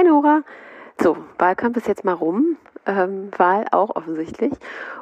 Hi 0.00 0.06
Nora. 0.06 0.44
So, 0.98 1.14
Wahlkampf 1.36 1.76
ist 1.76 1.86
jetzt 1.86 2.06
mal 2.06 2.14
rum. 2.14 2.56
Ähm, 2.86 3.30
Wahl 3.36 3.66
auch 3.70 3.94
offensichtlich. 3.96 4.50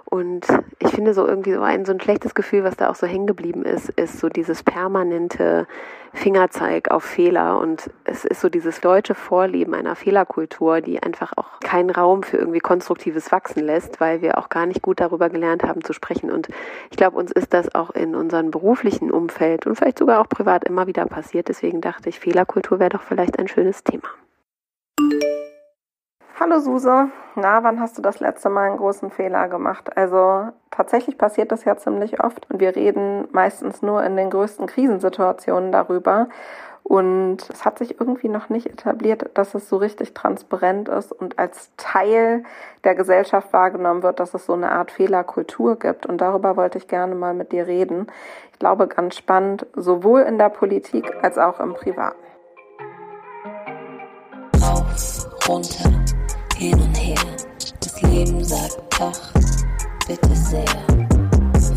Und 0.06 0.44
ich 0.80 0.88
finde 0.88 1.14
so 1.14 1.24
irgendwie 1.24 1.52
so 1.52 1.60
ein, 1.60 1.84
so 1.84 1.92
ein 1.92 2.00
schlechtes 2.00 2.34
Gefühl, 2.34 2.64
was 2.64 2.76
da 2.76 2.90
auch 2.90 2.96
so 2.96 3.06
hängen 3.06 3.28
geblieben 3.28 3.64
ist, 3.64 3.90
ist 3.90 4.18
so 4.18 4.28
dieses 4.28 4.64
permanente 4.64 5.68
Fingerzeig 6.14 6.90
auf 6.90 7.04
Fehler. 7.04 7.60
Und 7.60 7.92
es 8.02 8.24
ist 8.24 8.40
so 8.40 8.48
dieses 8.48 8.80
deutsche 8.80 9.14
Vorleben 9.14 9.72
einer 9.72 9.94
Fehlerkultur, 9.94 10.80
die 10.80 11.00
einfach 11.00 11.32
auch 11.36 11.60
keinen 11.60 11.90
Raum 11.90 12.24
für 12.24 12.38
irgendwie 12.38 12.58
konstruktives 12.58 13.30
Wachsen 13.30 13.62
lässt, 13.62 14.00
weil 14.00 14.20
wir 14.20 14.36
auch 14.36 14.48
gar 14.48 14.66
nicht 14.66 14.82
gut 14.82 14.98
darüber 14.98 15.30
gelernt 15.30 15.62
haben 15.62 15.84
zu 15.84 15.92
sprechen. 15.92 16.32
Und 16.32 16.48
ich 16.90 16.96
glaube, 16.96 17.16
uns 17.16 17.30
ist 17.30 17.54
das 17.54 17.72
auch 17.72 17.90
in 17.90 18.16
unserem 18.16 18.50
beruflichen 18.50 19.12
Umfeld 19.12 19.64
und 19.64 19.76
vielleicht 19.76 20.00
sogar 20.00 20.20
auch 20.20 20.28
privat 20.28 20.64
immer 20.64 20.88
wieder 20.88 21.06
passiert. 21.06 21.46
Deswegen 21.46 21.80
dachte 21.80 22.08
ich, 22.08 22.18
Fehlerkultur 22.18 22.80
wäre 22.80 22.90
doch 22.90 23.02
vielleicht 23.02 23.38
ein 23.38 23.46
schönes 23.46 23.84
Thema. 23.84 24.08
Hallo 26.40 26.60
Suse, 26.60 27.10
na, 27.34 27.62
wann 27.64 27.80
hast 27.80 27.98
du 27.98 28.02
das 28.02 28.20
letzte 28.20 28.48
Mal 28.48 28.68
einen 28.68 28.78
großen 28.78 29.10
Fehler 29.10 29.48
gemacht? 29.48 29.96
Also 29.96 30.48
tatsächlich 30.70 31.18
passiert 31.18 31.50
das 31.50 31.64
ja 31.64 31.76
ziemlich 31.76 32.22
oft 32.22 32.48
und 32.50 32.60
wir 32.60 32.76
reden 32.76 33.26
meistens 33.32 33.82
nur 33.82 34.04
in 34.04 34.16
den 34.16 34.30
größten 34.30 34.66
Krisensituationen 34.66 35.72
darüber. 35.72 36.28
Und 36.84 37.38
es 37.50 37.64
hat 37.64 37.78
sich 37.78 38.00
irgendwie 38.00 38.28
noch 38.28 38.48
nicht 38.48 38.66
etabliert, 38.66 39.30
dass 39.34 39.54
es 39.54 39.68
so 39.68 39.76
richtig 39.76 40.14
transparent 40.14 40.88
ist 40.88 41.12
und 41.12 41.38
als 41.38 41.70
Teil 41.76 42.44
der 42.84 42.94
Gesellschaft 42.94 43.52
wahrgenommen 43.52 44.02
wird, 44.02 44.20
dass 44.20 44.32
es 44.32 44.46
so 44.46 44.54
eine 44.54 44.72
Art 44.72 44.90
Fehlerkultur 44.90 45.78
gibt. 45.78 46.06
Und 46.06 46.20
darüber 46.20 46.56
wollte 46.56 46.78
ich 46.78 46.88
gerne 46.88 47.14
mal 47.14 47.34
mit 47.34 47.52
dir 47.52 47.66
reden. 47.66 48.06
Ich 48.52 48.58
glaube, 48.58 48.86
ganz 48.86 49.16
spannend, 49.16 49.66
sowohl 49.74 50.22
in 50.22 50.38
der 50.38 50.48
Politik 50.48 51.12
als 51.20 51.36
auch 51.36 51.60
im 51.60 51.74
Privaten. 51.74 52.27
Runter 55.48 55.90
hin 56.56 56.78
und 56.78 56.94
her. 56.94 57.18
Das 57.80 58.02
Leben 58.02 58.44
sagt 58.44 58.78
ach, 59.00 59.32
bitte 60.06 60.36
sehr. 60.36 60.64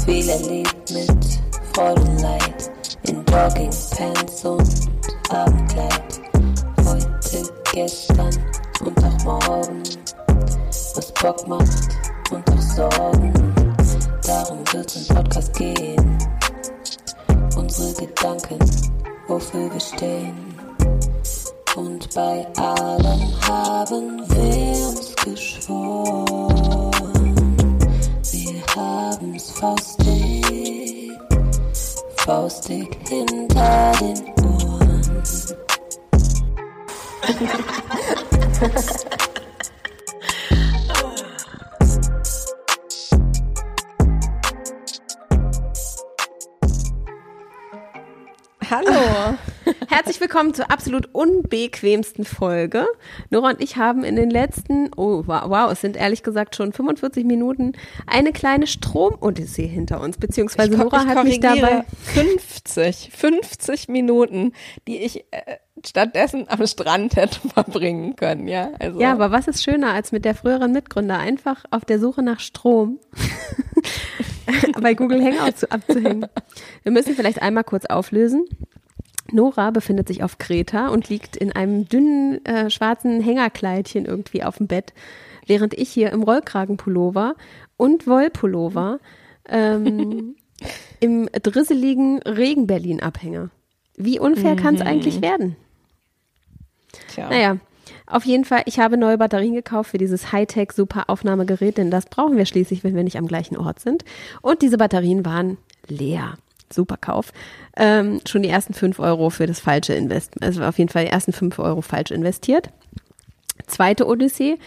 Viel 0.05 0.29
erlebt 0.29 0.91
mit 0.91 1.39
Freude 1.73 2.01
und 2.01 2.21
Leid. 2.21 2.71
In 3.03 3.23
Joggingpants 3.25 4.45
und 4.45 4.89
Abendkleid. 5.29 6.21
Heute, 6.85 7.49
gestern 7.71 8.35
und 8.85 9.03
auch 9.03 9.23
morgen. 9.23 9.83
Was 10.95 11.13
Bock 11.13 11.47
macht 11.47 11.89
und 12.31 12.51
auch 12.51 12.61
Sorgen. 12.61 13.33
Darum 14.25 14.59
wird's 14.73 14.95
im 14.97 15.15
Podcast 15.15 15.53
gehen. 15.53 16.17
Unsere 17.55 17.93
Gedanken, 18.05 18.59
wofür 19.27 19.71
wir 19.71 19.79
stehen. 19.79 20.50
Und 21.75 22.13
bei 22.13 22.45
allem 22.57 23.47
haben 23.47 24.29
wir 24.29 24.89
uns 24.89 25.15
geschworen. 25.15 26.27
Wir 28.29 28.61
haben's 28.75 29.51
faustig, 29.51 31.11
faustig 32.17 32.97
hinter 33.07 33.91
den 34.01 34.19
Ohren. 34.43 35.23
Hallo. 48.69 49.37
Herzlich 49.91 50.21
willkommen 50.21 50.53
zur 50.53 50.71
absolut 50.71 51.09
unbequemsten 51.11 52.23
Folge. 52.23 52.87
Nora 53.29 53.49
und 53.49 53.61
ich 53.61 53.75
haben 53.75 54.05
in 54.05 54.15
den 54.15 54.29
letzten, 54.29 54.89
oh 54.95 55.23
wow, 55.27 55.69
es 55.69 55.81
sind 55.81 55.97
ehrlich 55.97 56.23
gesagt 56.23 56.55
schon 56.55 56.71
45 56.71 57.25
Minuten, 57.25 57.73
eine 58.07 58.31
kleine 58.31 58.67
Stromodyssee 58.67 59.67
hinter 59.67 59.99
uns, 59.99 60.17
beziehungsweise 60.17 60.77
Nora 60.77 61.05
hat 61.07 61.25
mich 61.25 61.41
dabei 61.41 61.83
50, 62.03 63.11
50 63.13 63.89
Minuten, 63.89 64.53
die 64.87 64.99
ich 64.99 65.25
äh, 65.31 65.57
stattdessen 65.85 66.45
am 66.47 66.65
Strand 66.65 67.17
hätte 67.17 67.45
verbringen 67.53 68.15
können, 68.15 68.47
ja. 68.47 68.71
Also. 68.79 69.01
Ja, 69.01 69.11
aber 69.11 69.31
was 69.31 69.49
ist 69.49 69.61
schöner, 69.61 69.91
als 69.91 70.13
mit 70.13 70.23
der 70.23 70.35
früheren 70.35 70.71
Mitgründer 70.71 71.19
einfach 71.19 71.65
auf 71.69 71.83
der 71.83 71.99
Suche 71.99 72.23
nach 72.23 72.39
Strom 72.39 73.01
bei 74.81 74.93
Google 74.93 75.21
Hangouts 75.21 75.65
abzuhängen. 75.65 76.27
Wir 76.83 76.93
müssen 76.93 77.13
vielleicht 77.13 77.41
einmal 77.41 77.65
kurz 77.65 77.85
auflösen. 77.87 78.45
Nora 79.33 79.71
befindet 79.71 80.07
sich 80.07 80.23
auf 80.23 80.37
Kreta 80.37 80.89
und 80.89 81.09
liegt 81.09 81.35
in 81.35 81.51
einem 81.51 81.87
dünnen 81.87 82.43
äh, 82.45 82.69
schwarzen 82.69 83.21
Hängerkleidchen 83.21 84.05
irgendwie 84.05 84.43
auf 84.43 84.57
dem 84.57 84.67
Bett, 84.67 84.93
während 85.47 85.73
ich 85.73 85.89
hier 85.89 86.11
im 86.11 86.23
Rollkragenpullover 86.23 87.35
und 87.77 88.07
Wollpullover 88.07 88.99
ähm, 89.47 90.35
im 90.99 91.29
drisseligen 91.31 92.19
Regen-Berlin 92.19 93.01
abhänge. 93.01 93.49
Wie 93.97 94.19
unfair 94.19 94.53
mhm. 94.53 94.59
kann 94.59 94.75
es 94.75 94.81
eigentlich 94.81 95.21
werden? 95.21 95.55
Tja. 97.09 97.29
Naja, 97.29 97.57
auf 98.07 98.25
jeden 98.25 98.45
Fall, 98.45 98.63
ich 98.65 98.79
habe 98.79 98.97
neue 98.97 99.17
Batterien 99.17 99.53
gekauft 99.53 99.91
für 99.91 99.97
dieses 99.97 100.31
Hightech 100.31 100.71
super 100.73 101.05
Aufnahmegerät, 101.07 101.77
denn 101.77 101.91
das 101.91 102.05
brauchen 102.05 102.37
wir 102.37 102.45
schließlich, 102.45 102.83
wenn 102.83 102.95
wir 102.95 103.03
nicht 103.03 103.17
am 103.17 103.27
gleichen 103.27 103.57
Ort 103.57 103.79
sind. 103.79 104.03
Und 104.41 104.61
diese 104.61 104.77
Batterien 104.77 105.25
waren 105.25 105.57
leer 105.87 106.37
super 106.73 106.97
Kauf. 106.97 107.31
Ähm, 107.75 108.21
schon 108.27 108.43
die 108.43 108.49
ersten 108.49 108.73
fünf 108.73 108.99
Euro 108.99 109.29
für 109.29 109.47
das 109.47 109.59
falsche 109.59 109.93
Investment, 109.93 110.43
also 110.43 110.63
auf 110.63 110.77
jeden 110.77 110.89
Fall 110.89 111.05
die 111.05 111.11
ersten 111.11 111.33
fünf 111.33 111.59
Euro 111.59 111.81
falsch 111.81 112.11
investiert. 112.11 112.69
Zweite 113.67 114.07
Odyssee. 114.07 114.57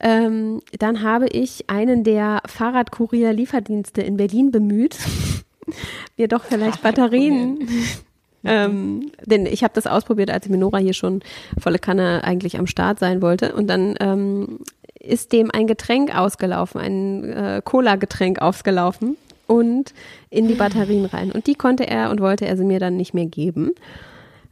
Ähm, 0.00 0.62
dann 0.78 1.02
habe 1.02 1.26
ich 1.26 1.68
einen 1.68 2.04
der 2.04 2.42
Fahrradkurier-Lieferdienste 2.46 4.00
in 4.00 4.16
Berlin 4.16 4.52
bemüht, 4.52 4.96
mir 6.16 6.28
doch 6.28 6.44
vielleicht 6.44 6.82
Batterien 6.82 7.68
ähm, 8.44 9.10
denn 9.24 9.46
ich 9.46 9.62
habe 9.64 9.74
das 9.74 9.86
ausprobiert, 9.86 10.30
als 10.30 10.48
Minora 10.48 10.78
hier 10.78 10.94
schon 10.94 11.22
volle 11.58 11.78
Kanne 11.78 12.22
eigentlich 12.24 12.58
am 12.58 12.66
Start 12.66 12.98
sein 12.98 13.20
wollte. 13.20 13.54
Und 13.54 13.68
dann 13.68 13.94
ähm, 14.00 14.60
ist 14.98 15.32
dem 15.32 15.50
ein 15.50 15.66
Getränk 15.66 16.16
ausgelaufen, 16.16 16.80
ein 16.80 17.24
äh, 17.24 17.62
Cola-Getränk 17.64 18.40
ausgelaufen 18.40 19.16
und 19.48 19.94
in 20.30 20.46
die 20.46 20.54
Batterien 20.54 21.06
rein. 21.06 21.32
Und 21.32 21.48
die 21.48 21.56
konnte 21.56 21.88
er 21.88 22.10
und 22.10 22.20
wollte 22.20 22.46
er 22.46 22.56
sie 22.56 22.64
mir 22.64 22.78
dann 22.78 22.96
nicht 22.96 23.14
mehr 23.14 23.26
geben. 23.26 23.72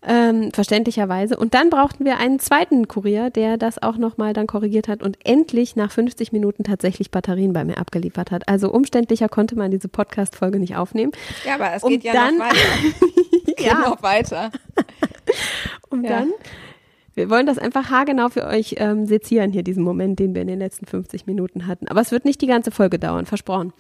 Ähm, 0.09 0.53
verständlicherweise. 0.53 1.37
Und 1.37 1.55
dann 1.55 1.69
brauchten 1.69 2.05
wir 2.05 2.19
einen 2.19 2.39
zweiten 2.39 2.87
Kurier, 2.87 3.31
der 3.31 3.57
das 3.57 3.83
auch 3.83 3.97
nochmal 3.97 4.33
dann 4.33 4.47
korrigiert 4.47 4.87
hat 4.89 5.03
und 5.03 5.19
endlich 5.25 5.75
nach 5.75 5.91
50 5.91 6.33
Minuten 6.33 6.63
tatsächlich 6.65 7.11
Batterien 7.11 7.53
bei 7.53 7.65
mir 7.65 7.79
abgeliefert 7.79 8.31
hat. 8.31 8.49
Also 8.49 8.71
umständlicher 8.71 9.29
konnte 9.29 9.57
man 9.57 9.71
diese 9.71 9.89
Podcast-Folge 9.89 10.61
nicht 10.61 10.77
aufnehmen. 10.77 11.13
Ja, 11.45 11.55
aber 11.55 11.73
es 11.75 11.83
geht 11.83 12.05
ja 12.05 12.13
dann, 12.13 12.39
noch 12.39 12.45
weiter. 12.45 12.57
ja. 13.59 13.75
Geht 13.75 13.91
noch 13.91 14.03
weiter. 14.03 14.51
um 15.91 16.05
ja. 16.05 16.11
dann 16.11 16.33
wir 17.17 17.31
wollen 17.31 17.47
das 17.47 17.59
einfach 17.59 17.91
haargenau 17.91 18.29
für 18.29 18.47
euch 18.47 18.75
ähm, 18.77 19.07
sezieren 19.07 19.51
hier, 19.51 19.63
diesen 19.63 19.83
Moment, 19.83 20.19
den 20.19 20.35
wir 20.35 20.43
in 20.43 20.49
den 20.49 20.59
letzten 20.59 20.85
50 20.85 21.27
Minuten 21.27 21.67
hatten. 21.67 21.89
Aber 21.89 22.03
es 22.03 22.13
wird 22.13 22.27
nicht 22.27 22.43
die 22.43 22.47
ganze 22.47 22.71
Folge 22.71 22.99
dauern, 22.99 23.25
versprochen. 23.25 23.73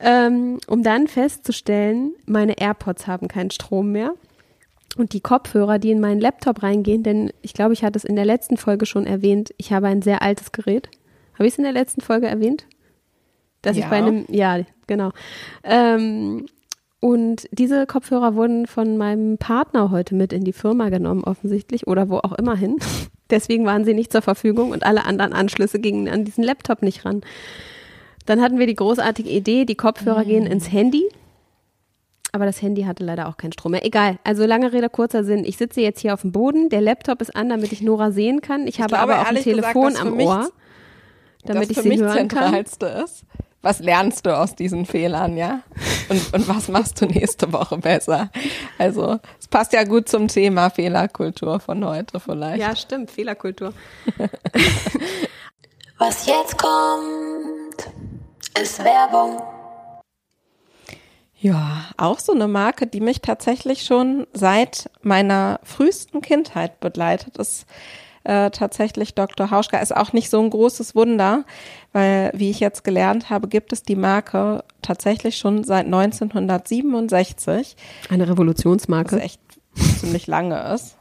Ähm, 0.00 0.58
um 0.66 0.82
dann 0.82 1.06
festzustellen, 1.06 2.12
meine 2.24 2.58
AirPods 2.58 3.06
haben 3.06 3.28
keinen 3.28 3.50
Strom 3.50 3.92
mehr. 3.92 4.14
Und 4.96 5.12
die 5.12 5.20
Kopfhörer, 5.20 5.78
die 5.78 5.90
in 5.90 6.00
meinen 6.00 6.20
Laptop 6.20 6.62
reingehen, 6.62 7.02
denn 7.02 7.30
ich 7.42 7.52
glaube, 7.52 7.74
ich 7.74 7.84
hatte 7.84 7.98
es 7.98 8.04
in 8.04 8.16
der 8.16 8.24
letzten 8.24 8.56
Folge 8.56 8.86
schon 8.86 9.06
erwähnt, 9.06 9.52
ich 9.58 9.70
habe 9.70 9.86
ein 9.86 10.00
sehr 10.00 10.22
altes 10.22 10.50
Gerät. 10.50 10.88
Habe 11.34 11.46
ich 11.46 11.52
es 11.52 11.58
in 11.58 11.64
der 11.64 11.74
letzten 11.74 12.00
Folge 12.00 12.26
erwähnt? 12.26 12.66
Dass 13.60 13.76
ja. 13.76 13.84
ich 13.84 13.90
bei 13.90 13.96
einem, 13.96 14.24
ja, 14.30 14.60
genau. 14.86 15.12
Ähm, 15.62 16.46
und 17.00 17.48
diese 17.52 17.86
Kopfhörer 17.86 18.34
wurden 18.34 18.66
von 18.66 18.96
meinem 18.96 19.38
Partner 19.38 19.90
heute 19.90 20.14
mit 20.14 20.32
in 20.32 20.44
die 20.44 20.52
Firma 20.52 20.88
genommen, 20.88 21.22
offensichtlich, 21.22 21.86
oder 21.86 22.08
wo 22.08 22.16
auch 22.18 22.32
immer 22.32 22.56
hin. 22.56 22.78
Deswegen 23.30 23.64
waren 23.66 23.84
sie 23.84 23.94
nicht 23.94 24.10
zur 24.10 24.22
Verfügung 24.22 24.70
und 24.70 24.84
alle 24.84 25.04
anderen 25.04 25.32
Anschlüsse 25.32 25.78
gingen 25.78 26.08
an 26.08 26.24
diesen 26.24 26.42
Laptop 26.42 26.82
nicht 26.82 27.04
ran. 27.04 27.20
Dann 28.26 28.40
hatten 28.40 28.58
wir 28.58 28.66
die 28.66 28.74
großartige 28.74 29.30
Idee, 29.30 29.64
die 29.64 29.76
Kopfhörer 29.76 30.24
mhm. 30.24 30.28
gehen 30.28 30.46
ins 30.46 30.72
Handy. 30.72 31.08
Aber 32.32 32.44
das 32.44 32.60
Handy 32.60 32.82
hatte 32.82 33.04
leider 33.04 33.28
auch 33.28 33.36
keinen 33.36 33.52
Strom 33.52 33.72
mehr. 33.72 33.86
Egal. 33.86 34.18
Also 34.24 34.44
lange 34.44 34.72
Rede, 34.72 34.90
kurzer 34.90 35.24
Sinn. 35.24 35.44
Ich 35.44 35.56
sitze 35.56 35.80
jetzt 35.80 36.00
hier 36.00 36.12
auf 36.12 36.22
dem 36.22 36.32
Boden. 36.32 36.68
Der 36.68 36.80
Laptop 36.80 37.22
ist 37.22 37.34
an, 37.34 37.48
damit 37.48 37.72
ich 37.72 37.80
Nora 37.80 38.10
sehen 38.10 38.42
kann. 38.42 38.62
Ich, 38.62 38.74
ich 38.74 38.80
habe 38.80 38.94
glaube, 38.94 39.12
aber 39.12 39.22
auch 39.22 39.30
ein 39.30 39.36
Telefon 39.36 39.90
gesagt, 39.90 40.06
am 40.06 40.20
Ohr, 40.20 40.50
damit 41.44 41.70
ich 41.70 41.78
sie 41.78 41.98
hören 41.98 42.28
kann. 42.28 42.54
Ist 42.54 42.84
was 43.62 43.80
lernst 43.80 44.24
du 44.26 44.36
aus 44.36 44.54
diesen 44.54 44.86
Fehlern, 44.86 45.36
ja? 45.36 45.62
Und, 46.08 46.32
und 46.32 46.48
was 46.48 46.68
machst 46.68 47.00
du 47.00 47.06
nächste 47.06 47.52
Woche 47.52 47.78
besser? 47.78 48.30
Also, 48.78 49.18
es 49.40 49.48
passt 49.48 49.72
ja 49.72 49.84
gut 49.84 50.08
zum 50.08 50.28
Thema 50.28 50.70
Fehlerkultur 50.70 51.58
von 51.60 51.84
heute 51.84 52.20
vielleicht. 52.20 52.60
Ja, 52.60 52.76
stimmt, 52.76 53.10
Fehlerkultur. 53.10 53.72
was 55.98 56.26
jetzt 56.26 56.56
kommt, 56.56 57.90
ist 58.60 58.82
Werbung. 58.84 59.42
Ja, 61.40 61.84
auch 61.96 62.18
so 62.18 62.32
eine 62.32 62.48
Marke, 62.48 62.86
die 62.86 63.00
mich 63.00 63.20
tatsächlich 63.20 63.84
schon 63.84 64.26
seit 64.32 64.90
meiner 65.02 65.60
frühesten 65.62 66.20
Kindheit 66.20 66.80
begleitet, 66.80 67.36
ist 67.38 67.66
äh, 68.24 68.50
tatsächlich 68.50 69.14
Dr. 69.14 69.50
Hauschka. 69.50 69.78
Ist 69.78 69.96
auch 69.96 70.12
nicht 70.12 70.30
so 70.30 70.40
ein 70.40 70.50
großes 70.50 70.94
Wunder, 70.94 71.44
weil, 71.92 72.30
wie 72.34 72.50
ich 72.50 72.60
jetzt 72.60 72.84
gelernt 72.84 73.30
habe, 73.30 73.48
gibt 73.48 73.72
es 73.72 73.82
die 73.82 73.96
Marke 73.96 74.62
tatsächlich 74.82 75.38
schon 75.38 75.64
seit 75.64 75.86
1967. 75.86 77.76
Eine 78.10 78.28
Revolutionsmarke. 78.28 79.16
Was 79.16 79.22
echt 79.22 79.40
ziemlich 80.00 80.26
lange 80.26 80.74
ist. 80.74 80.97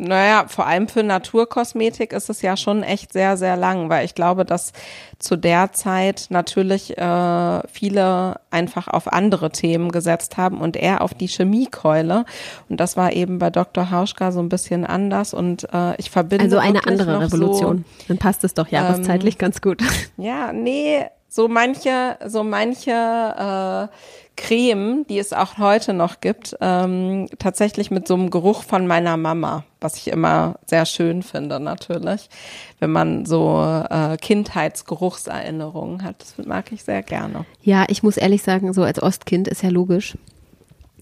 Naja, 0.00 0.44
vor 0.46 0.66
allem 0.66 0.86
für 0.86 1.02
Naturkosmetik 1.02 2.12
ist 2.12 2.30
es 2.30 2.40
ja 2.40 2.56
schon 2.56 2.84
echt 2.84 3.12
sehr, 3.12 3.36
sehr 3.36 3.56
lang, 3.56 3.88
weil 3.88 4.04
ich 4.04 4.14
glaube, 4.14 4.44
dass 4.44 4.72
zu 5.18 5.36
der 5.36 5.72
Zeit 5.72 6.26
natürlich 6.30 6.96
äh, 6.96 7.60
viele 7.66 8.40
einfach 8.50 8.86
auf 8.86 9.12
andere 9.12 9.50
Themen 9.50 9.90
gesetzt 9.90 10.36
haben 10.36 10.60
und 10.60 10.76
eher 10.76 11.00
auf 11.00 11.14
die 11.14 11.26
Chemiekeule. 11.26 12.24
Und 12.68 12.78
das 12.78 12.96
war 12.96 13.12
eben 13.12 13.40
bei 13.40 13.50
Dr. 13.50 13.90
Hauschka 13.90 14.30
so 14.30 14.38
ein 14.38 14.48
bisschen 14.48 14.86
anders 14.86 15.34
und 15.34 15.66
äh, 15.72 15.96
ich 15.96 16.10
verbinde. 16.10 16.44
Also 16.44 16.58
eine 16.58 16.86
andere 16.86 17.20
Revolution. 17.20 17.84
So, 17.98 18.04
Dann 18.06 18.18
passt 18.18 18.44
es 18.44 18.54
doch 18.54 18.68
jahreszeitlich 18.68 19.34
ähm, 19.34 19.38
ganz 19.38 19.60
gut. 19.60 19.82
Ja, 20.16 20.52
nee, 20.52 21.04
so 21.28 21.48
manche, 21.48 22.16
so 22.26 22.42
manche 22.42 22.90
äh, 22.90 23.88
Creme, 24.38 25.04
die 25.08 25.18
es 25.18 25.32
auch 25.32 25.58
heute 25.58 25.92
noch 25.92 26.20
gibt, 26.20 26.56
ähm, 26.60 27.26
tatsächlich 27.40 27.90
mit 27.90 28.06
so 28.06 28.14
einem 28.14 28.30
Geruch 28.30 28.62
von 28.62 28.86
meiner 28.86 29.16
Mama, 29.16 29.64
was 29.80 29.96
ich 29.96 30.08
immer 30.08 30.54
sehr 30.64 30.86
schön 30.86 31.24
finde 31.24 31.58
natürlich, 31.58 32.30
wenn 32.78 32.92
man 32.92 33.26
so 33.26 33.60
äh, 33.90 34.16
Kindheitsgeruchserinnerungen 34.16 36.04
hat. 36.04 36.22
Das 36.22 36.46
mag 36.46 36.70
ich 36.70 36.84
sehr 36.84 37.02
gerne. 37.02 37.46
Ja, 37.62 37.84
ich 37.88 38.04
muss 38.04 38.16
ehrlich 38.16 38.42
sagen, 38.44 38.72
so 38.72 38.84
als 38.84 39.02
Ostkind 39.02 39.48
ist 39.48 39.62
ja 39.64 39.70
logisch. 39.70 40.16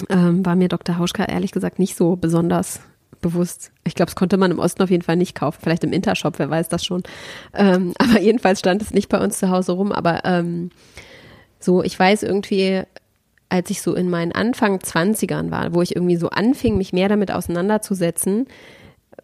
Ähm, 0.09 0.45
war 0.45 0.57
mir 0.57 0.69
Dr. 0.69 0.99
Hauschka 0.99 1.25
ehrlich 1.25 1.53
gesagt 1.53 1.79
nicht 1.79 1.95
so 1.95 2.17
besonders 2.17 2.81
bewusst. 3.21 3.71
Ich 3.85 3.95
glaube, 3.95 4.09
es 4.09 4.17
konnte 4.17 4.39
man 4.39 4.51
im 4.51 4.59
Osten 4.59 4.83
auf 4.83 4.91
jeden 4.91 5.03
Fall 5.03 5.17
nicht 5.17 5.35
kaufen. 5.35 5.59
Vielleicht 5.63 5.85
im 5.85 5.93
Intershop, 5.93 6.39
wer 6.39 6.49
weiß 6.49 6.71
das 6.71 6.87
schon. 6.87 7.03
Ähm, 7.53 7.93
aber 7.99 8.19
jedenfalls 8.19 8.61
stand 8.61 8.81
es 8.81 8.95
nicht 8.95 9.11
bei 9.11 9.23
uns 9.23 9.39
zu 9.39 9.51
Hause 9.51 9.73
rum. 9.73 9.93
Aber 9.93 10.25
ähm, 10.25 10.71
so, 11.61 11.83
ich 11.83 11.99
weiß 11.99 12.23
irgendwie, 12.23 12.83
als 13.49 13.71
ich 13.71 13.83
so 13.83 13.95
in 13.95 14.11
meinen 14.11 14.33
Anfang 14.33 14.79
20ern 14.79 15.51
war, 15.51 15.75
wo 15.75 15.83
ich 15.83 15.95
irgendwie 15.95 16.17
so 16.17 16.31
anfing, 16.31 16.77
mich 16.77 16.93
mehr 16.93 17.09
damit 17.09 17.31
auseinanderzusetzen, 17.31 18.47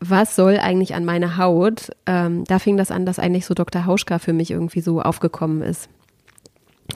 was 0.01 0.37
soll 0.37 0.59
eigentlich 0.59 0.95
an 0.95 1.05
meiner 1.05 1.37
Haut, 1.37 1.91
ähm, 2.07 2.45
da 2.45 2.59
fing 2.59 2.77
das 2.77 2.91
an, 2.91 3.07
dass 3.07 3.19
eigentlich 3.19 3.47
so 3.47 3.55
Dr. 3.55 3.87
Hauschka 3.87 4.19
für 4.19 4.33
mich 4.33 4.51
irgendwie 4.51 4.81
so 4.81 5.03
aufgekommen 5.03 5.63
ist. 5.63 5.89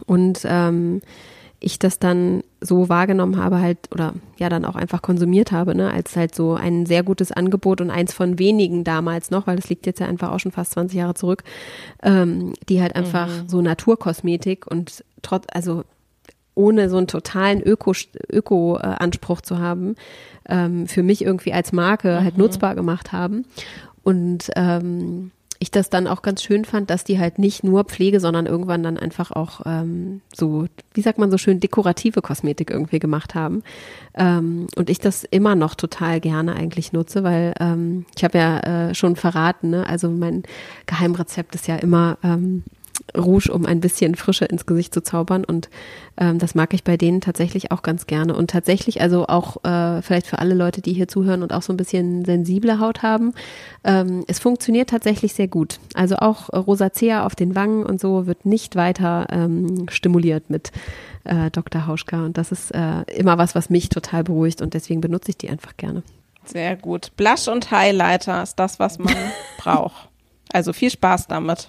Und 0.07 0.41
ähm, 0.45 1.01
ich 1.59 1.79
das 1.79 1.99
dann 1.99 2.43
so 2.61 2.89
wahrgenommen 2.89 3.43
habe 3.43 3.61
halt 3.61 3.79
oder 3.91 4.15
ja 4.39 4.49
dann 4.49 4.65
auch 4.65 4.77
einfach 4.77 5.01
konsumiert 5.01 5.53
habe, 5.53 5.75
ne, 5.75 5.91
als 5.91 6.15
halt 6.17 6.35
so 6.35 6.55
ein 6.55 6.85
sehr 6.85 7.03
gutes 7.03 7.33
Angebot 7.33 7.81
und 7.81 7.91
eins 7.91 8.13
von 8.13 8.39
wenigen 8.39 8.85
damals 8.85 9.31
noch, 9.31 9.47
weil 9.47 9.57
das 9.57 9.69
liegt 9.69 9.87
jetzt 9.87 10.01
ja 10.01 10.07
einfach 10.07 10.33
auch 10.33 10.41
schon 10.41 10.53
fast 10.53 10.73
20 10.73 10.99
Jahre 10.99 11.15
zurück, 11.15 11.45
ähm, 12.03 12.53
die 12.69 12.83
halt 12.83 12.95
einfach 12.95 13.29
mhm. 13.29 13.49
so 13.49 13.63
Naturkosmetik 13.63 14.67
und 14.67 15.05
trotz, 15.23 15.47
also 15.53 15.85
ohne 16.57 16.89
so 16.91 16.97
einen 16.97 17.07
totalen 17.07 17.63
Öko-Anspruch 17.63 19.39
Öko, 19.39 19.47
zu 19.47 19.59
haben, 19.61 19.95
ähm, 20.49 20.89
für 20.89 21.05
mich 21.05 21.23
irgendwie 21.23 21.53
als 21.53 21.73
Marke 21.73 22.09
halt 22.09 22.21
mhm. 22.21 22.25
halt 22.25 22.39
nutzbar 22.39 22.75
gemacht 22.75 23.13
haben. 23.13 23.45
Und 24.03 24.51
ähm, 24.57 25.31
ich 25.59 25.71
das 25.71 25.91
dann 25.91 26.07
auch 26.07 26.23
ganz 26.23 26.43
schön 26.43 26.65
fand, 26.65 26.91
dass 26.91 27.05
die 27.05 27.19
halt 27.19 27.39
nicht 27.39 27.65
nur 27.65 27.85
Pflege, 27.85 28.21
sondern 28.21 28.47
irgendwann 28.47 28.83
dann 28.83 28.99
einfach 28.99 29.31
auch 29.31 29.63
ähm, 29.65 30.21
so, 30.35 30.67
wie 30.95 31.01
sagt 31.01 31.19
man 31.19 31.31
so 31.31 31.39
schön, 31.39 31.61
dekorative 31.61 32.23
Kosmetik 32.23 32.71
irgendwie 32.71 32.99
gemacht 32.99 33.35
haben. 33.35 33.63
Ähm, 34.15 34.67
und 34.77 34.91
ich 34.91 34.99
das 34.99 35.25
immer 35.25 35.55
noch 35.55 35.75
total 35.75 36.21
gerne 36.21 36.55
eigentlich 36.55 36.93
nutze, 36.93 37.25
weil 37.25 37.55
ähm, 37.61 38.07
ich 38.17 38.25
habe 38.25 38.39
ja 38.39 38.61
äh, 38.61 38.95
schon 38.95 39.17
verraten, 39.17 39.71
ne? 39.71 39.87
also 39.87 40.11
mein 40.11 40.43
Geheimrezept 40.87 41.55
ist 41.55 41.69
ja 41.69 41.77
immer 41.77 42.19
ähm, 42.23 42.63
Rouge, 43.17 43.53
um 43.53 43.67
ein 43.67 43.81
bisschen 43.81 44.15
Frische 44.15 44.45
ins 44.47 44.67
Gesicht 44.67 44.93
zu 44.95 45.03
zaubern. 45.03 45.45
Und 45.45 45.69
ähm, 46.17 46.39
das 46.39 46.55
mag 46.55 46.75
ich 46.75 46.85
bei 46.85 46.97
denen 46.97 47.21
tatsächlich 47.21 47.71
auch 47.71 47.83
ganz 47.83 48.07
gerne. 48.07 48.35
Und 48.35 48.51
tatsächlich, 48.51 49.01
also 49.01 49.27
auch 49.27 49.65
äh, 49.65 50.03
vielleicht 50.03 50.27
für 50.27 50.39
alle 50.39 50.55
Leute, 50.55 50.81
die 50.81 50.93
hier 50.93 51.09
zuhören 51.09 51.43
und 51.43 51.53
auch 51.53 51.63
so 51.63 51.73
ein 51.73 51.77
bisschen 51.77 52.25
sensible 52.25 52.81
Haut 52.81 53.03
haben, 53.03 53.33
ähm, 53.85 54.25
es 54.27 54.39
funktioniert 54.39 54.91
tatsächlich 54.91 55.35
sehr 55.35 55.49
gut. 55.49 55.79
Also 55.95 56.17
auch 56.17 56.49
Rosacea 56.53 57.25
auf 57.25 57.35
den 57.35 57.55
Wangen 57.55 57.85
und 57.85 58.01
so 58.01 58.27
wird 58.27 58.47
nicht 58.47 58.77
weiter 58.77 59.27
ähm, 59.31 59.87
stimuliert 59.91 60.51
mit 60.51 60.73
äh, 61.25 61.51
Dr. 61.51 61.87
Hauschka. 61.87 62.25
Und 62.25 62.39
das 62.39 62.53
ist 62.53 62.71
äh, 62.73 63.03
immer 63.15 63.39
was, 63.39 63.55
was 63.55 63.71
mich 63.71 63.89
total 63.89 64.25
beruhigt 64.25 64.63
und 64.63 64.75
deswegen 64.75 65.01
benutze 65.01 65.31
ich 65.31 65.39
die 65.39 65.51
einfach 65.51 65.77
gerne. 65.77 66.03
Sehr 66.45 66.77
gut. 66.77 67.11
Blush 67.17 67.49
und 67.49 67.71
Highlighter 67.71 68.43
ist 68.43 68.57
das, 68.57 68.79
was 68.79 68.99
man 68.99 69.15
braucht. 69.59 70.09
Also 70.53 70.73
viel 70.73 70.91
Spaß 70.91 71.27
damit. 71.27 71.69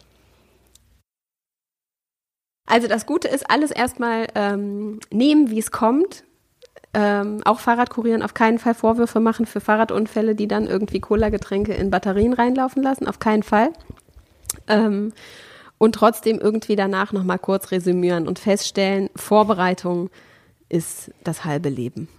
Also 2.67 2.87
das 2.87 3.05
Gute 3.05 3.27
ist, 3.29 3.49
alles 3.49 3.71
erstmal 3.71 4.27
ähm, 4.35 4.99
nehmen, 5.09 5.49
wie 5.49 5.59
es 5.59 5.71
kommt. 5.71 6.23
Ähm, 6.93 7.41
auch 7.45 7.59
Fahrradkurieren 7.59 8.21
auf 8.21 8.33
keinen 8.33 8.59
Fall 8.59 8.73
Vorwürfe 8.73 9.19
machen 9.19 9.45
für 9.45 9.61
Fahrradunfälle, 9.61 10.35
die 10.35 10.47
dann 10.47 10.67
irgendwie 10.67 10.99
Cola-Getränke 10.99 11.73
in 11.73 11.89
Batterien 11.89 12.33
reinlaufen 12.33 12.83
lassen. 12.83 13.07
Auf 13.07 13.19
keinen 13.19 13.43
Fall. 13.43 13.69
Ähm, 14.67 15.13
und 15.77 15.95
trotzdem 15.95 16.39
irgendwie 16.39 16.75
danach 16.75 17.13
nochmal 17.13 17.39
kurz 17.39 17.71
resümieren 17.71 18.27
und 18.27 18.39
feststellen, 18.39 19.09
Vorbereitung 19.15 20.09
ist 20.69 21.11
das 21.23 21.45
halbe 21.45 21.69
Leben. 21.69 22.09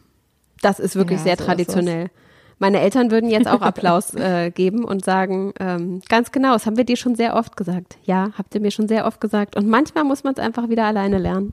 Das 0.62 0.78
ist 0.78 0.96
wirklich 0.96 1.18
ja, 1.18 1.24
sehr 1.24 1.36
so 1.38 1.44
traditionell. 1.44 2.10
Meine 2.58 2.80
Eltern 2.80 3.10
würden 3.10 3.30
jetzt 3.30 3.46
auch 3.46 3.62
Applaus 3.62 4.14
äh, 4.14 4.50
geben 4.50 4.84
und 4.84 5.04
sagen, 5.04 5.52
ähm, 5.60 6.02
ganz 6.08 6.32
genau, 6.32 6.54
das 6.54 6.66
haben 6.66 6.76
wir 6.76 6.84
dir 6.84 6.96
schon 6.96 7.14
sehr 7.14 7.36
oft 7.36 7.56
gesagt. 7.56 7.98
Ja, 8.04 8.30
habt 8.36 8.54
ihr 8.54 8.60
mir 8.60 8.72
schon 8.72 8.88
sehr 8.88 9.06
oft 9.06 9.20
gesagt. 9.20 9.56
Und 9.56 9.68
manchmal 9.68 10.04
muss 10.04 10.24
man 10.24 10.34
es 10.34 10.40
einfach 10.40 10.68
wieder 10.68 10.84
alleine 10.84 11.18
lernen. 11.18 11.52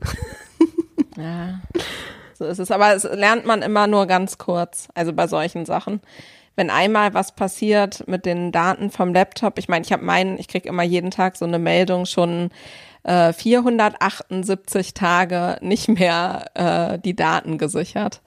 ja, 1.16 1.60
so 2.34 2.44
ist 2.44 2.58
es. 2.58 2.72
Aber 2.72 2.94
es 2.94 3.04
lernt 3.04 3.46
man 3.46 3.62
immer 3.62 3.86
nur 3.86 4.06
ganz 4.06 4.36
kurz, 4.38 4.88
also 4.94 5.12
bei 5.12 5.28
solchen 5.28 5.64
Sachen. 5.64 6.00
Wenn 6.56 6.70
einmal 6.70 7.14
was 7.14 7.36
passiert 7.36 8.08
mit 8.08 8.26
den 8.26 8.50
Daten 8.50 8.90
vom 8.90 9.12
Laptop, 9.12 9.58
ich 9.58 9.68
meine, 9.68 9.84
ich 9.84 9.92
habe 9.92 10.04
meinen, 10.04 10.38
ich 10.38 10.48
kriege 10.48 10.68
immer 10.68 10.82
jeden 10.82 11.10
Tag 11.10 11.36
so 11.36 11.44
eine 11.44 11.58
Meldung 11.58 12.06
schon 12.06 12.50
äh, 13.04 13.32
478 13.32 14.94
Tage 14.94 15.58
nicht 15.60 15.88
mehr 15.88 16.46
äh, 16.54 16.98
die 16.98 17.14
Daten 17.14 17.58
gesichert. 17.58 18.22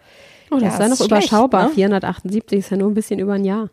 Oh, 0.52 0.56
das 0.56 0.64
ja, 0.64 0.70
ist 0.70 0.80
ja 0.80 0.88
noch 0.88 1.02
überschaubar. 1.02 1.70
Ne? 1.70 1.74
478 1.76 2.60
ist 2.60 2.70
ja 2.72 2.78
nur 2.78 2.90
ein 2.90 2.94
bisschen 2.94 3.20
über 3.20 3.34
ein 3.34 3.46
Jahr. 3.46 3.70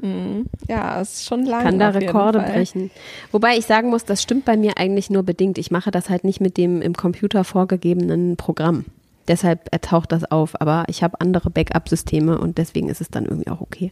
Mhm. 0.00 0.46
Ja, 0.68 1.00
ist 1.00 1.24
schon 1.24 1.44
lang. 1.44 1.62
Kann 1.62 1.78
da 1.78 1.90
Rekorde 1.90 2.40
brechen. 2.40 2.90
Wobei 3.30 3.56
ich 3.56 3.66
sagen 3.66 3.88
muss, 3.90 4.04
das 4.04 4.20
stimmt 4.20 4.44
bei 4.44 4.56
mir 4.56 4.78
eigentlich 4.78 5.10
nur 5.10 5.22
bedingt. 5.22 5.58
Ich 5.58 5.70
mache 5.70 5.90
das 5.90 6.10
halt 6.10 6.24
nicht 6.24 6.40
mit 6.40 6.56
dem 6.56 6.82
im 6.82 6.94
Computer 6.94 7.44
vorgegebenen 7.44 8.36
Programm. 8.36 8.84
Deshalb 9.28 9.70
taucht 9.82 10.10
das 10.12 10.30
auf. 10.30 10.60
Aber 10.60 10.84
ich 10.88 11.02
habe 11.02 11.20
andere 11.20 11.50
Backup-Systeme 11.50 12.38
und 12.38 12.58
deswegen 12.58 12.88
ist 12.88 13.00
es 13.00 13.10
dann 13.10 13.24
irgendwie 13.24 13.50
auch 13.50 13.60
okay. 13.60 13.90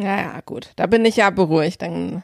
Ja, 0.00 0.16
ja, 0.16 0.40
gut. 0.46 0.70
Da 0.76 0.86
bin 0.86 1.04
ich 1.04 1.16
ja 1.16 1.30
beruhigt. 1.30 1.82
Dann, 1.82 2.22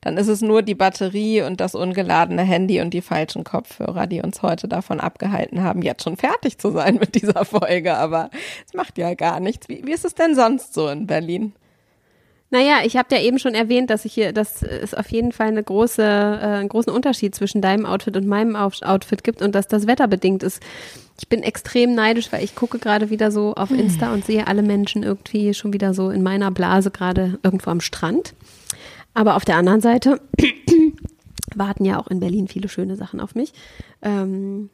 dann 0.00 0.16
ist 0.16 0.28
es 0.28 0.42
nur 0.42 0.62
die 0.62 0.76
Batterie 0.76 1.42
und 1.42 1.60
das 1.60 1.74
ungeladene 1.74 2.42
Handy 2.42 2.80
und 2.80 2.94
die 2.94 3.02
falschen 3.02 3.42
Kopfhörer, 3.42 4.06
die 4.06 4.22
uns 4.22 4.42
heute 4.42 4.68
davon 4.68 5.00
abgehalten 5.00 5.64
haben, 5.64 5.82
jetzt 5.82 6.04
schon 6.04 6.16
fertig 6.16 6.58
zu 6.58 6.70
sein 6.70 6.94
mit 7.00 7.16
dieser 7.16 7.44
Folge. 7.44 7.96
Aber 7.96 8.30
es 8.64 8.74
macht 8.74 8.96
ja 8.96 9.14
gar 9.14 9.40
nichts. 9.40 9.68
Wie, 9.68 9.84
wie 9.84 9.92
ist 9.92 10.04
es 10.04 10.14
denn 10.14 10.36
sonst 10.36 10.72
so 10.72 10.88
in 10.88 11.08
Berlin? 11.08 11.52
Naja, 12.50 12.78
ich 12.84 12.96
habe 12.96 13.14
ja 13.14 13.20
eben 13.20 13.40
schon 13.40 13.54
erwähnt, 13.54 13.90
dass 13.90 14.04
ich 14.04 14.14
hier, 14.14 14.32
dass 14.32 14.62
es 14.62 14.94
auf 14.94 15.08
jeden 15.10 15.32
Fall 15.32 15.48
eine 15.48 15.62
große, 15.62 16.02
äh, 16.02 16.46
einen 16.58 16.68
großen 16.68 16.92
Unterschied 16.92 17.34
zwischen 17.34 17.60
deinem 17.60 17.86
Outfit 17.86 18.16
und 18.16 18.26
meinem 18.26 18.54
Outfit 18.54 19.24
gibt 19.24 19.42
und 19.42 19.54
dass 19.54 19.66
das 19.66 19.86
wetterbedingt 19.88 20.44
ist. 20.44 20.62
Ich 21.18 21.28
bin 21.28 21.42
extrem 21.42 21.94
neidisch, 21.94 22.30
weil 22.30 22.44
ich 22.44 22.54
gucke 22.54 22.78
gerade 22.78 23.10
wieder 23.10 23.32
so 23.32 23.54
auf 23.54 23.70
Insta 23.70 24.12
und 24.12 24.24
sehe 24.24 24.46
alle 24.46 24.62
Menschen 24.62 25.02
irgendwie 25.02 25.54
schon 25.54 25.72
wieder 25.72 25.92
so 25.92 26.10
in 26.10 26.22
meiner 26.22 26.50
Blase 26.50 26.90
gerade 26.90 27.38
irgendwo 27.42 27.70
am 27.70 27.80
Strand. 27.80 28.34
Aber 29.14 29.34
auf 29.36 29.44
der 29.44 29.56
anderen 29.56 29.80
Seite 29.80 30.20
warten 31.54 31.84
ja 31.84 31.98
auch 31.98 32.06
in 32.08 32.20
Berlin 32.20 32.48
viele 32.48 32.68
schöne 32.68 32.96
Sachen 32.96 33.18
auf 33.18 33.34
mich. 33.34 33.52
Ähm, 34.02 34.70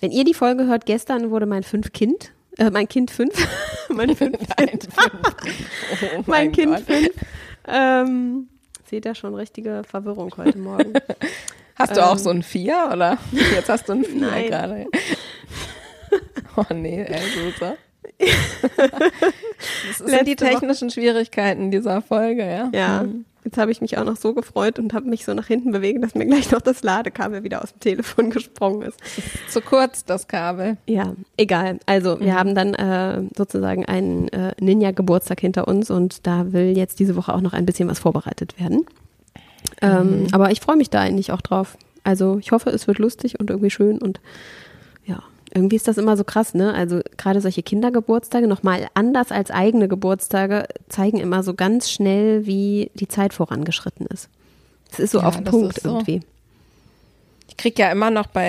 wenn 0.00 0.10
ihr 0.10 0.24
die 0.24 0.34
Folge 0.34 0.66
hört, 0.66 0.86
gestern 0.86 1.30
wurde 1.30 1.46
mein 1.46 1.62
fünf 1.62 1.92
Kind 1.92 2.32
äh, 2.58 2.70
mein 2.70 2.88
Kind 2.88 3.10
fünf. 3.10 3.34
mein 3.88 4.16
fünf 4.16 4.38
kind. 4.56 4.88
oh 4.98 5.96
mein, 6.00 6.24
mein 6.26 6.52
Kind 6.52 6.76
Gott. 6.76 6.84
fünf. 6.84 7.10
Ähm, 7.66 8.48
seht 8.88 9.04
ihr 9.04 9.14
schon 9.14 9.34
richtige 9.34 9.82
Verwirrung 9.84 10.32
heute 10.36 10.58
Morgen. 10.58 10.92
Hast 11.74 11.96
du 11.96 12.00
ähm, 12.00 12.06
auch 12.06 12.18
so 12.18 12.30
ein 12.30 12.42
Vier 12.42 12.88
oder? 12.90 13.18
Jetzt 13.32 13.68
hast 13.68 13.86
du 13.86 13.92
ein 13.92 14.04
Vier 14.04 14.20
Nein. 14.20 14.46
gerade. 14.46 14.86
Oh 16.56 16.64
nee, 16.72 17.02
ey, 17.02 17.20
super. 17.34 17.76
das 18.18 19.98
sind 19.98 20.08
Letzte 20.08 20.24
die 20.24 20.36
technischen 20.36 20.88
Woche. 20.88 20.94
Schwierigkeiten 20.94 21.70
dieser 21.70 22.00
Folge, 22.00 22.46
ja. 22.46 22.70
Ja. 22.72 23.00
Hm. 23.00 23.26
Jetzt 23.46 23.58
habe 23.58 23.70
ich 23.70 23.80
mich 23.80 23.96
auch 23.96 24.04
noch 24.04 24.16
so 24.16 24.34
gefreut 24.34 24.80
und 24.80 24.92
habe 24.92 25.08
mich 25.08 25.24
so 25.24 25.32
nach 25.32 25.46
hinten 25.46 25.70
bewegt, 25.70 26.02
dass 26.02 26.16
mir 26.16 26.26
gleich 26.26 26.50
noch 26.50 26.60
das 26.60 26.82
Ladekabel 26.82 27.44
wieder 27.44 27.62
aus 27.62 27.72
dem 27.72 27.78
Telefon 27.78 28.30
gesprungen 28.32 28.82
ist. 28.82 28.98
Zu 29.48 29.60
kurz, 29.60 30.04
das 30.04 30.26
Kabel. 30.26 30.78
Ja, 30.88 31.14
egal. 31.36 31.78
Also 31.86 32.18
wir 32.18 32.34
haben 32.34 32.56
dann 32.56 32.74
äh, 32.74 33.22
sozusagen 33.36 33.86
einen 33.86 34.26
äh, 34.30 34.52
Ninja-Geburtstag 34.60 35.38
hinter 35.38 35.68
uns 35.68 35.92
und 35.92 36.26
da 36.26 36.52
will 36.52 36.76
jetzt 36.76 36.98
diese 36.98 37.14
Woche 37.14 37.32
auch 37.32 37.40
noch 37.40 37.52
ein 37.52 37.66
bisschen 37.66 37.88
was 37.88 38.00
vorbereitet 38.00 38.58
werden. 38.58 38.84
Ähm, 39.80 40.26
Aber 40.32 40.50
ich 40.50 40.60
freue 40.60 40.76
mich 40.76 40.90
da 40.90 40.98
eigentlich 40.98 41.30
auch 41.30 41.40
drauf. 41.40 41.78
Also 42.02 42.38
ich 42.40 42.50
hoffe, 42.50 42.70
es 42.70 42.88
wird 42.88 42.98
lustig 42.98 43.38
und 43.38 43.48
irgendwie 43.48 43.70
schön 43.70 43.98
und 43.98 44.20
irgendwie 45.56 45.76
ist 45.76 45.88
das 45.88 45.98
immer 45.98 46.16
so 46.16 46.22
krass, 46.24 46.54
ne? 46.54 46.72
Also 46.74 47.00
gerade 47.16 47.40
solche 47.40 47.62
Kindergeburtstage, 47.62 48.46
nochmal 48.46 48.86
anders 48.94 49.32
als 49.32 49.50
eigene 49.50 49.88
Geburtstage, 49.88 50.66
zeigen 50.88 51.18
immer 51.18 51.42
so 51.42 51.54
ganz 51.54 51.90
schnell, 51.90 52.46
wie 52.46 52.90
die 52.94 53.08
Zeit 53.08 53.34
vorangeschritten 53.34 54.06
ist. 54.06 54.28
Es 54.92 55.00
ist 55.00 55.10
so 55.12 55.18
Ja, 55.20 55.26
auf 55.26 55.36
den 55.36 55.44
Punkt 55.44 55.80
so. 55.80 55.88
irgendwie. 55.88 56.20
Ich 57.48 57.56
krieg 57.56 57.78
ja 57.78 57.90
immer 57.90 58.10
noch 58.10 58.26
bei 58.26 58.46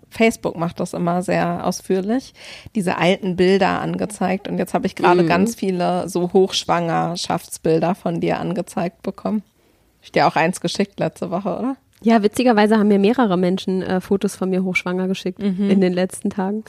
äh, 0.00 0.04
Facebook 0.10 0.56
macht 0.56 0.80
das 0.80 0.92
immer 0.92 1.22
sehr 1.22 1.64
ausführlich 1.64 2.34
diese 2.74 2.96
alten 2.98 3.36
Bilder 3.36 3.80
angezeigt 3.80 4.48
und 4.48 4.58
jetzt 4.58 4.74
habe 4.74 4.86
ich 4.86 4.96
gerade 4.96 5.22
Mhm. 5.22 5.28
ganz 5.28 5.54
viele 5.54 6.08
so 6.08 6.32
Hochschwangerschaftsbilder 6.32 7.94
von 7.94 8.20
dir 8.20 8.40
angezeigt 8.40 9.02
bekommen. 9.02 9.42
Ich 10.02 10.10
dir 10.12 10.26
auch 10.26 10.36
eins 10.36 10.60
geschickt 10.60 10.98
letzte 10.98 11.30
Woche, 11.30 11.50
oder? 11.58 11.76
Ja, 12.02 12.22
witzigerweise 12.22 12.78
haben 12.78 12.88
mir 12.88 12.98
mehrere 12.98 13.36
Menschen 13.36 13.82
äh, 13.82 14.00
Fotos 14.00 14.36
von 14.36 14.50
mir 14.50 14.62
hochschwanger 14.64 15.08
geschickt 15.08 15.40
in 15.42 15.80
den 15.80 15.92
letzten 15.92 16.30
Tagen. 16.30 16.64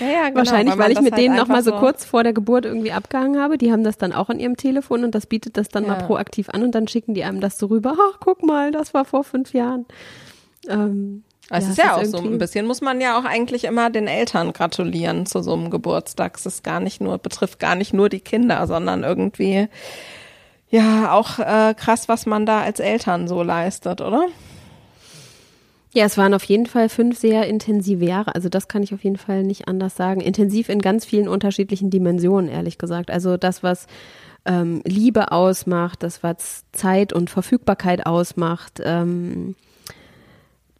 Ja, 0.00 0.06
ja, 0.06 0.24
genau, 0.28 0.36
Wahrscheinlich, 0.36 0.78
weil 0.78 0.92
ich 0.92 1.00
mit 1.00 1.12
halt 1.12 1.22
denen 1.22 1.36
noch 1.36 1.48
mal 1.48 1.58
einfach 1.58 1.72
so 1.72 1.78
kurz 1.78 2.04
vor 2.04 2.22
der 2.22 2.32
Geburt 2.32 2.64
irgendwie 2.64 2.92
abgehangen 2.92 3.40
habe. 3.40 3.58
Die 3.58 3.72
haben 3.72 3.82
das 3.82 3.98
dann 3.98 4.12
auch 4.12 4.30
in 4.30 4.38
ihrem 4.38 4.56
Telefon 4.56 5.02
und 5.02 5.14
das 5.14 5.26
bietet 5.26 5.56
das 5.56 5.68
dann 5.68 5.86
mal 5.86 5.98
Ja. 5.98 6.06
proaktiv 6.06 6.48
an 6.50 6.62
und 6.62 6.74
dann 6.74 6.86
schicken 6.86 7.14
die 7.14 7.24
einem 7.24 7.40
das 7.40 7.58
so 7.58 7.66
rüber. 7.66 7.94
Ach, 7.98 8.18
guck 8.20 8.44
mal, 8.44 8.70
das 8.70 8.94
war 8.94 9.04
vor 9.04 9.24
fünf 9.24 9.52
Jahren. 9.52 9.86
Ähm, 10.68 11.24
Es 11.50 11.64
ja, 11.64 11.70
ist 11.70 11.78
ja 11.78 11.96
auch 11.96 12.04
so, 12.04 12.18
ein 12.18 12.38
bisschen 12.38 12.66
muss 12.66 12.82
man 12.82 13.00
ja 13.00 13.18
auch 13.18 13.24
eigentlich 13.24 13.64
immer 13.64 13.90
den 13.90 14.06
Eltern 14.06 14.52
gratulieren 14.52 15.26
zu 15.26 15.42
so 15.42 15.52
einem 15.54 15.70
Geburtstag. 15.70 16.36
Es 16.38 16.46
ist 16.46 16.62
gar 16.62 16.78
nicht 16.80 17.00
nur, 17.00 17.18
betrifft 17.18 17.58
gar 17.58 17.74
nicht 17.74 17.92
nur 17.92 18.08
die 18.08 18.20
Kinder, 18.20 18.64
sondern 18.68 19.02
irgendwie, 19.02 19.68
ja, 20.74 21.12
auch 21.12 21.38
äh, 21.38 21.72
krass, 21.74 22.08
was 22.08 22.26
man 22.26 22.46
da 22.46 22.62
als 22.62 22.80
Eltern 22.80 23.28
so 23.28 23.44
leistet, 23.44 24.00
oder? 24.00 24.26
Ja, 25.92 26.04
es 26.04 26.18
waren 26.18 26.34
auf 26.34 26.42
jeden 26.42 26.66
Fall 26.66 26.88
fünf 26.88 27.16
sehr 27.16 27.46
intensive 27.46 28.04
Jahre. 28.04 28.34
Also 28.34 28.48
das 28.48 28.66
kann 28.66 28.82
ich 28.82 28.92
auf 28.92 29.04
jeden 29.04 29.16
Fall 29.16 29.44
nicht 29.44 29.68
anders 29.68 29.94
sagen. 29.94 30.20
Intensiv 30.20 30.68
in 30.68 30.80
ganz 30.80 31.04
vielen 31.04 31.28
unterschiedlichen 31.28 31.90
Dimensionen, 31.90 32.50
ehrlich 32.50 32.76
gesagt. 32.76 33.12
Also 33.12 33.36
das, 33.36 33.62
was 33.62 33.86
ähm, 34.46 34.82
Liebe 34.84 35.30
ausmacht, 35.30 36.02
das, 36.02 36.24
was 36.24 36.64
Zeit 36.72 37.12
und 37.12 37.30
Verfügbarkeit 37.30 38.04
ausmacht, 38.04 38.80
ähm, 38.84 39.54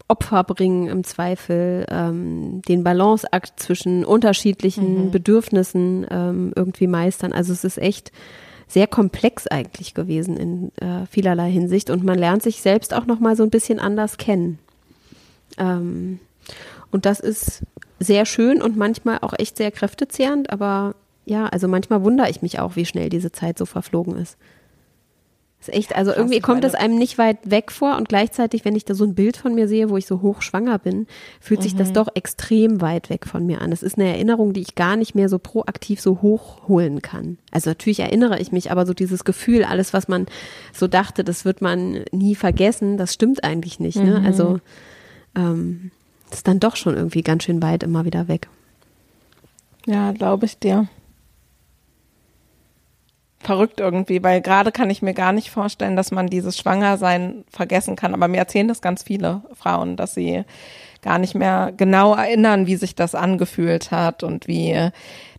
Opfer 0.09 0.43
bringen 0.43 0.89
im 0.89 1.05
Zweifel, 1.05 1.87
ähm, 1.89 2.63
den 2.63 2.83
Balanceakt 2.83 3.61
zwischen 3.61 4.05
unterschiedlichen 4.05 5.13
Bedürfnissen 5.13 6.05
ähm, 6.11 6.53
irgendwie 6.57 6.89
meistern. 6.89 7.33
Also 7.33 7.53
es 7.53 7.63
ist 7.63 7.79
echt 7.79 8.11
sehr 8.67 8.87
komplex 8.87 9.47
eigentlich 9.47 9.95
gewesen 9.95 10.37
in 10.37 10.77
äh, 10.79 11.07
vielerlei 11.07 11.51
Hinsicht 11.51 11.91
und 11.91 12.05
man 12.05 12.19
lernt 12.19 12.43
sich 12.43 12.61
selbst 12.61 12.95
auch 12.95 13.07
noch 13.07 13.21
mal 13.21 13.37
so 13.37 13.43
ein 13.43 13.51
bisschen 13.51 13.79
anders 13.79 14.17
kennen. 14.19 14.59
Ähm, 15.59 16.21
und 16.91 17.07
das 17.07 17.21
ist 17.21 17.63
sehr 17.99 18.27
schön 18.27 18.63
und 18.63 18.77
manchmal 18.77 19.19
auch 19.21 19.33
echt 19.39 19.57
sehr 19.57 19.71
kräftezehrend, 19.71 20.51
aber 20.51 20.95
ja, 21.27 21.47
also 21.47 21.69
manchmal 21.69 22.05
wundere 22.05 22.29
ich 22.31 22.43
mich 22.43 22.59
auch, 22.59 22.77
wie 22.77 22.85
schnell 22.85 23.09
diese 23.09 23.33
Zeit 23.33 23.59
so 23.59 23.67
verflogen 23.67 24.17
ist. 24.17 24.37
Ist 25.67 25.75
echt, 25.75 25.97
also 25.97 26.11
krass, 26.11 26.19
irgendwie 26.19 26.41
kommt 26.41 26.63
meine- 26.63 26.67
es 26.67 26.75
einem 26.75 26.99
nicht 26.99 27.17
weit 27.17 27.39
weg 27.51 27.71
vor 27.73 27.97
und 27.97 28.09
gleichzeitig, 28.09 28.65
wenn 28.67 28.77
ich 28.77 28.85
da 28.85 28.95
so 28.95 29.05
ein 29.05 29.15
Bild 29.15 29.37
von 29.39 29.55
mir 29.55 29.67
sehe, 29.67 29.89
wo 29.89 29.97
ich 29.97 30.05
so 30.05 30.21
hochschwanger 30.21 30.79
bin, 30.79 31.07
fühlt 31.41 31.63
sich 31.63 31.73
Mhm. 31.75 31.79
das 31.79 31.93
doch 31.95 32.09
extrem 32.15 32.83
weit 32.83 33.09
weg 33.09 33.27
von 33.27 33.47
mir 33.47 33.63
an. 33.63 33.73
Es 33.73 33.83
ist 33.83 33.97
eine 33.99 34.09
Erinnerung, 34.09 34.53
die 34.53 34.61
ich 34.61 34.75
gar 34.75 34.97
nicht 34.97 35.15
mehr 35.15 35.31
so 35.31 35.39
proaktiv 35.39 36.03
so 36.03 36.21
hochholen 36.21 37.01
kann. 37.01 37.39
Also 37.51 37.71
natürlich 37.71 38.01
erinnere 38.01 38.39
ich 38.41 38.53
mich, 38.53 38.71
aber 38.71 38.85
so 38.85 38.93
dieses 38.93 39.25
Gefühl, 39.25 39.65
alles, 39.65 39.95
was 39.95 40.07
man 40.07 40.27
so 40.75 40.87
dachte, 40.87 41.25
das 41.25 41.47
wird 41.47 41.63
man 41.63 42.05
nie 42.13 42.35
vergessen, 42.35 42.99
das 42.99 43.15
stimmt 43.15 43.43
eigentlich 43.43 43.81
nicht. 43.81 43.97
Ne? 43.97 44.21
Mhm. 44.21 44.27
Also 44.27 44.61
ähm, 45.35 45.91
ist 46.31 46.47
dann 46.47 46.61
doch 46.61 46.77
schon 46.77 46.95
irgendwie 46.95 47.23
ganz 47.23 47.45
schön 47.45 47.63
weit 47.63 47.83
immer 47.85 48.05
wieder 48.05 48.29
weg. 48.29 48.49
Ja, 49.87 50.13
glaube 50.13 50.47
ich 50.47 50.59
dir. 50.59 50.89
Verrückt 53.45 53.79
irgendwie, 53.79 54.23
weil 54.23 54.41
gerade 54.41 54.73
kann 54.73 54.91
ich 54.91 55.03
mir 55.03 55.15
gar 55.15 55.33
nicht 55.33 55.51
vorstellen, 55.51 55.97
dass 55.97 56.11
man 56.11 56.29
dieses 56.29 56.57
Schwangersein 56.57 57.45
vergessen 57.51 57.95
kann. 57.95 58.15
Aber 58.15 58.27
mir 58.27 58.39
erzählen 58.39 58.69
das 58.69 58.81
ganz 58.81 59.03
viele 59.03 59.43
Frauen, 59.55 59.97
dass 59.97 60.15
sie 60.15 60.45
gar 61.03 61.19
nicht 61.19 61.35
mehr 61.35 61.73
genau 61.77 62.15
erinnern, 62.15 62.67
wie 62.67 62.77
sich 62.77 62.95
das 62.95 63.15
angefühlt 63.15 63.91
hat 63.91 64.23
und 64.23 64.49
wie 64.49 64.91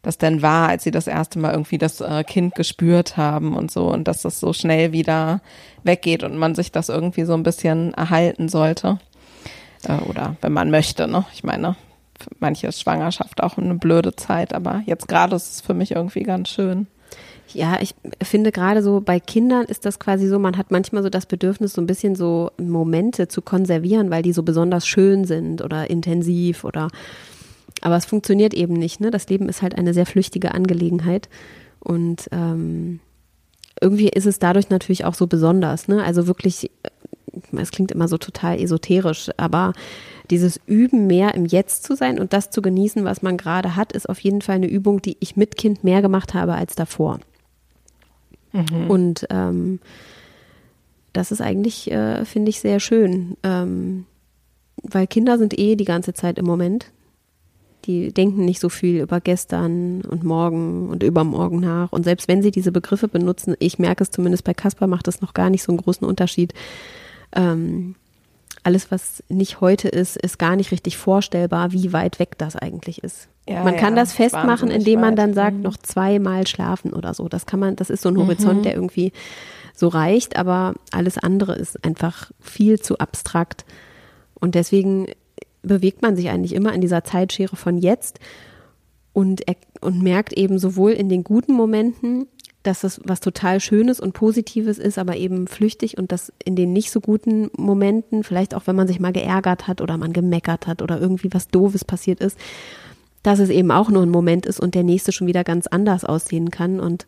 das 0.03 0.19
denn 0.19 0.43
war, 0.43 0.69
als 0.69 0.83
sie 0.83 0.91
das 0.91 1.07
erste 1.07 1.39
Mal 1.39 1.51
irgendwie 1.51 1.79
das 1.79 2.00
äh, 2.00 2.24
Kind 2.24 2.53
gespürt 2.53 3.17
haben 3.17 3.55
und 3.55 3.71
so 3.71 3.91
und 3.91 4.07
dass 4.07 4.21
das 4.21 4.39
so 4.39 4.53
schnell 4.53 4.91
wieder 4.91 5.41
weggeht 5.83 6.24
und 6.24 6.38
man 6.38 6.53
sich 6.53 6.71
das 6.71 6.89
irgendwie 6.89 7.24
so 7.24 7.33
ein 7.33 7.41
bisschen 7.41 7.95
erhalten 7.95 8.47
sollte. 8.47 9.00
Äh, 9.88 9.97
oder 10.07 10.35
wenn 10.41 10.53
man 10.53 10.69
möchte, 10.69 11.07
ne? 11.07 11.25
Ich 11.33 11.43
meine, 11.43 11.75
manche 12.39 12.71
Schwangerschaft 12.71 13.41
auch 13.41 13.57
eine 13.57 13.75
blöde 13.75 14.15
Zeit, 14.15 14.53
aber 14.53 14.83
jetzt 14.85 15.07
gerade 15.07 15.35
ist 15.35 15.53
es 15.53 15.62
für 15.62 15.74
mich 15.74 15.91
irgendwie 15.91 16.24
ganz 16.24 16.50
schön. 16.50 16.85
Ja, 17.53 17.79
ich 17.81 17.95
finde 18.21 18.51
gerade 18.51 18.83
so 18.83 19.01
bei 19.01 19.19
Kindern 19.19 19.65
ist 19.65 19.85
das 19.85 19.99
quasi 19.99 20.27
so, 20.27 20.39
man 20.39 20.57
hat 20.57 20.71
manchmal 20.71 21.03
so 21.03 21.09
das 21.09 21.25
Bedürfnis, 21.25 21.73
so 21.73 21.81
ein 21.81 21.87
bisschen 21.87 22.15
so 22.15 22.51
Momente 22.57 23.27
zu 23.27 23.41
konservieren, 23.41 24.09
weil 24.09 24.23
die 24.23 24.33
so 24.33 24.43
besonders 24.43 24.87
schön 24.87 25.25
sind 25.25 25.61
oder 25.61 25.89
intensiv 25.89 26.63
oder 26.63 26.89
aber 27.81 27.97
es 27.97 28.05
funktioniert 28.05 28.53
eben 28.53 28.73
nicht, 28.73 28.99
ne? 28.99 29.11
Das 29.11 29.27
Leben 29.27 29.49
ist 29.49 29.61
halt 29.61 29.77
eine 29.77 29.93
sehr 29.93 30.05
flüchtige 30.05 30.53
Angelegenheit. 30.53 31.29
Und 31.79 32.29
ähm, 32.31 32.99
irgendwie 33.79 34.09
ist 34.09 34.25
es 34.25 34.39
dadurch 34.39 34.69
natürlich 34.69 35.05
auch 35.05 35.13
so 35.13 35.27
besonders, 35.27 35.87
ne? 35.87 36.03
Also 36.03 36.25
wirklich, 36.25 36.71
äh, 36.83 37.57
es 37.57 37.71
klingt 37.71 37.91
immer 37.91 38.07
so 38.07 38.17
total 38.17 38.59
esoterisch, 38.59 39.29
aber 39.37 39.73
dieses 40.31 40.59
Üben, 40.65 41.05
mehr 41.05 41.35
im 41.35 41.45
Jetzt 41.45 41.83
zu 41.83 41.95
sein 41.95 42.19
und 42.19 42.33
das 42.33 42.49
zu 42.49 42.61
genießen, 42.61 43.03
was 43.03 43.21
man 43.21 43.37
gerade 43.37 43.75
hat, 43.75 43.91
ist 43.91 44.09
auf 44.09 44.19
jeden 44.19 44.41
Fall 44.41 44.55
eine 44.55 44.67
Übung, 44.67 45.01
die 45.01 45.17
ich 45.19 45.35
mit 45.35 45.55
Kind 45.55 45.83
mehr 45.83 46.01
gemacht 46.01 46.33
habe 46.33 46.55
als 46.55 46.75
davor. 46.75 47.19
Und 48.89 49.27
ähm, 49.29 49.79
das 51.13 51.31
ist 51.31 51.41
eigentlich, 51.41 51.91
äh, 51.91 52.25
finde 52.25 52.50
ich, 52.50 52.59
sehr 52.59 52.79
schön. 52.79 53.38
Ähm, 53.43 54.05
weil 54.83 55.07
Kinder 55.07 55.38
sind 55.38 55.57
eh 55.57 55.75
die 55.75 55.85
ganze 55.85 56.13
Zeit 56.13 56.38
im 56.38 56.45
Moment. 56.45 56.91
Die 57.85 58.12
denken 58.12 58.45
nicht 58.45 58.59
so 58.59 58.69
viel 58.69 59.01
über 59.01 59.21
gestern 59.21 60.01
und 60.01 60.24
morgen 60.24 60.89
und 60.89 61.03
übermorgen 61.03 61.59
nach. 61.59 61.91
Und 61.91 62.03
selbst 62.03 62.27
wenn 62.27 62.41
sie 62.41 62.51
diese 62.51 62.71
Begriffe 62.71 63.07
benutzen, 63.07 63.55
ich 63.59 63.79
merke 63.79 64.03
es 64.03 64.12
zumindest 64.12 64.43
bei 64.43 64.53
Kasper, 64.53 64.88
macht 64.88 65.07
das 65.07 65.21
noch 65.21 65.33
gar 65.33 65.50
nicht 65.50 65.63
so 65.63 65.71
einen 65.71 65.81
großen 65.81 66.05
Unterschied. 66.05 66.53
Ähm, 67.33 67.95
alles, 68.63 68.89
was 68.89 69.24
nicht 69.29 69.62
heute 69.62 69.88
ist, 69.88 70.17
ist 70.17 70.39
gar 70.39 70.55
nicht 70.55 70.71
richtig 70.71 70.97
vorstellbar, 70.97 71.71
wie 71.71 71.93
weit 71.93 72.17
weg 72.17 72.38
das 72.38 72.55
eigentlich 72.55 73.03
ist. 73.03 73.29
Ja, 73.47 73.63
man 73.63 73.75
kann 73.75 73.95
ja, 73.95 74.01
das 74.01 74.13
festmachen, 74.13 74.71
indem 74.71 75.01
man 75.01 75.15
dann 75.15 75.33
sagt, 75.33 75.57
Mhm. 75.57 75.61
noch 75.61 75.77
zweimal 75.77 76.47
schlafen 76.47 76.93
oder 76.93 77.13
so. 77.13 77.27
Das 77.29 77.45
kann 77.45 77.59
man, 77.59 77.75
das 77.75 77.89
ist 77.91 78.01
so 78.01 78.09
ein 78.09 78.17
Horizont, 78.17 78.65
der 78.65 78.73
irgendwie 78.73 79.11
so 79.75 79.87
reicht, 79.87 80.35
aber 80.37 80.73
alles 80.91 81.17
andere 81.17 81.53
ist 81.53 81.83
einfach 81.85 82.31
viel 82.39 82.79
zu 82.79 82.97
abstrakt. 82.97 83.65
Und 84.33 84.55
deswegen 84.55 85.07
bewegt 85.61 86.01
man 86.01 86.15
sich 86.15 86.29
eigentlich 86.29 86.53
immer 86.53 86.73
in 86.73 86.81
dieser 86.81 87.03
Zeitschere 87.03 87.55
von 87.55 87.77
jetzt 87.77 88.19
und, 89.13 89.43
und 89.81 90.01
merkt 90.01 90.33
eben 90.33 90.57
sowohl 90.59 90.91
in 90.91 91.09
den 91.09 91.23
guten 91.23 91.53
Momenten, 91.53 92.27
dass 92.63 92.83
es 92.83 92.99
was 93.03 93.19
total 93.19 93.59
Schönes 93.59 93.99
und 93.99 94.13
Positives 94.13 94.79
ist, 94.79 94.97
aber 94.97 95.17
eben 95.17 95.45
flüchtig 95.47 95.97
und 95.99 96.11
dass 96.11 96.33
in 96.43 96.55
den 96.55 96.73
nicht 96.73 96.89
so 96.89 96.99
guten 96.99 97.51
Momenten, 97.57 98.23
vielleicht 98.23 98.55
auch 98.55 98.65
wenn 98.65 98.75
man 98.75 98.87
sich 98.87 98.99
mal 98.99 99.13
geärgert 99.13 99.67
hat 99.67 99.81
oder 99.81 99.97
man 99.97 100.13
gemeckert 100.13 100.65
hat 100.65 100.81
oder 100.81 100.99
irgendwie 100.99 101.29
was 101.31 101.47
Doofes 101.47 101.85
passiert 101.85 102.21
ist, 102.21 102.39
dass 103.25 103.39
es 103.39 103.50
eben 103.50 103.72
auch 103.72 103.89
nur 103.89 104.03
ein 104.03 104.10
Moment 104.10 104.46
ist 104.46 104.60
und 104.60 104.75
der 104.75 104.84
nächste 104.84 105.12
schon 105.12 105.27
wieder 105.27 105.44
ganz 105.44 105.65
anders 105.67 106.05
aussehen 106.05 106.51
kann 106.51 106.79
und 106.79 107.08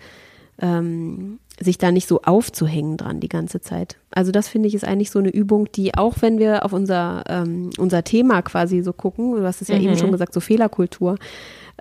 ähm, 0.60 1.38
sich 1.60 1.78
da 1.78 1.92
nicht 1.92 2.08
so 2.08 2.22
aufzuhängen 2.22 2.98
dran 2.98 3.20
die 3.20 3.30
ganze 3.30 3.62
Zeit. 3.62 3.98
Also 4.10 4.32
das 4.32 4.48
finde 4.48 4.68
ich 4.68 4.74
ist 4.74 4.84
eigentlich 4.84 5.12
so 5.12 5.20
eine 5.20 5.30
Übung, 5.30 5.72
die 5.72 5.96
auch 5.96 6.16
wenn 6.22 6.40
wir 6.40 6.66
auf 6.66 6.74
unser, 6.74 7.24
ähm, 7.28 7.70
unser 7.78 8.04
Thema 8.04 8.42
quasi 8.42 8.82
so 8.82 8.94
gucken, 8.94 9.34
du 9.34 9.44
hast 9.44 9.62
es 9.62 9.68
ja 9.68 9.78
eben 9.78 9.96
schon 9.98 10.12
gesagt, 10.12 10.34
so 10.34 10.40
Fehlerkultur, 10.40 11.18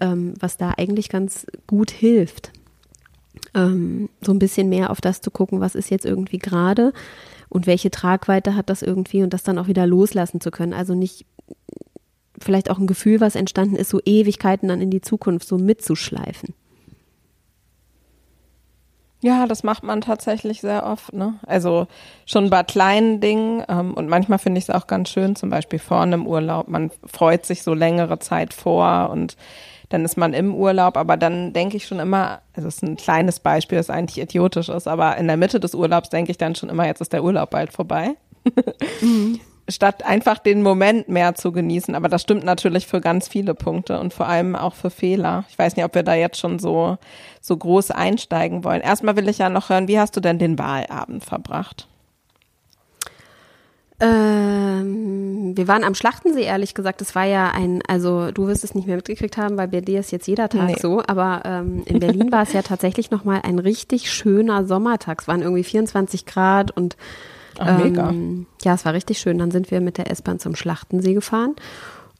ähm, 0.00 0.34
was 0.38 0.58
da 0.58 0.74
eigentlich 0.76 1.08
ganz 1.08 1.46
gut 1.66 1.90
hilft. 1.90 2.52
Ähm, 3.54 4.10
so 4.20 4.32
ein 4.32 4.38
bisschen 4.38 4.68
mehr 4.68 4.90
auf 4.90 5.00
das 5.00 5.22
zu 5.22 5.30
gucken, 5.30 5.60
was 5.60 5.74
ist 5.74 5.90
jetzt 5.90 6.04
irgendwie 6.04 6.38
gerade 6.38 6.92
und 7.48 7.66
welche 7.66 7.90
Tragweite 7.90 8.54
hat 8.54 8.68
das 8.68 8.82
irgendwie 8.82 9.22
und 9.22 9.32
das 9.32 9.44
dann 9.44 9.58
auch 9.58 9.68
wieder 9.68 9.86
loslassen 9.86 10.42
zu 10.42 10.50
können. 10.50 10.74
Also 10.74 10.94
nicht 10.94 11.24
vielleicht 12.40 12.70
auch 12.70 12.78
ein 12.78 12.86
Gefühl, 12.86 13.20
was 13.20 13.34
entstanden 13.34 13.76
ist, 13.76 13.90
so 13.90 14.00
Ewigkeiten 14.04 14.68
dann 14.68 14.80
in 14.80 14.90
die 14.90 15.00
Zukunft 15.00 15.48
so 15.48 15.58
mitzuschleifen. 15.58 16.54
Ja, 19.22 19.46
das 19.46 19.62
macht 19.62 19.82
man 19.82 20.02
tatsächlich 20.02 20.60
sehr 20.60 20.86
oft. 20.86 21.12
Ne? 21.12 21.34
Also 21.46 21.86
schon 22.26 22.50
bei 22.50 22.62
kleinen 22.62 23.20
Dingen 23.20 23.62
ähm, 23.68 23.94
und 23.94 24.08
manchmal 24.08 24.38
finde 24.38 24.58
ich 24.58 24.68
es 24.68 24.70
auch 24.70 24.86
ganz 24.86 25.08
schön, 25.08 25.34
zum 25.36 25.50
Beispiel 25.50 25.78
vor 25.78 26.00
einem 26.00 26.26
Urlaub. 26.26 26.68
Man 26.68 26.90
freut 27.06 27.46
sich 27.46 27.62
so 27.62 27.74
längere 27.74 28.18
Zeit 28.18 28.52
vor 28.52 29.10
und 29.10 29.36
dann 29.88 30.04
ist 30.04 30.16
man 30.16 30.34
im 30.34 30.54
Urlaub, 30.54 30.96
aber 30.96 31.16
dann 31.16 31.52
denke 31.52 31.76
ich 31.76 31.86
schon 31.86 32.00
immer, 32.00 32.40
also 32.54 32.68
es 32.68 32.76
ist 32.76 32.82
ein 32.82 32.96
kleines 32.96 33.40
Beispiel, 33.40 33.78
das 33.78 33.88
eigentlich 33.88 34.22
idiotisch 34.22 34.68
ist, 34.68 34.88
aber 34.88 35.16
in 35.16 35.28
der 35.28 35.36
Mitte 35.36 35.60
des 35.60 35.74
Urlaubs 35.74 36.10
denke 36.10 36.30
ich 36.30 36.38
dann 36.38 36.54
schon 36.54 36.68
immer, 36.68 36.86
jetzt 36.86 37.00
ist 37.00 37.12
der 37.12 37.24
Urlaub 37.24 37.50
bald 37.50 37.72
vorbei. 37.72 38.16
Mhm. 39.00 39.40
Statt 39.68 40.04
einfach 40.04 40.38
den 40.38 40.62
Moment 40.62 41.08
mehr 41.08 41.34
zu 41.34 41.50
genießen. 41.50 41.94
Aber 41.94 42.08
das 42.08 42.22
stimmt 42.22 42.44
natürlich 42.44 42.86
für 42.86 43.00
ganz 43.00 43.28
viele 43.28 43.54
Punkte 43.54 43.98
und 43.98 44.14
vor 44.14 44.26
allem 44.26 44.54
auch 44.54 44.74
für 44.74 44.90
Fehler. 44.90 45.44
Ich 45.48 45.58
weiß 45.58 45.76
nicht, 45.76 45.84
ob 45.84 45.94
wir 45.94 46.02
da 46.02 46.14
jetzt 46.14 46.38
schon 46.38 46.58
so, 46.58 46.98
so 47.40 47.56
groß 47.56 47.90
einsteigen 47.90 48.62
wollen. 48.64 48.80
Erstmal 48.80 49.16
will 49.16 49.28
ich 49.28 49.38
ja 49.38 49.48
noch 49.48 49.68
hören, 49.68 49.88
wie 49.88 49.98
hast 49.98 50.16
du 50.16 50.20
denn 50.20 50.38
den 50.38 50.58
Wahlabend 50.58 51.24
verbracht? 51.24 51.88
Ähm, 53.98 55.56
wir 55.56 55.68
waren 55.68 55.82
am 55.82 55.94
Schlachtensee, 55.94 56.42
ehrlich 56.42 56.74
gesagt. 56.74 57.00
Das 57.00 57.14
war 57.14 57.24
ja 57.24 57.50
ein, 57.50 57.80
also 57.88 58.30
du 58.30 58.46
wirst 58.46 58.62
es 58.62 58.74
nicht 58.74 58.86
mehr 58.86 58.96
mitgekriegt 58.96 59.38
haben, 59.38 59.56
weil 59.56 59.68
bei 59.68 59.80
dir 59.80 60.00
ist 60.00 60.12
jetzt 60.12 60.26
jeder 60.26 60.50
Tag 60.50 60.66
nee. 60.66 60.76
so, 60.78 61.02
aber 61.06 61.42
ähm, 61.46 61.82
in 61.86 62.00
Berlin 62.00 62.30
war 62.30 62.42
es 62.42 62.52
ja 62.52 62.60
tatsächlich 62.60 63.10
nochmal 63.10 63.40
ein 63.42 63.58
richtig 63.58 64.12
schöner 64.12 64.66
Sommertag. 64.66 65.22
Es 65.22 65.28
waren 65.28 65.40
irgendwie 65.40 65.64
24 65.64 66.26
Grad 66.26 66.70
und 66.76 66.96
Ach, 67.58 67.82
mega. 67.82 68.10
Ähm, 68.10 68.46
ja, 68.62 68.74
es 68.74 68.84
war 68.84 68.94
richtig 68.94 69.18
schön. 69.18 69.38
Dann 69.38 69.50
sind 69.50 69.70
wir 69.70 69.80
mit 69.80 69.98
der 69.98 70.10
S-Bahn 70.10 70.38
zum 70.38 70.54
Schlachtensee 70.54 71.14
gefahren 71.14 71.54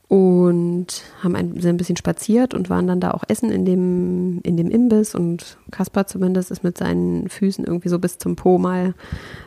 und 0.09 1.03
haben 1.23 1.35
ein, 1.35 1.61
sind 1.61 1.71
ein 1.71 1.77
bisschen 1.77 1.97
spaziert 1.97 2.55
und 2.55 2.71
waren 2.71 2.87
dann 2.87 3.01
da 3.01 3.11
auch 3.11 3.25
essen 3.29 3.51
in 3.51 3.65
dem, 3.65 4.41
in 4.43 4.57
dem 4.57 4.71
Imbiss 4.71 5.15
und 5.15 5.59
Kaspar 5.73 6.07
zumindest 6.07 6.51
ist 6.53 6.63
mit 6.63 6.79
seinen 6.79 7.29
Füßen 7.29 7.65
irgendwie 7.65 7.89
so 7.89 7.99
bis 7.99 8.19
zum 8.19 8.37
Po 8.37 8.59
mal 8.59 8.95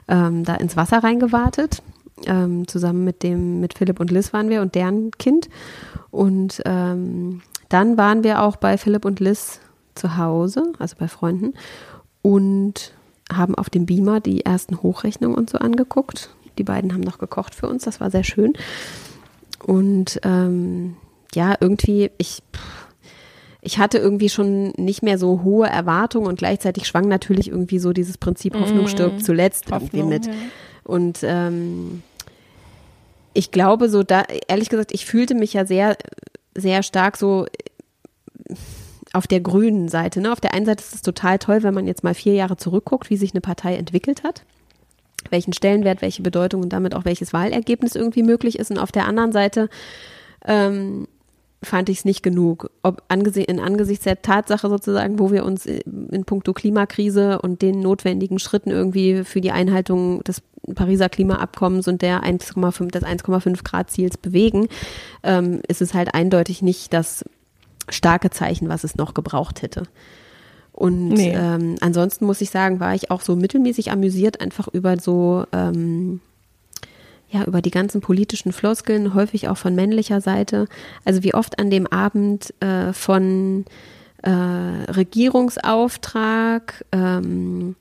ähm, 0.10 0.44
da 0.44 0.56
ins 0.56 0.76
Wasser 0.76 1.02
reingewartet 1.02 1.82
ähm, 2.26 2.68
zusammen 2.68 3.04
mit 3.04 3.24
dem, 3.24 3.60
mit 3.60 3.78
Philipp 3.78 4.00
und 4.00 4.12
Liz 4.12 4.34
waren 4.34 4.50
wir 4.50 4.62
und 4.62 4.76
deren 4.76 5.12
Kind. 5.12 5.50
Und 6.12 6.62
ähm, 6.66 7.42
dann 7.70 7.98
waren 7.98 8.24
wir 8.24 8.42
auch 8.42 8.56
bei 8.56 8.78
Philipp 8.78 9.06
und 9.06 9.20
Liz 9.20 9.60
zu 9.96 10.18
Hause, 10.18 10.74
also 10.80 10.96
bei 10.98 11.08
Freunden, 11.08 11.54
und 12.22 12.94
haben 13.32 13.56
auf 13.56 13.70
dem 13.70 13.86
Beamer 13.86 14.20
die 14.20 14.46
ersten 14.46 14.82
Hochrechnungen 14.82 15.38
und 15.38 15.50
so 15.50 15.58
angeguckt. 15.58 16.30
Die 16.58 16.64
beiden 16.64 16.94
haben 16.94 17.02
noch 17.02 17.20
gekocht 17.20 17.56
für 17.56 17.68
uns, 17.68 17.84
das 17.84 18.00
war 18.00 18.12
sehr 18.12 18.24
schön. 18.24 18.54
Und 19.66 20.20
ähm, 20.24 20.96
ja, 21.34 21.56
irgendwie, 21.60 22.12
ich, 22.18 22.42
ich 23.62 23.78
hatte 23.78 23.98
irgendwie 23.98 24.30
schon 24.30 24.74
nicht 24.78 25.04
mehr 25.04 25.18
so 25.18 25.44
hohe 25.44 25.68
Erwartungen 25.68 26.28
und 26.28 26.40
gleichzeitig 26.40 26.88
schwang 26.88 27.08
natürlich 27.08 27.50
irgendwie 27.50 27.80
so 27.80 27.94
dieses 27.94 28.18
Prinzip 28.18 28.56
Hoffnung 28.56 28.88
stirbt 28.88 29.18
mhm. 29.18 29.24
zuletzt 29.24 29.72
Hoffnung, 29.72 29.90
irgendwie 29.94 30.14
mit. 30.14 30.26
Ja. 30.28 30.34
Und 30.84 31.20
ähm, 31.24 32.02
ich 33.34 33.52
glaube 33.52 33.90
so 33.90 34.04
da, 34.04 34.24
ehrlich 34.48 34.70
gesagt, 34.70 34.92
ich 34.92 35.06
fühlte 35.06 35.36
mich 35.36 35.54
ja 35.54 35.66
sehr, 35.66 35.98
sehr 36.56 36.84
stark 36.84 37.16
so 37.18 37.46
auf 39.14 39.28
der 39.28 39.40
grünen 39.40 39.90
Seite. 39.90 40.22
Ne? 40.22 40.32
Auf 40.32 40.42
der 40.42 40.54
einen 40.54 40.66
Seite 40.66 40.84
ist 40.84 40.96
es 40.96 41.02
total 41.02 41.40
toll, 41.40 41.64
wenn 41.64 41.74
man 41.74 41.88
jetzt 41.88 42.04
mal 42.04 42.14
vier 42.14 42.34
Jahre 42.34 42.58
zurückguckt, 42.58 43.10
wie 43.10 43.18
sich 43.18 43.34
eine 43.34 43.42
Partei 43.42 43.76
entwickelt 43.76 44.24
hat, 44.24 44.44
welchen 45.30 45.54
Stellenwert, 45.54 46.02
welche 46.02 46.22
Bedeutung 46.22 46.62
und 46.62 46.74
damit 46.74 46.96
auch 46.96 47.06
welches 47.06 47.34
Wahlergebnis 47.34 47.96
irgendwie 47.96 48.24
möglich 48.24 48.60
ist. 48.60 48.72
Und 48.72 48.78
auf 48.78 48.92
der 48.92 49.08
anderen 49.08 49.32
Seite 49.32 49.70
ähm, 50.46 51.08
fand 51.64 51.90
ich 51.90 52.00
es 52.00 52.06
nicht 52.06 52.24
genug. 52.24 52.70
Ob 52.84 53.04
angesi 53.08 53.42
in 53.42 53.60
angesichts 53.60 54.04
der 54.04 54.22
Tatsache 54.22 54.70
sozusagen, 54.70 55.20
wo 55.20 55.32
wir 55.32 55.44
uns 55.44 55.66
in 55.66 56.24
puncto 56.26 56.54
Klimakrise 56.54 57.40
und 57.42 57.62
den 57.62 57.82
notwendigen 57.82 58.40
Schritten 58.40 58.70
irgendwie 58.70 59.24
für 59.24 59.42
die 59.42 59.52
Einhaltung 59.52 60.24
des 60.24 60.42
Pariser 60.76 61.10
Klimaabkommens 61.10 61.88
und 61.88 62.02
der 62.02 62.24
1,5 62.24 62.92
des 62.92 63.04
1,5 63.04 63.64
Grad 63.64 63.90
Ziels 63.90 64.18
bewegen, 64.18 64.68
ähm, 65.24 65.62
ist 65.68 65.82
es 65.82 65.94
halt 65.94 66.14
eindeutig 66.14 66.62
nicht 66.62 66.94
das 66.94 67.26
starke 67.90 68.30
Zeichen, 68.30 68.70
was 68.70 68.84
es 68.84 68.96
noch 68.96 69.14
gebraucht 69.14 69.62
hätte. 69.62 69.84
Und 70.72 71.10
nee. 71.10 71.34
ähm, 71.36 71.76
ansonsten 71.82 72.26
muss 72.26 72.42
ich 72.42 72.52
sagen, 72.52 72.80
war 72.80 72.96
ich 72.96 73.12
auch 73.12 73.22
so 73.22 73.36
mittelmäßig 73.36 73.92
amüsiert, 73.92 74.40
einfach 74.40 74.70
über 74.70 74.98
so 74.98 75.46
ähm, 75.52 76.22
ja, 77.32 77.44
über 77.44 77.62
die 77.62 77.72
ganzen 77.72 78.02
politischen 78.02 78.52
Floskeln, 78.52 79.14
häufig 79.14 79.50
auch 79.50 79.58
von 79.58 79.76
männlicher 79.76 80.20
Seite. 80.20 80.66
Also 81.06 81.24
wie 81.24 81.36
oft 81.36 81.60
an 81.60 81.70
dem 81.70 81.86
Abend 81.86 82.56
äh, 82.60 82.92
von 82.92 83.66
äh, 84.24 84.32
Regierungsauftrag, 84.32 86.86
ähm, 86.92 87.76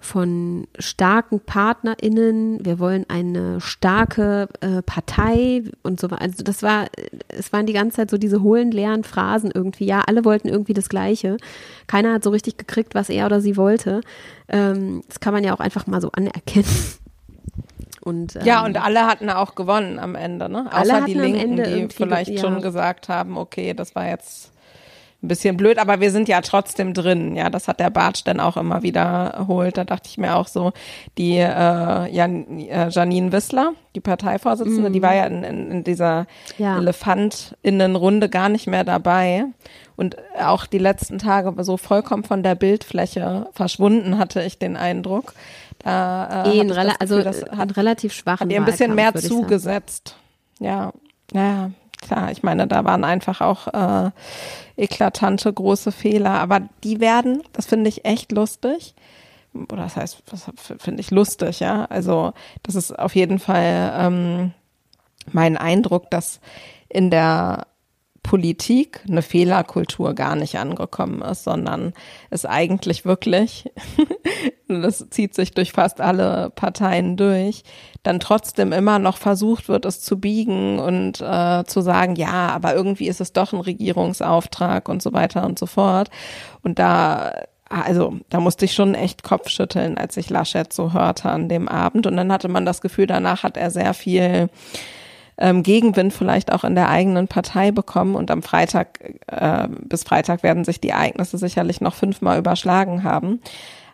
von 0.00 0.66
starken 0.78 1.40
PartnerInnen, 1.40 2.64
wir 2.64 2.78
wollen 2.78 3.04
eine 3.08 3.60
starke 3.60 4.48
äh, 4.60 4.80
Partei 4.82 5.64
und 5.82 5.98
so 5.98 6.10
weiter. 6.10 6.22
Also 6.22 6.44
das 6.44 6.62
war, 6.62 6.86
es 7.28 7.52
waren 7.52 7.66
die 7.66 7.72
ganze 7.72 7.96
Zeit 7.96 8.10
so 8.10 8.16
diese 8.16 8.42
hohlen, 8.42 8.70
leeren 8.70 9.02
Phrasen 9.02 9.50
irgendwie. 9.52 9.86
Ja, 9.86 10.02
alle 10.06 10.24
wollten 10.24 10.48
irgendwie 10.48 10.74
das 10.74 10.88
Gleiche. 10.88 11.36
Keiner 11.88 12.14
hat 12.14 12.24
so 12.24 12.30
richtig 12.30 12.58
gekriegt, 12.58 12.94
was 12.94 13.08
er 13.08 13.26
oder 13.26 13.40
sie 13.40 13.56
wollte. 13.56 14.00
Ähm, 14.48 15.02
das 15.08 15.20
kann 15.20 15.34
man 15.34 15.42
ja 15.42 15.52
auch 15.52 15.60
einfach 15.60 15.86
mal 15.86 16.00
so 16.00 16.10
anerkennen. 16.12 16.66
Und, 18.00 18.36
ähm, 18.36 18.42
ja, 18.44 18.64
und 18.64 18.82
alle 18.82 19.06
hatten 19.06 19.28
auch 19.28 19.54
gewonnen 19.54 19.98
am 19.98 20.14
Ende, 20.14 20.48
ne? 20.48 20.70
Außer 20.72 21.02
die 21.02 21.14
Linken, 21.14 21.56
die 21.56 21.88
vielleicht 21.94 22.30
ja. 22.30 22.40
schon 22.40 22.62
gesagt 22.62 23.08
haben, 23.08 23.36
okay, 23.36 23.74
das 23.74 23.94
war 23.94 24.08
jetzt 24.08 24.52
ein 25.20 25.28
bisschen 25.28 25.56
blöd, 25.56 25.78
aber 25.78 26.00
wir 26.00 26.12
sind 26.12 26.28
ja 26.28 26.40
trotzdem 26.42 26.94
drin. 26.94 27.34
Ja, 27.34 27.50
das 27.50 27.66
hat 27.66 27.80
der 27.80 27.90
Bartsch 27.90 28.22
dann 28.24 28.38
auch 28.38 28.56
immer 28.56 28.84
wiederholt. 28.84 29.76
Da 29.76 29.82
dachte 29.82 30.08
ich 30.08 30.16
mir 30.16 30.36
auch 30.36 30.46
so, 30.46 30.72
die 31.16 31.38
äh, 31.38 32.14
Jan, 32.14 32.60
äh, 32.60 32.88
Janine 32.88 33.32
Wissler, 33.32 33.72
die 33.96 34.00
Parteivorsitzende, 34.00 34.90
mhm. 34.90 34.92
die 34.92 35.02
war 35.02 35.16
ja 35.16 35.26
in, 35.26 35.42
in, 35.42 35.70
in 35.72 35.84
dieser 35.84 36.26
ja. 36.56 36.78
Elefantinnenrunde 36.78 38.28
gar 38.28 38.48
nicht 38.48 38.68
mehr 38.68 38.84
dabei. 38.84 39.46
Und 39.96 40.16
auch 40.40 40.66
die 40.66 40.78
letzten 40.78 41.18
Tage 41.18 41.52
so 41.64 41.76
vollkommen 41.76 42.22
von 42.22 42.44
der 42.44 42.54
Bildfläche 42.54 43.48
verschwunden, 43.52 44.18
hatte 44.18 44.44
ich 44.44 44.56
den 44.60 44.76
Eindruck. 44.76 45.34
Da, 45.80 46.44
äh, 46.44 46.58
eh, 46.58 46.72
Rel 46.72 46.92
also 47.00 47.20
das 47.22 47.44
hat, 47.50 47.76
relativ 47.76 48.12
schwachen 48.12 48.46
hat 48.46 48.52
ihr 48.52 48.60
ein 48.60 48.64
bisschen 48.64 48.94
mehr 48.94 49.12
zugesetzt. 49.14 50.14
Ja, 50.60 50.92
ja, 51.32 51.72
klar. 52.00 52.30
Ich 52.30 52.42
meine, 52.42 52.66
da 52.66 52.84
waren 52.84 53.04
einfach 53.04 53.40
auch 53.40 53.68
äh, 53.68 54.10
eklatante 54.76 55.52
große 55.52 55.92
Fehler, 55.92 56.32
aber 56.40 56.60
die 56.84 57.00
werden, 57.00 57.42
das 57.52 57.66
finde 57.66 57.88
ich 57.88 58.04
echt 58.04 58.32
lustig. 58.32 58.94
Oder 59.54 59.82
das 59.84 59.96
heißt, 59.96 60.22
das 60.30 60.50
finde 60.78 61.00
ich 61.00 61.10
lustig, 61.10 61.60
ja. 61.60 61.86
Also 61.86 62.32
das 62.62 62.74
ist 62.74 62.98
auf 62.98 63.14
jeden 63.14 63.38
Fall 63.38 63.92
ähm, 63.96 64.52
mein 65.32 65.56
Eindruck, 65.56 66.10
dass 66.10 66.40
in 66.88 67.10
der 67.10 67.66
Politik 68.28 69.00
eine 69.08 69.22
Fehlerkultur 69.22 70.14
gar 70.14 70.36
nicht 70.36 70.58
angekommen 70.58 71.22
ist, 71.22 71.44
sondern 71.44 71.94
es 72.28 72.44
eigentlich 72.44 73.06
wirklich, 73.06 73.72
das 74.68 75.08
zieht 75.08 75.34
sich 75.34 75.52
durch 75.52 75.72
fast 75.72 76.02
alle 76.02 76.50
Parteien 76.50 77.16
durch, 77.16 77.62
dann 78.02 78.20
trotzdem 78.20 78.74
immer 78.74 78.98
noch 78.98 79.16
versucht 79.16 79.70
wird, 79.70 79.86
es 79.86 80.02
zu 80.02 80.20
biegen 80.20 80.78
und 80.78 81.22
äh, 81.22 81.64
zu 81.64 81.80
sagen, 81.80 82.16
ja, 82.16 82.50
aber 82.50 82.74
irgendwie 82.74 83.08
ist 83.08 83.22
es 83.22 83.32
doch 83.32 83.54
ein 83.54 83.60
Regierungsauftrag 83.60 84.90
und 84.90 85.02
so 85.02 85.14
weiter 85.14 85.46
und 85.46 85.58
so 85.58 85.64
fort. 85.64 86.10
Und 86.62 86.78
da 86.78 87.32
also 87.70 88.16
da 88.28 88.40
musste 88.40 88.66
ich 88.66 88.74
schon 88.74 88.94
echt 88.94 89.22
Kopfschütteln, 89.22 89.96
als 89.96 90.18
ich 90.18 90.28
Laschet 90.28 90.70
so 90.70 90.92
hörte 90.92 91.30
an 91.30 91.48
dem 91.48 91.66
Abend. 91.66 92.06
Und 92.06 92.16
dann 92.18 92.32
hatte 92.32 92.48
man 92.48 92.66
das 92.66 92.82
Gefühl, 92.82 93.06
danach 93.06 93.42
hat 93.42 93.56
er 93.56 93.70
sehr 93.70 93.94
viel 93.94 94.48
ähm, 95.38 95.62
Gegenwind 95.62 96.12
vielleicht 96.12 96.52
auch 96.52 96.64
in 96.64 96.74
der 96.74 96.88
eigenen 96.88 97.28
Partei 97.28 97.70
bekommen. 97.70 98.14
Und 98.14 98.30
am 98.30 98.42
Freitag, 98.42 98.98
äh, 99.28 99.68
bis 99.68 100.02
Freitag 100.02 100.42
werden 100.42 100.64
sich 100.64 100.80
die 100.80 100.90
Ereignisse 100.90 101.38
sicherlich 101.38 101.80
noch 101.80 101.94
fünfmal 101.94 102.38
überschlagen 102.38 103.04
haben. 103.04 103.40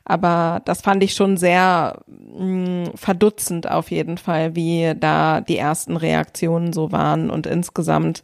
Aber 0.07 0.61
das 0.65 0.83
fand 0.83 1.03
ich 1.03 1.15
schon 1.15 1.37
sehr 1.37 2.01
mh, 2.07 2.45
mm, 2.45 2.91
verdutzend 2.95 3.71
auf 3.71 3.91
jeden 3.91 4.19
Fall, 4.19 4.55
wie 4.55 4.95
da 4.99 5.41
die 5.41 5.57
ersten 5.57 5.97
Reaktionen 5.97 6.73
so 6.73 6.93
waren 6.93 7.31
und 7.31 7.47
insgesamt 7.47 8.23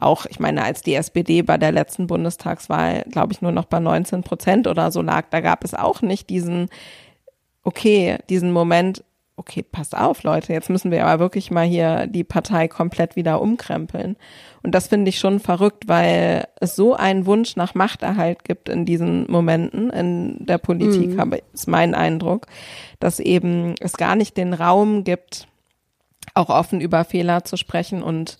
auch, 0.00 0.24
ich 0.26 0.40
meine, 0.40 0.64
als 0.64 0.82
die 0.82 0.94
SPD 0.94 1.42
bei 1.42 1.58
der 1.58 1.72
letzten 1.72 2.06
Bundestagswahl, 2.06 3.04
glaube 3.10 3.34
ich, 3.34 3.42
nur 3.42 3.52
noch 3.52 3.66
bei 3.66 3.80
19 3.80 4.22
Prozent 4.22 4.66
oder 4.66 4.90
so 4.90 5.02
lag, 5.02 5.26
da 5.30 5.40
gab 5.40 5.62
es 5.62 5.74
auch 5.74 6.00
nicht 6.00 6.30
diesen, 6.30 6.70
okay, 7.64 8.18
diesen 8.30 8.50
Moment, 8.50 9.04
okay, 9.40 9.62
passt 9.62 9.96
auf, 9.96 10.22
Leute, 10.22 10.52
jetzt 10.52 10.68
müssen 10.68 10.90
wir 10.90 11.06
aber 11.06 11.18
wirklich 11.18 11.50
mal 11.50 11.64
hier 11.64 12.06
die 12.06 12.24
Partei 12.24 12.68
komplett 12.68 13.16
wieder 13.16 13.40
umkrempeln. 13.40 14.16
Und 14.62 14.74
das 14.74 14.88
finde 14.88 15.08
ich 15.08 15.18
schon 15.18 15.40
verrückt, 15.40 15.88
weil 15.88 16.46
es 16.60 16.76
so 16.76 16.94
einen 16.94 17.24
Wunsch 17.24 17.56
nach 17.56 17.74
Machterhalt 17.74 18.44
gibt 18.44 18.68
in 18.68 18.84
diesen 18.84 19.30
Momenten 19.30 19.88
in 19.88 20.44
der 20.44 20.58
Politik, 20.58 21.16
mhm. 21.16 21.36
ist 21.54 21.68
mein 21.68 21.94
Eindruck, 21.94 22.48
dass 22.98 23.18
eben 23.18 23.76
es 23.80 23.94
gar 23.94 24.14
nicht 24.14 24.36
den 24.36 24.52
Raum 24.52 25.04
gibt, 25.04 25.48
auch 26.34 26.50
offen 26.50 26.82
über 26.82 27.06
Fehler 27.06 27.42
zu 27.42 27.56
sprechen 27.56 28.02
und 28.02 28.36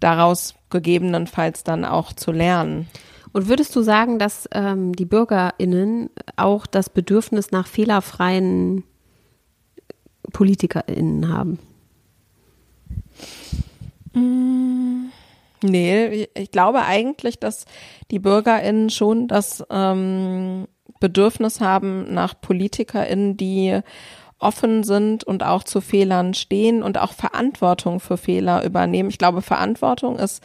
daraus 0.00 0.54
gegebenenfalls 0.70 1.62
dann 1.62 1.84
auch 1.84 2.14
zu 2.14 2.32
lernen. 2.32 2.88
Und 3.34 3.48
würdest 3.48 3.76
du 3.76 3.82
sagen, 3.82 4.18
dass 4.18 4.48
ähm, 4.52 4.94
die 4.94 5.04
BürgerInnen 5.04 6.08
auch 6.36 6.66
das 6.66 6.88
Bedürfnis 6.88 7.50
nach 7.50 7.66
fehlerfreien 7.66 8.84
PolitikerInnen 10.32 11.32
haben? 11.32 11.58
Nee, 15.62 16.28
ich 16.34 16.50
glaube 16.50 16.82
eigentlich, 16.82 17.38
dass 17.38 17.64
die 18.10 18.18
BürgerInnen 18.18 18.90
schon 18.90 19.28
das 19.28 19.64
ähm, 19.70 20.66
Bedürfnis 21.00 21.60
haben 21.60 22.12
nach 22.12 22.40
PolitikerInnen, 22.40 23.36
die 23.36 23.80
offen 24.38 24.84
sind 24.84 25.24
und 25.24 25.42
auch 25.42 25.64
zu 25.64 25.80
Fehlern 25.80 26.32
stehen 26.34 26.82
und 26.82 26.98
auch 26.98 27.12
Verantwortung 27.12 27.98
für 27.98 28.16
Fehler 28.16 28.64
übernehmen. 28.64 29.08
Ich 29.10 29.18
glaube, 29.18 29.42
Verantwortung 29.42 30.16
ist 30.18 30.42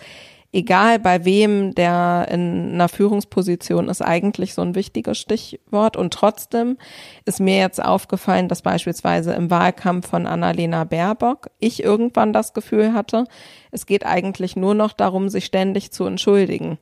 egal 0.53 0.99
bei 0.99 1.25
wem, 1.25 1.73
der 1.75 2.27
in 2.31 2.73
einer 2.73 2.87
Führungsposition 2.87 3.89
ist, 3.89 4.01
eigentlich 4.01 4.53
so 4.53 4.61
ein 4.61 4.75
wichtiges 4.75 5.17
Stichwort. 5.17 5.97
Und 5.97 6.13
trotzdem 6.13 6.77
ist 7.25 7.39
mir 7.39 7.57
jetzt 7.57 7.83
aufgefallen, 7.83 8.47
dass 8.47 8.61
beispielsweise 8.61 9.33
im 9.33 9.49
Wahlkampf 9.49 10.07
von 10.09 10.27
Annalena 10.27 10.83
Baerbock 10.83 11.49
ich 11.59 11.83
irgendwann 11.83 12.31
das 12.31 12.53
Gefühl 12.53 12.93
hatte, 12.93 13.25
es 13.71 13.85
geht 13.85 14.05
eigentlich 14.05 14.55
nur 14.55 14.75
noch 14.75 14.93
darum, 14.93 15.29
sich 15.29 15.45
ständig 15.45 15.91
zu 15.91 16.05
entschuldigen 16.05 16.77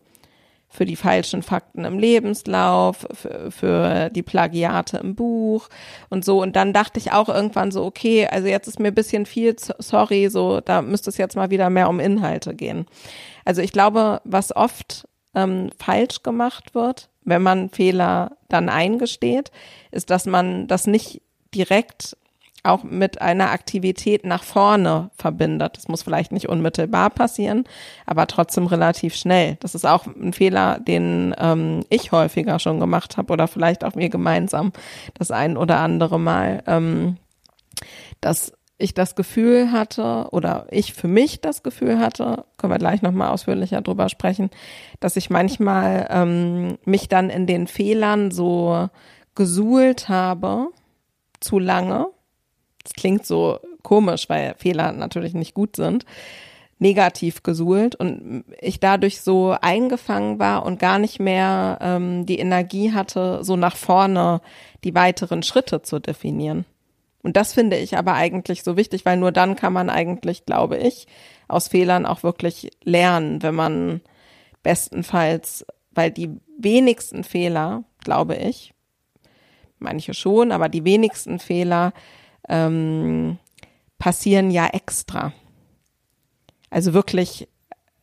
für 0.71 0.85
die 0.85 0.95
falschen 0.95 1.43
Fakten 1.43 1.83
im 1.83 1.99
Lebenslauf, 1.99 3.05
für, 3.13 3.51
für 3.51 4.09
die 4.09 4.23
Plagiate 4.23 4.97
im 4.97 5.15
Buch 5.15 5.67
und 6.09 6.23
so. 6.23 6.41
Und 6.41 6.55
dann 6.55 6.71
dachte 6.71 6.97
ich 6.97 7.11
auch 7.11 7.27
irgendwann 7.27 7.71
so, 7.71 7.83
okay, 7.83 8.25
also 8.25 8.47
jetzt 8.47 8.67
ist 8.67 8.79
mir 8.79 8.87
ein 8.87 8.95
bisschen 8.95 9.25
viel, 9.25 9.55
sorry, 9.57 10.29
so, 10.29 10.61
da 10.61 10.81
müsste 10.81 11.09
es 11.09 11.17
jetzt 11.17 11.35
mal 11.35 11.49
wieder 11.49 11.69
mehr 11.69 11.89
um 11.89 11.99
Inhalte 11.99 12.55
gehen. 12.55 12.85
Also 13.43 13.61
ich 13.61 13.73
glaube, 13.73 14.21
was 14.23 14.55
oft 14.55 15.07
ähm, 15.35 15.69
falsch 15.77 16.23
gemacht 16.23 16.73
wird, 16.73 17.09
wenn 17.23 17.43
man 17.43 17.69
Fehler 17.69 18.37
dann 18.47 18.69
eingesteht, 18.69 19.51
ist, 19.91 20.09
dass 20.09 20.25
man 20.25 20.67
das 20.67 20.87
nicht 20.87 21.21
direkt 21.53 22.15
auch 22.63 22.83
mit 22.83 23.21
einer 23.21 23.51
Aktivität 23.51 24.25
nach 24.25 24.43
vorne 24.43 25.09
verbindet. 25.15 25.77
Das 25.77 25.87
muss 25.87 26.03
vielleicht 26.03 26.31
nicht 26.31 26.47
unmittelbar 26.47 27.09
passieren, 27.09 27.65
aber 28.05 28.27
trotzdem 28.27 28.67
relativ 28.67 29.15
schnell. 29.15 29.57
Das 29.61 29.73
ist 29.73 29.85
auch 29.85 30.05
ein 30.05 30.33
Fehler, 30.33 30.79
den 30.79 31.33
ähm, 31.39 31.83
ich 31.89 32.11
häufiger 32.11 32.59
schon 32.59 32.79
gemacht 32.79 33.17
habe 33.17 33.33
oder 33.33 33.47
vielleicht 33.47 33.83
auch 33.83 33.95
wir 33.95 34.09
gemeinsam 34.09 34.71
das 35.15 35.31
ein 35.31 35.57
oder 35.57 35.79
andere 35.79 36.19
Mal, 36.19 36.63
ähm, 36.67 37.17
dass 38.19 38.53
ich 38.77 38.93
das 38.93 39.15
Gefühl 39.15 39.71
hatte 39.71 40.27
oder 40.31 40.67
ich 40.71 40.93
für 40.93 41.07
mich 41.07 41.41
das 41.41 41.63
Gefühl 41.63 41.99
hatte, 41.99 42.45
können 42.57 42.73
wir 42.73 42.79
gleich 42.79 43.01
nochmal 43.01 43.29
ausführlicher 43.29 43.81
drüber 43.81 44.09
sprechen, 44.09 44.49
dass 44.99 45.15
ich 45.15 45.29
manchmal 45.29 46.07
ähm, 46.09 46.77
mich 46.85 47.07
dann 47.07 47.29
in 47.29 47.47
den 47.47 47.67
Fehlern 47.67 48.31
so 48.31 48.89
gesuhlt 49.35 50.09
habe, 50.09 50.67
zu 51.39 51.57
lange 51.57 52.07
das 52.83 52.93
klingt 52.93 53.25
so 53.25 53.59
komisch, 53.83 54.29
weil 54.29 54.55
Fehler 54.57 54.91
natürlich 54.91 55.33
nicht 55.33 55.53
gut 55.53 55.75
sind, 55.75 56.05
negativ 56.79 57.43
gesuhlt 57.43 57.95
und 57.95 58.43
ich 58.59 58.79
dadurch 58.79 59.21
so 59.21 59.55
eingefangen 59.61 60.39
war 60.39 60.65
und 60.65 60.79
gar 60.79 60.97
nicht 60.97 61.19
mehr 61.19 61.77
ähm, 61.79 62.25
die 62.25 62.39
Energie 62.39 62.91
hatte, 62.91 63.43
so 63.43 63.55
nach 63.55 63.75
vorne 63.75 64.41
die 64.83 64.95
weiteren 64.95 65.43
Schritte 65.43 65.83
zu 65.83 65.99
definieren. 65.99 66.65
Und 67.23 67.37
das 67.37 67.53
finde 67.53 67.77
ich 67.77 67.97
aber 67.97 68.15
eigentlich 68.15 68.63
so 68.63 68.77
wichtig, 68.77 69.05
weil 69.05 69.17
nur 69.17 69.31
dann 69.31 69.55
kann 69.55 69.73
man 69.73 69.91
eigentlich, 69.91 70.45
glaube 70.45 70.77
ich, 70.77 71.05
aus 71.47 71.67
Fehlern 71.67 72.07
auch 72.07 72.23
wirklich 72.23 72.71
lernen, 72.83 73.43
wenn 73.43 73.53
man 73.53 74.01
bestenfalls, 74.63 75.65
weil 75.91 76.09
die 76.09 76.31
wenigsten 76.57 77.23
Fehler, 77.23 77.83
glaube 78.03 78.35
ich, 78.35 78.73
manche 79.77 80.13
schon, 80.13 80.51
aber 80.51 80.69
die 80.69 80.83
wenigsten 80.83 81.39
Fehler 81.39 81.93
ähm, 82.49 83.37
passieren 83.97 84.51
ja 84.51 84.67
extra. 84.67 85.33
Also 86.69 86.93
wirklich 86.93 87.47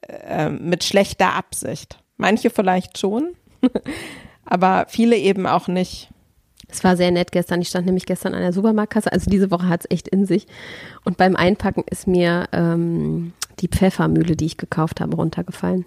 äh, 0.03 0.51
mit 0.51 0.85
schlechter 0.85 1.35
Absicht. 1.35 1.98
Manche 2.16 2.51
vielleicht 2.51 2.98
schon, 2.98 3.35
aber 4.44 4.87
viele 4.88 5.16
eben 5.16 5.46
auch 5.46 5.68
nicht. 5.68 6.11
Es 6.68 6.85
war 6.85 6.96
sehr 6.96 7.11
nett 7.11 7.33
gestern. 7.33 7.62
Ich 7.62 7.68
stand 7.68 7.87
nämlich 7.87 8.07
gestern 8.07 8.35
an 8.35 8.42
der 8.42 8.53
Supermarktkasse. 8.53 9.11
Also 9.11 9.31
diese 9.31 9.51
Woche 9.51 9.68
hat 9.68 9.81
es 9.81 9.90
echt 9.90 10.09
in 10.09 10.27
sich. 10.27 10.46
Und 11.05 11.16
beim 11.16 11.35
Einpacken 11.35 11.83
ist 11.90 12.07
mir 12.07 12.46
ähm, 12.53 13.33
die 13.61 13.68
Pfeffermühle, 13.68 14.37
die 14.37 14.44
ich 14.44 14.59
gekauft 14.59 15.01
habe, 15.01 15.16
runtergefallen. 15.16 15.87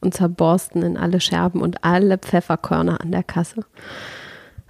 Und 0.00 0.14
zerborsten 0.14 0.82
in 0.82 0.96
alle 0.96 1.20
Scherben 1.20 1.60
und 1.60 1.84
alle 1.84 2.18
Pfefferkörner 2.18 3.00
an 3.00 3.12
der 3.12 3.22
Kasse. 3.22 3.64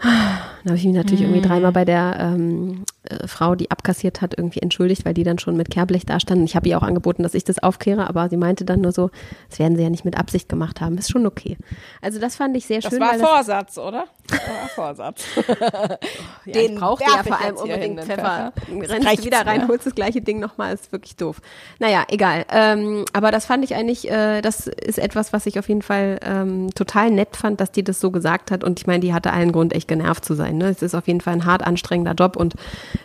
Dann 0.04 0.70
habe 0.70 0.76
ich 0.76 0.84
mich 0.84 0.94
natürlich 0.94 1.22
irgendwie 1.22 1.40
mhm. 1.40 1.44
dreimal 1.44 1.72
bei 1.72 1.84
der 1.84 2.16
ähm, 2.18 2.84
äh, 3.04 3.26
Frau, 3.26 3.54
die 3.54 3.70
abkassiert 3.70 4.20
hat, 4.22 4.34
irgendwie 4.36 4.60
entschuldigt, 4.60 5.04
weil 5.04 5.14
die 5.14 5.24
dann 5.24 5.38
schon 5.38 5.56
mit 5.56 5.70
Kehrblech 5.70 6.06
da 6.06 6.20
standen. 6.20 6.44
Ich 6.44 6.56
habe 6.56 6.68
ihr 6.68 6.78
auch 6.78 6.82
angeboten, 6.82 7.22
dass 7.22 7.34
ich 7.34 7.44
das 7.44 7.58
aufkehre, 7.58 8.08
aber 8.08 8.28
sie 8.28 8.36
meinte 8.36 8.64
dann 8.64 8.80
nur 8.80 8.92
so, 8.92 9.10
das 9.50 9.58
werden 9.58 9.76
sie 9.76 9.82
ja 9.82 9.90
nicht 9.90 10.04
mit 10.04 10.16
Absicht 10.16 10.48
gemacht 10.48 10.80
haben. 10.80 10.96
Ist 10.96 11.10
schon 11.10 11.26
okay. 11.26 11.58
Also 12.00 12.18
das 12.18 12.36
fand 12.36 12.56
ich 12.56 12.66
sehr 12.66 12.80
das 12.80 12.90
schön. 12.90 13.00
War 13.00 13.12
das 13.12 13.22
war 13.22 13.28
Vorsatz, 13.36 13.78
oder? 13.78 14.06
Das 14.54 14.76
war 14.76 14.94
Vorsatz. 14.94 15.24
ja, 16.44 16.52
Den 16.52 16.76
braucht 16.76 17.02
ja 17.02 17.22
vor 17.22 17.40
allem 17.40 17.56
unbedingt 17.56 18.00
Pfeffer. 18.00 18.52
Pfeffer. 18.54 18.92
Rennst 18.92 19.18
du 19.18 19.24
wieder 19.24 19.46
rein, 19.46 19.68
holst 19.68 19.86
das 19.86 19.94
gleiche 19.94 20.20
Ding 20.20 20.40
nochmal, 20.40 20.74
ist 20.74 20.92
wirklich 20.92 21.16
doof. 21.16 21.40
Naja, 21.78 22.04
egal. 22.08 22.44
Ähm, 22.50 23.04
aber 23.12 23.30
das 23.30 23.46
fand 23.46 23.64
ich 23.64 23.74
eigentlich, 23.74 24.10
äh, 24.10 24.40
das 24.40 24.66
ist 24.66 24.98
etwas, 24.98 25.32
was 25.32 25.46
ich 25.46 25.58
auf 25.58 25.68
jeden 25.68 25.82
Fall 25.82 26.18
ähm, 26.22 26.70
total 26.74 27.10
nett 27.10 27.36
fand, 27.36 27.60
dass 27.60 27.72
die 27.72 27.84
das 27.84 28.00
so 28.00 28.10
gesagt 28.10 28.50
hat. 28.50 28.64
Und 28.64 28.80
ich 28.80 28.86
meine, 28.86 29.00
die 29.00 29.12
hatte 29.12 29.32
allen 29.32 29.52
Grund, 29.52 29.72
echt 29.72 29.88
genervt 29.88 30.24
zu 30.24 30.34
sein. 30.34 30.58
Ne? 30.58 30.68
Es 30.68 30.82
ist 30.82 30.94
auf 30.94 31.06
jeden 31.06 31.20
Fall 31.20 31.34
ein 31.34 31.44
hart 31.44 31.66
anstrengender 31.66 32.14
Job 32.14 32.36
und 32.36 32.54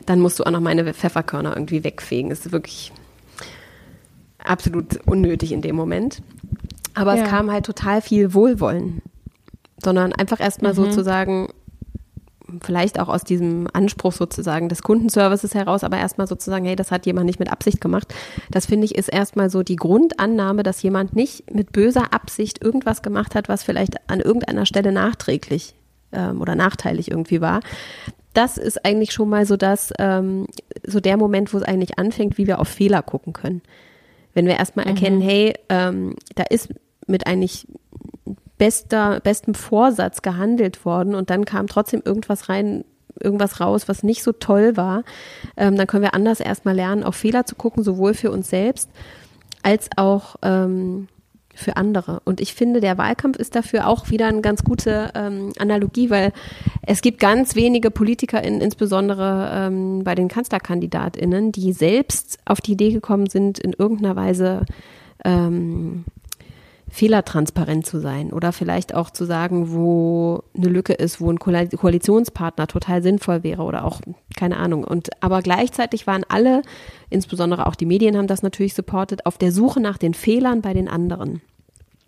dann 0.05 0.19
musst 0.19 0.39
du 0.39 0.43
auch 0.43 0.51
noch 0.51 0.59
meine 0.59 0.93
Pfefferkörner 0.93 1.55
irgendwie 1.55 1.83
wegfegen. 1.83 2.29
Das 2.29 2.45
ist 2.45 2.51
wirklich 2.51 2.91
absolut 4.43 5.05
unnötig 5.05 5.51
in 5.51 5.61
dem 5.61 5.75
Moment. 5.75 6.21
Aber 6.95 7.15
ja. 7.15 7.23
es 7.23 7.29
kam 7.29 7.51
halt 7.51 7.65
total 7.65 8.01
viel 8.01 8.33
Wohlwollen. 8.33 9.01
Sondern 9.83 10.13
einfach 10.13 10.39
erstmal 10.39 10.73
mhm. 10.73 10.77
sozusagen, 10.77 11.47
vielleicht 12.61 12.99
auch 12.99 13.09
aus 13.09 13.23
diesem 13.23 13.67
Anspruch 13.73 14.13
sozusagen 14.13 14.69
des 14.69 14.81
Kundenservices 14.81 15.53
heraus, 15.53 15.83
aber 15.83 15.97
erstmal 15.97 16.27
sozusagen, 16.27 16.65
hey, 16.65 16.75
das 16.75 16.91
hat 16.91 17.05
jemand 17.05 17.25
nicht 17.25 17.39
mit 17.39 17.51
Absicht 17.51 17.81
gemacht. 17.81 18.13
Das 18.49 18.65
finde 18.65 18.85
ich 18.85 18.95
ist 18.95 19.09
erstmal 19.09 19.49
so 19.49 19.63
die 19.63 19.75
Grundannahme, 19.75 20.63
dass 20.63 20.81
jemand 20.81 21.15
nicht 21.15 21.53
mit 21.53 21.71
böser 21.71 22.13
Absicht 22.13 22.63
irgendwas 22.63 23.01
gemacht 23.01 23.35
hat, 23.35 23.49
was 23.49 23.63
vielleicht 23.63 24.09
an 24.09 24.19
irgendeiner 24.19 24.65
Stelle 24.65 24.91
nachträglich 24.91 25.75
ähm, 26.11 26.41
oder 26.41 26.55
nachteilig 26.55 27.11
irgendwie 27.11 27.41
war. 27.41 27.61
Das 28.33 28.57
ist 28.57 28.85
eigentlich 28.85 29.11
schon 29.11 29.29
mal 29.29 29.45
so 29.45 29.57
das, 29.57 29.91
ähm, 29.97 30.47
so 30.85 30.99
der 30.99 31.17
Moment, 31.17 31.53
wo 31.53 31.57
es 31.57 31.63
eigentlich 31.63 31.97
anfängt, 31.97 32.37
wie 32.37 32.47
wir 32.47 32.59
auf 32.59 32.67
Fehler 32.67 33.01
gucken 33.01 33.33
können. 33.33 33.61
Wenn 34.33 34.45
wir 34.45 34.57
erstmal 34.57 34.85
mhm. 34.85 34.91
erkennen, 34.91 35.21
hey, 35.21 35.53
ähm, 35.69 36.15
da 36.35 36.43
ist 36.43 36.69
mit 37.07 37.25
eigentlich 37.25 37.67
bester, 38.59 39.19
bestem 39.21 39.55
Vorsatz 39.55 40.21
gehandelt 40.21 40.85
worden 40.85 41.15
und 41.15 41.31
dann 41.31 41.45
kam 41.45 41.65
trotzdem 41.65 42.03
irgendwas 42.05 42.49
rein, 42.49 42.85
irgendwas 43.19 43.59
raus, 43.59 43.87
was 43.87 44.03
nicht 44.03 44.21
so 44.21 44.31
toll 44.31 44.77
war, 44.77 45.03
ähm, 45.57 45.75
dann 45.75 45.87
können 45.87 46.03
wir 46.03 46.13
anders 46.13 46.39
erstmal 46.39 46.75
lernen, 46.75 47.03
auf 47.03 47.15
Fehler 47.15 47.45
zu 47.47 47.55
gucken, 47.55 47.83
sowohl 47.83 48.13
für 48.13 48.29
uns 48.29 48.49
selbst 48.49 48.89
als 49.63 49.89
auch 49.97 50.35
ähm, 50.43 51.07
für 51.55 51.75
andere. 51.75 52.21
Und 52.23 52.39
ich 52.39 52.53
finde, 52.53 52.79
der 52.79 52.97
Wahlkampf 52.97 53.37
ist 53.37 53.55
dafür 53.55 53.87
auch 53.87 54.09
wieder 54.09 54.27
eine 54.27 54.41
ganz 54.41 54.63
gute 54.63 55.11
ähm, 55.15 55.51
Analogie, 55.57 56.09
weil 56.09 56.31
es 56.85 57.01
gibt 57.01 57.19
ganz 57.19 57.55
wenige 57.55 57.91
PolitikerInnen, 57.91 58.61
insbesondere 58.61 59.51
ähm, 59.53 60.03
bei 60.03 60.15
den 60.15 60.27
KanzlerkandidatInnen, 60.27 61.51
die 61.51 61.73
selbst 61.73 62.39
auf 62.45 62.61
die 62.61 62.73
Idee 62.73 62.91
gekommen 62.91 63.27
sind, 63.27 63.59
in 63.59 63.73
irgendeiner 63.73 64.15
Weise 64.15 64.65
ähm, 65.25 66.05
fehlertransparent 66.89 67.85
zu 67.85 67.99
sein 67.99 68.31
oder 68.31 68.51
vielleicht 68.51 68.95
auch 68.95 69.11
zu 69.11 69.25
sagen, 69.25 69.71
wo 69.73 70.43
eine 70.55 70.67
Lücke 70.67 70.93
ist, 70.93 71.21
wo 71.21 71.31
ein 71.31 71.39
Koalitionspartner 71.39 72.67
total 72.67 73.03
sinnvoll 73.03 73.43
wäre 73.43 73.63
oder 73.63 73.85
auch 73.85 74.01
keine 74.35 74.57
Ahnung. 74.57 74.83
Und 74.83 75.09
aber 75.21 75.41
gleichzeitig 75.41 76.07
waren 76.07 76.25
alle, 76.27 76.61
insbesondere 77.09 77.67
auch 77.67 77.75
die 77.75 77.85
Medien 77.85 78.17
haben 78.17 78.27
das 78.27 78.43
natürlich 78.43 78.73
supportet, 78.73 79.25
auf 79.25 79.37
der 79.37 79.51
Suche 79.51 79.79
nach 79.79 79.97
den 79.97 80.13
Fehlern 80.13 80.61
bei 80.61 80.73
den 80.73 80.87
anderen. 80.87 81.41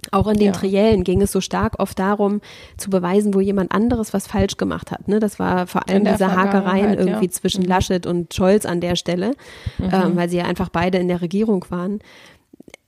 Auch 0.10 0.28
in 0.28 0.38
den 0.38 0.48
ja. 0.48 0.52
Triellen 0.52 1.04
ging 1.04 1.22
es 1.22 1.32
so 1.32 1.41
stark 1.41 1.76
oft 1.78 2.00
darum, 2.00 2.41
zu 2.76 2.89
beweisen, 2.89 3.36
wo 3.36 3.39
jemand 3.39 3.72
anderes 3.72 4.13
was 4.13 4.26
falsch 4.26 4.58
gemacht 4.58 4.89
hat. 4.89 5.08
Ne? 5.08 5.20
Das 5.20 5.38
war 5.38 5.67
vor 5.67 5.88
allem 5.88 6.06
diese 6.06 6.36
Hakereien 6.36 6.96
irgendwie 6.96 7.26
ja. 7.26 7.32
zwischen 7.32 7.62
mhm. 7.62 7.70
Laschet 7.70 8.08
und 8.08 8.34
Scholz 8.34 8.65
an 8.65 8.82
der 8.82 8.96
Stelle, 8.96 9.34
mhm. 9.78 9.89
ähm, 9.91 10.15
weil 10.15 10.28
sie 10.28 10.38
ja 10.38 10.46
einfach 10.46 10.70
beide 10.70 10.98
in 10.98 11.08
der 11.08 11.22
Regierung 11.22 11.65
waren 11.70 12.00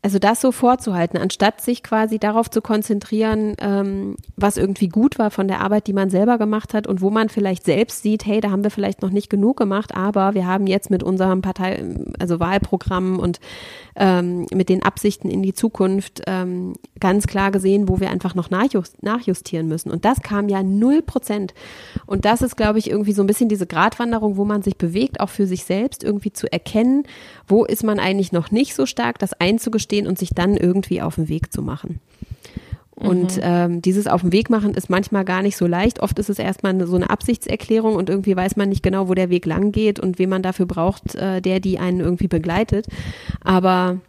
also 0.04 0.20
das 0.20 0.42
so 0.42 0.52
vorzuhalten, 0.52 1.18
anstatt 1.18 1.62
sich 1.62 1.82
quasi 1.82 2.20
darauf 2.20 2.52
zu 2.52 2.62
konzentrieren, 2.62 3.56
ähm, 3.60 4.18
was 4.36 4.58
irgendwie 4.58 4.90
gut 4.90 5.18
war 5.18 5.32
von 5.32 5.48
der 5.48 5.62
Arbeit, 5.62 5.88
die 5.88 5.94
man 5.94 6.10
selber 6.10 6.38
gemacht 6.38 6.74
hat 6.74 6.88
und 6.88 7.00
wo 7.00 7.10
man 7.10 7.30
vielleicht 7.30 7.64
selbst 7.64 8.04
sieht, 8.04 8.26
hey, 8.26 8.42
da 8.42 8.52
haben 8.52 8.66
wir 8.66 8.72
vielleicht 8.72 9.02
noch 9.02 9.12
nicht 9.12 9.30
genug 9.30 9.56
gemacht, 9.56 9.96
aber 9.96 10.34
wir 10.34 10.46
haben 10.46 10.68
jetzt 10.68 10.92
mit 10.92 11.04
unserem 11.04 11.42
Partei, 11.42 11.82
also 12.20 12.42
Wahlprogramm 12.42 13.18
und 13.18 13.40
ähm, 13.96 14.46
mit 14.54 14.68
den 14.68 14.84
Absichten 14.84 15.30
in 15.30 15.42
die 15.42 15.54
Zukunft 15.54 16.24
ähm, 16.28 16.74
ganz 17.00 17.26
klar 17.26 17.52
gesehen, 17.52 17.88
wo 17.88 18.02
wir 18.02 18.10
einfach 18.10 18.36
noch 18.36 18.50
nachjust 18.50 19.02
nachjustieren 19.04 19.70
müssen. 19.70 19.90
Und 19.90 20.04
das 20.04 20.22
kam 20.22 20.50
ja 20.50 20.64
null 20.64 21.02
Prozent. 21.02 21.54
Und 22.06 22.26
das 22.26 22.42
ist, 22.42 22.58
glaube 22.58 22.80
ich, 22.80 22.90
irgendwie 22.90 23.14
so 23.14 23.24
ein 23.24 23.28
bisschen 23.28 23.48
diese 23.50 23.68
Gratwanderung, 23.68 24.36
wo 24.36 24.44
man 24.44 24.64
sich 24.64 24.78
bewegt, 24.78 25.22
auch 25.22 25.30
für 25.30 25.48
sich 25.48 25.64
selbst 25.64 26.04
irgendwie 26.04 26.34
zu 26.34 26.52
erkennen, 26.52 27.04
wo 27.54 27.66
ist 27.66 27.84
man 27.84 28.00
eigentlich 28.00 28.32
noch 28.32 28.50
nicht 28.50 28.74
so 28.74 28.88
stark, 28.88 29.20
das 29.20 29.34
einzugestehen 29.34 29.84
stehen 29.84 30.08
und 30.08 30.18
sich 30.18 30.32
dann 30.34 30.58
irgendwie 30.58 31.04
auf 31.04 31.16
den 31.16 31.30
Weg 31.30 31.54
zu 31.54 31.62
machen. 31.62 32.00
Und 32.96 33.38
mhm. 33.38 33.44
ähm, 33.44 33.82
dieses 33.82 34.08
auf 34.08 34.22
den 34.22 34.32
Weg 34.32 34.50
machen 34.50 34.74
ist 34.74 34.90
manchmal 34.90 35.24
gar 35.24 35.44
nicht 35.44 35.56
so 35.56 35.68
leicht. 35.68 36.00
Oft 36.00 36.18
ist 36.18 36.30
es 36.30 36.40
erstmal 36.40 36.88
so 36.88 36.96
eine 36.96 37.12
Absichtserklärung 37.12 37.96
und 37.96 38.10
irgendwie 38.10 38.36
weiß 38.36 38.56
man 38.56 38.70
nicht 38.70 38.82
genau, 38.82 39.08
wo 39.08 39.14
der 39.14 39.30
Weg 39.30 39.46
lang 39.46 39.72
geht 39.72 40.00
und 40.00 40.18
wen 40.18 40.30
man 40.30 40.42
dafür 40.42 40.66
braucht, 40.66 41.14
äh, 41.14 41.42
der 41.42 41.60
die 41.60 41.78
einen 41.78 42.00
irgendwie 42.00 42.28
begleitet. 42.28 42.88
Aber 43.44 44.00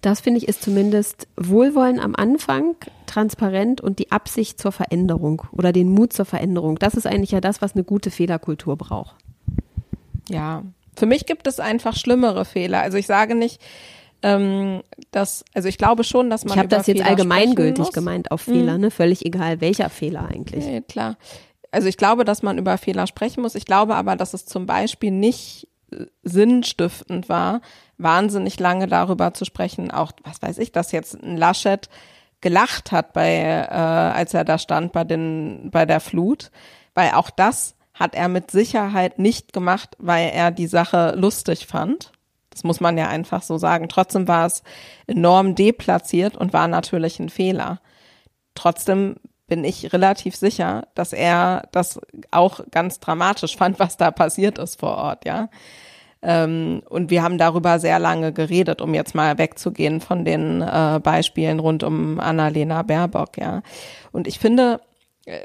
das 0.00 0.20
finde 0.20 0.38
ich 0.38 0.48
ist 0.48 0.62
zumindest 0.62 1.28
Wohlwollen 1.36 2.00
am 2.00 2.14
Anfang, 2.14 2.76
transparent 3.06 3.80
und 3.80 3.98
die 3.98 4.10
Absicht 4.10 4.58
zur 4.58 4.72
Veränderung 4.72 5.42
oder 5.52 5.72
den 5.72 5.90
Mut 5.90 6.14
zur 6.14 6.24
Veränderung. 6.24 6.78
Das 6.78 6.94
ist 6.94 7.06
eigentlich 7.06 7.32
ja 7.32 7.40
das, 7.40 7.60
was 7.60 7.74
eine 7.74 7.84
gute 7.84 8.10
Fehlerkultur 8.10 8.76
braucht. 8.76 9.16
Ja, 10.28 10.62
für 10.96 11.06
mich 11.06 11.26
gibt 11.26 11.46
es 11.46 11.60
einfach 11.60 11.96
schlimmere 11.96 12.44
Fehler. 12.44 12.80
Also 12.80 12.98
ich 12.98 13.06
sage 13.06 13.34
nicht, 13.34 13.60
ähm, 14.22 14.82
dass, 15.12 15.44
also 15.54 15.68
ich 15.68 15.78
glaube 15.78 16.04
schon, 16.04 16.30
dass 16.30 16.44
man. 16.44 16.52
Ich 16.52 16.58
habe 16.58 16.68
das 16.68 16.86
jetzt 16.86 16.98
Fehler 16.98 17.10
allgemeingültig 17.10 17.90
gemeint 17.92 18.30
auf 18.30 18.42
Fehler, 18.42 18.74
mhm. 18.74 18.80
ne? 18.80 18.90
Völlig 18.90 19.24
egal, 19.24 19.60
welcher 19.60 19.88
Fehler 19.88 20.28
eigentlich. 20.28 20.64
Nee, 20.64 20.82
klar. 20.82 21.16
Also 21.70 21.88
ich 21.88 21.96
glaube, 21.96 22.24
dass 22.24 22.42
man 22.42 22.58
über 22.58 22.76
Fehler 22.78 23.06
sprechen 23.06 23.42
muss. 23.42 23.54
Ich 23.54 23.64
glaube 23.64 23.94
aber, 23.94 24.16
dass 24.16 24.34
es 24.34 24.44
zum 24.44 24.66
Beispiel 24.66 25.10
nicht 25.10 25.68
äh, 25.92 26.06
sinnstiftend 26.22 27.28
war, 27.28 27.60
wahnsinnig 27.96 28.58
lange 28.58 28.88
darüber 28.88 29.32
zu 29.34 29.44
sprechen, 29.44 29.90
auch, 29.90 30.12
was 30.24 30.42
weiß 30.42 30.58
ich, 30.58 30.72
dass 30.72 30.92
jetzt 30.92 31.14
ein 31.14 31.36
Laschet 31.36 31.88
gelacht 32.40 32.92
hat 32.92 33.12
bei, 33.12 33.36
äh, 33.36 33.74
als 33.74 34.34
er 34.34 34.44
da 34.44 34.58
stand 34.58 34.92
bei 34.92 35.04
den, 35.04 35.70
bei 35.70 35.86
der 35.86 36.00
Flut, 36.00 36.50
weil 36.94 37.12
auch 37.12 37.30
das 37.30 37.76
hat 38.00 38.14
er 38.14 38.28
mit 38.28 38.50
Sicherheit 38.50 39.18
nicht 39.18 39.52
gemacht, 39.52 39.94
weil 39.98 40.30
er 40.30 40.50
die 40.50 40.66
Sache 40.66 41.14
lustig 41.16 41.66
fand, 41.66 42.12
das 42.48 42.64
muss 42.64 42.80
man 42.80 42.98
ja 42.98 43.08
einfach 43.08 43.42
so 43.42 43.58
sagen. 43.58 43.88
Trotzdem 43.88 44.26
war 44.26 44.46
es 44.46 44.62
enorm 45.06 45.54
deplatziert 45.54 46.36
und 46.36 46.52
war 46.52 46.66
natürlich 46.66 47.20
ein 47.20 47.28
Fehler. 47.28 47.78
Trotzdem 48.54 49.16
bin 49.46 49.64
ich 49.64 49.92
relativ 49.92 50.34
sicher, 50.34 50.88
dass 50.94 51.12
er 51.12 51.68
das 51.72 52.00
auch 52.30 52.60
ganz 52.70 53.00
dramatisch 53.00 53.56
fand, 53.58 53.78
was 53.78 53.98
da 53.98 54.10
passiert 54.10 54.58
ist 54.58 54.80
vor 54.80 54.96
Ort, 54.96 55.26
ja. 55.26 55.48
Ähm, 56.22 56.82
und 56.88 57.10
wir 57.10 57.22
haben 57.22 57.38
darüber 57.38 57.78
sehr 57.78 57.98
lange 57.98 58.32
geredet, 58.32 58.82
um 58.82 58.92
jetzt 58.94 59.14
mal 59.14 59.38
wegzugehen 59.38 60.00
von 60.00 60.24
den 60.24 60.60
äh, 60.60 61.00
Beispielen 61.02 61.60
rund 61.60 61.82
um 61.82 62.20
Annalena 62.20 62.82
Baerbock, 62.82 63.38
ja. 63.38 63.62
Und 64.10 64.26
ich 64.26 64.38
finde, 64.38 64.80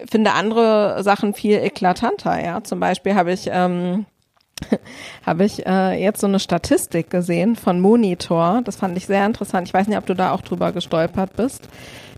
finde 0.10 0.34
andere 0.34 1.04
Sachen 1.04 1.34
viel 1.34 1.58
eklatanter, 1.58 2.44
ja. 2.44 2.64
Zum 2.64 2.80
Beispiel 2.80 3.16
habe 3.16 3.34
ich 3.34 3.50
ähm, 3.52 4.06
habe 5.26 5.46
ich 5.46 5.66
äh, 5.66 6.02
jetzt 6.02 6.22
so 6.22 6.28
eine 6.28 6.40
Statistik 6.40 7.10
gesehen 7.10 7.56
von 7.56 7.80
Monitor. 7.80 8.62
Das 8.64 8.76
fand 8.78 8.98
ich 8.98 9.06
sehr 9.06 9.26
interessant. 9.26 9.68
Ich 9.68 9.74
weiß 9.74 9.88
nicht, 9.88 9.98
ob 9.98 10.06
du 10.06 10.14
da 10.14 10.32
auch 10.32 10.42
drüber 10.42 10.72
gestolpert 10.72 11.36
bist. 11.36 11.68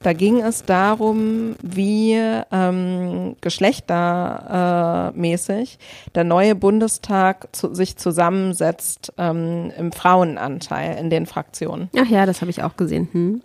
Da 0.03 0.13
ging 0.13 0.41
es 0.41 0.63
darum, 0.63 1.55
wie 1.61 2.21
ähm, 2.51 3.35
geschlechtermäßig 3.41 5.73
äh, 5.73 5.77
der 6.13 6.23
neue 6.23 6.53
Bundestag 6.53 7.47
zu, 7.55 7.73
sich 7.73 7.97
zusammensetzt 7.97 9.11
ähm, 9.17 9.71
im 9.75 9.91
Frauenanteil 9.91 10.99
in 10.99 11.09
den 11.09 11.25
Fraktionen. 11.25 11.89
Ach 11.97 12.07
ja, 12.07 12.27
das 12.27 12.41
habe 12.41 12.51
ich 12.51 12.61
auch 12.61 12.77
gesehen. 12.77 13.09
Hm. 13.11 13.41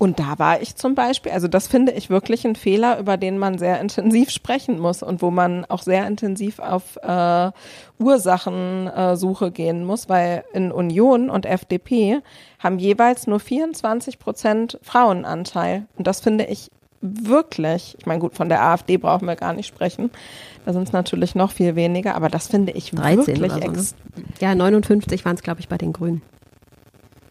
Und 0.00 0.18
da 0.18 0.38
war 0.38 0.62
ich 0.62 0.76
zum 0.76 0.94
Beispiel, 0.94 1.30
also 1.30 1.46
das 1.46 1.66
finde 1.68 1.92
ich 1.92 2.08
wirklich 2.08 2.46
ein 2.46 2.56
Fehler, 2.56 2.98
über 2.98 3.18
den 3.18 3.36
man 3.36 3.58
sehr 3.58 3.78
intensiv 3.82 4.30
sprechen 4.30 4.78
muss 4.78 5.02
und 5.02 5.20
wo 5.20 5.30
man 5.30 5.66
auch 5.66 5.82
sehr 5.82 6.06
intensiv 6.06 6.58
auf 6.58 6.96
äh, 7.02 7.50
Ursachensuche 7.98 9.46
äh, 9.48 9.50
gehen 9.50 9.84
muss, 9.84 10.08
weil 10.08 10.44
in 10.54 10.72
Union 10.72 11.28
und 11.28 11.44
FDP 11.44 12.22
haben 12.58 12.78
jeweils 12.78 13.26
nur 13.26 13.40
24 13.40 14.18
Prozent 14.18 14.78
Frauenanteil. 14.80 15.84
Und 15.98 16.06
das 16.06 16.22
finde 16.22 16.44
ich 16.44 16.70
wirklich, 17.02 17.94
ich 17.98 18.06
meine 18.06 18.20
gut, 18.20 18.34
von 18.34 18.48
der 18.48 18.62
AfD 18.62 18.96
brauchen 18.96 19.26
wir 19.26 19.36
gar 19.36 19.52
nicht 19.52 19.66
sprechen, 19.66 20.10
da 20.64 20.72
sind 20.72 20.84
es 20.84 20.92
natürlich 20.92 21.34
noch 21.34 21.52
viel 21.52 21.76
weniger, 21.76 22.14
aber 22.14 22.30
das 22.30 22.48
finde 22.48 22.72
ich 22.72 22.92
13 22.92 23.38
wirklich 23.38 23.52
so, 23.52 23.58
ne? 23.58 23.84
Ja, 24.40 24.54
59 24.54 25.26
waren 25.26 25.36
es, 25.36 25.42
glaube 25.42 25.60
ich, 25.60 25.68
bei 25.68 25.76
den 25.76 25.92
Grünen. 25.92 26.22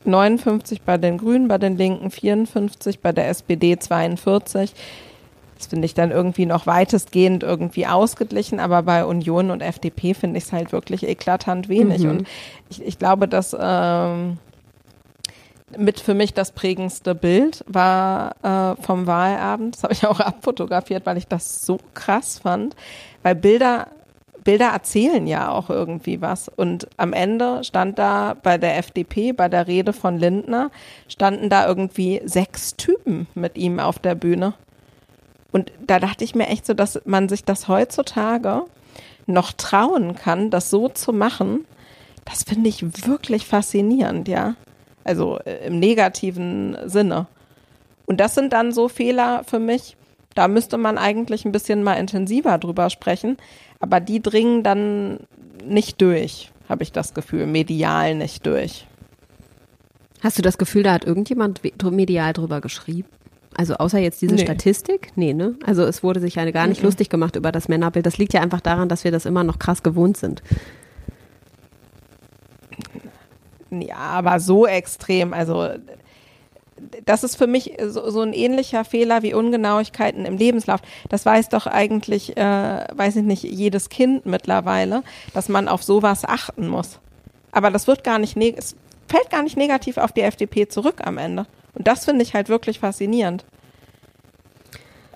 59 0.05 0.81
bei 0.81 0.97
den 0.97 1.17
Grünen, 1.17 1.47
bei 1.47 1.57
den 1.57 1.77
Linken 1.77 2.11
54, 2.11 2.99
bei 2.99 3.11
der 3.11 3.29
SPD 3.29 3.77
42. 3.77 4.73
Das 5.57 5.67
finde 5.67 5.85
ich 5.85 5.93
dann 5.93 6.11
irgendwie 6.11 6.45
noch 6.45 6.67
weitestgehend 6.67 7.43
irgendwie 7.43 7.85
ausgeglichen, 7.85 8.61
aber 8.61 8.81
bei 8.83 9.03
Union 9.03 9.51
und 9.51 9.61
FDP 9.61 10.13
finde 10.13 10.37
ich 10.37 10.45
es 10.45 10.53
halt 10.53 10.71
wirklich 10.71 11.05
eklatant 11.05 11.67
wenig. 11.67 12.03
Mhm. 12.03 12.09
Und 12.09 12.27
ich, 12.69 12.81
ich 12.81 12.97
glaube, 12.97 13.27
dass 13.27 13.55
ähm, 13.59 14.37
mit 15.77 15.99
für 15.99 16.13
mich 16.13 16.33
das 16.33 16.51
prägendste 16.51 17.13
Bild 17.13 17.63
war 17.67 18.35
äh, 18.41 18.81
vom 18.81 19.05
Wahlabend. 19.05 19.75
Das 19.75 19.83
habe 19.83 19.93
ich 19.93 20.05
auch 20.05 20.19
abfotografiert, 20.19 21.05
weil 21.05 21.17
ich 21.17 21.27
das 21.27 21.65
so 21.65 21.77
krass 21.93 22.39
fand. 22.39 22.75
Weil 23.21 23.35
Bilder 23.35 23.87
Bilder 24.49 24.69
erzählen 24.69 25.27
ja 25.27 25.51
auch 25.51 25.69
irgendwie 25.69 26.21
was. 26.21 26.49
Und 26.49 26.87
am 26.97 27.13
Ende 27.13 27.63
stand 27.63 27.99
da 27.99 28.35
bei 28.41 28.57
der 28.57 28.79
FDP, 28.79 29.31
bei 29.31 29.47
der 29.47 29.67
Rede 29.67 29.93
von 29.93 30.17
Lindner, 30.17 30.71
standen 31.07 31.51
da 31.51 31.67
irgendwie 31.67 32.19
sechs 32.25 32.75
Typen 32.75 33.27
mit 33.35 33.59
ihm 33.59 33.79
auf 33.79 33.99
der 33.99 34.15
Bühne. 34.15 34.55
Und 35.51 35.71
da 35.85 35.99
dachte 35.99 36.23
ich 36.23 36.33
mir 36.33 36.47
echt 36.47 36.65
so, 36.65 36.73
dass 36.73 36.99
man 37.05 37.29
sich 37.29 37.43
das 37.43 37.67
heutzutage 37.67 38.63
noch 39.27 39.51
trauen 39.51 40.15
kann, 40.15 40.49
das 40.49 40.71
so 40.71 40.89
zu 40.89 41.13
machen. 41.13 41.67
Das 42.25 42.41
finde 42.41 42.69
ich 42.69 43.05
wirklich 43.05 43.45
faszinierend, 43.45 44.27
ja. 44.27 44.55
Also 45.03 45.37
äh, 45.45 45.67
im 45.67 45.77
negativen 45.77 46.75
Sinne. 46.85 47.27
Und 48.07 48.19
das 48.19 48.33
sind 48.33 48.51
dann 48.51 48.71
so 48.71 48.87
Fehler 48.87 49.43
für 49.43 49.59
mich, 49.59 49.95
da 50.35 50.47
müsste 50.47 50.77
man 50.77 50.97
eigentlich 50.97 51.45
ein 51.45 51.51
bisschen 51.51 51.83
mal 51.83 51.95
intensiver 51.95 52.57
drüber 52.57 52.89
sprechen. 52.89 53.37
Aber 53.79 53.99
die 53.99 54.21
dringen 54.21 54.63
dann 54.63 55.19
nicht 55.65 56.01
durch, 56.01 56.51
habe 56.67 56.83
ich 56.83 56.91
das 56.91 57.13
Gefühl, 57.13 57.47
medial 57.47 58.15
nicht 58.15 58.45
durch. 58.45 58.85
Hast 60.21 60.37
du 60.37 60.41
das 60.41 60.57
Gefühl, 60.57 60.83
da 60.83 60.93
hat 60.93 61.05
irgendjemand 61.05 61.61
medial 61.91 62.33
drüber 62.33 62.61
geschrieben? 62.61 63.07
Also 63.55 63.75
außer 63.75 63.99
jetzt 63.99 64.21
diese 64.21 64.35
nee. 64.35 64.41
Statistik? 64.41 65.11
Nee, 65.15 65.33
ne? 65.33 65.55
Also 65.65 65.83
es 65.83 66.03
wurde 66.03 66.19
sich 66.19 66.35
ja 66.35 66.49
gar 66.51 66.67
nicht 66.67 66.81
mhm. 66.81 66.87
lustig 66.87 67.09
gemacht 67.09 67.35
über 67.35 67.51
das 67.51 67.67
Männerbild. 67.67 68.05
Das 68.05 68.17
liegt 68.17 68.33
ja 68.33 68.41
einfach 68.41 68.61
daran, 68.61 68.89
dass 68.89 69.03
wir 69.03 69.11
das 69.11 69.25
immer 69.25 69.43
noch 69.43 69.59
krass 69.59 69.81
gewohnt 69.83 70.17
sind. 70.17 70.43
Ja, 73.71 73.97
aber 73.97 74.39
so 74.39 74.65
extrem. 74.65 75.33
Also 75.33 75.69
das 77.05 77.23
ist 77.23 77.35
für 77.35 77.47
mich 77.47 77.73
so, 77.87 78.09
so, 78.09 78.21
ein 78.21 78.33
ähnlicher 78.33 78.85
Fehler 78.85 79.23
wie 79.23 79.33
Ungenauigkeiten 79.33 80.25
im 80.25 80.37
Lebenslauf. 80.37 80.81
Das 81.09 81.25
weiß 81.25 81.49
doch 81.49 81.67
eigentlich, 81.67 82.37
äh, 82.37 82.85
weiß 82.93 83.17
ich 83.17 83.23
nicht, 83.23 83.43
jedes 83.43 83.89
Kind 83.89 84.25
mittlerweile, 84.25 85.03
dass 85.33 85.49
man 85.49 85.67
auf 85.67 85.83
sowas 85.83 86.25
achten 86.25 86.67
muss. 86.67 86.99
Aber 87.51 87.71
das 87.71 87.87
wird 87.87 88.03
gar 88.03 88.19
nicht, 88.19 88.37
es 88.37 88.75
fällt 89.07 89.29
gar 89.29 89.43
nicht 89.43 89.57
negativ 89.57 89.97
auf 89.97 90.11
die 90.11 90.21
FDP 90.21 90.67
zurück 90.67 91.01
am 91.03 91.17
Ende. 91.17 91.45
Und 91.73 91.87
das 91.87 92.05
finde 92.05 92.23
ich 92.23 92.33
halt 92.33 92.49
wirklich 92.49 92.79
faszinierend. 92.79 93.45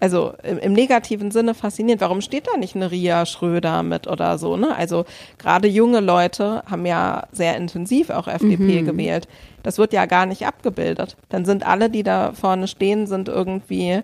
Also 0.04 0.34
im, 0.44 0.58
im, 0.58 0.74
negativen 0.74 1.32
Sinne 1.32 1.54
faszinierend. 1.54 2.02
Warum 2.02 2.20
steht 2.20 2.48
da 2.48 2.58
nicht 2.58 2.76
eine 2.76 2.92
Ria 2.92 3.26
Schröder 3.26 3.84
mit 3.84 4.06
oder 4.06 4.38
so? 4.38 4.58
Ne? 4.58 4.76
Also 4.76 5.06
gerade 5.38 5.70
junge 5.70 6.02
Leute 6.02 6.62
haben 6.70 6.86
ja 6.86 7.28
sehr 7.32 7.56
intensiv 7.56 8.10
auch 8.10 8.28
FDP 8.28 8.82
mhm. 8.82 8.86
gewählt. 8.86 9.30
Das 9.64 9.78
wird 9.78 9.94
ja 9.94 10.06
gar 10.06 10.26
nicht 10.26 10.46
abgebildet. 10.46 11.16
Dann 11.30 11.46
sind 11.46 11.66
alle, 11.66 11.90
die 11.90 12.04
da 12.04 12.34
vorne 12.34 12.68
stehen, 12.68 13.08
sind 13.08 13.30
irgendwie, 13.30 14.02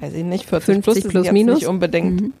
weiß 0.00 0.12
ich 0.12 0.24
nicht, 0.24 0.46
40 0.46 0.82
plus, 0.82 1.00
plus, 1.00 1.12
plus 1.12 1.32
minus 1.32 1.60
nicht 1.60 1.68
unbedingt. 1.68 2.20
Mhm. 2.20 2.32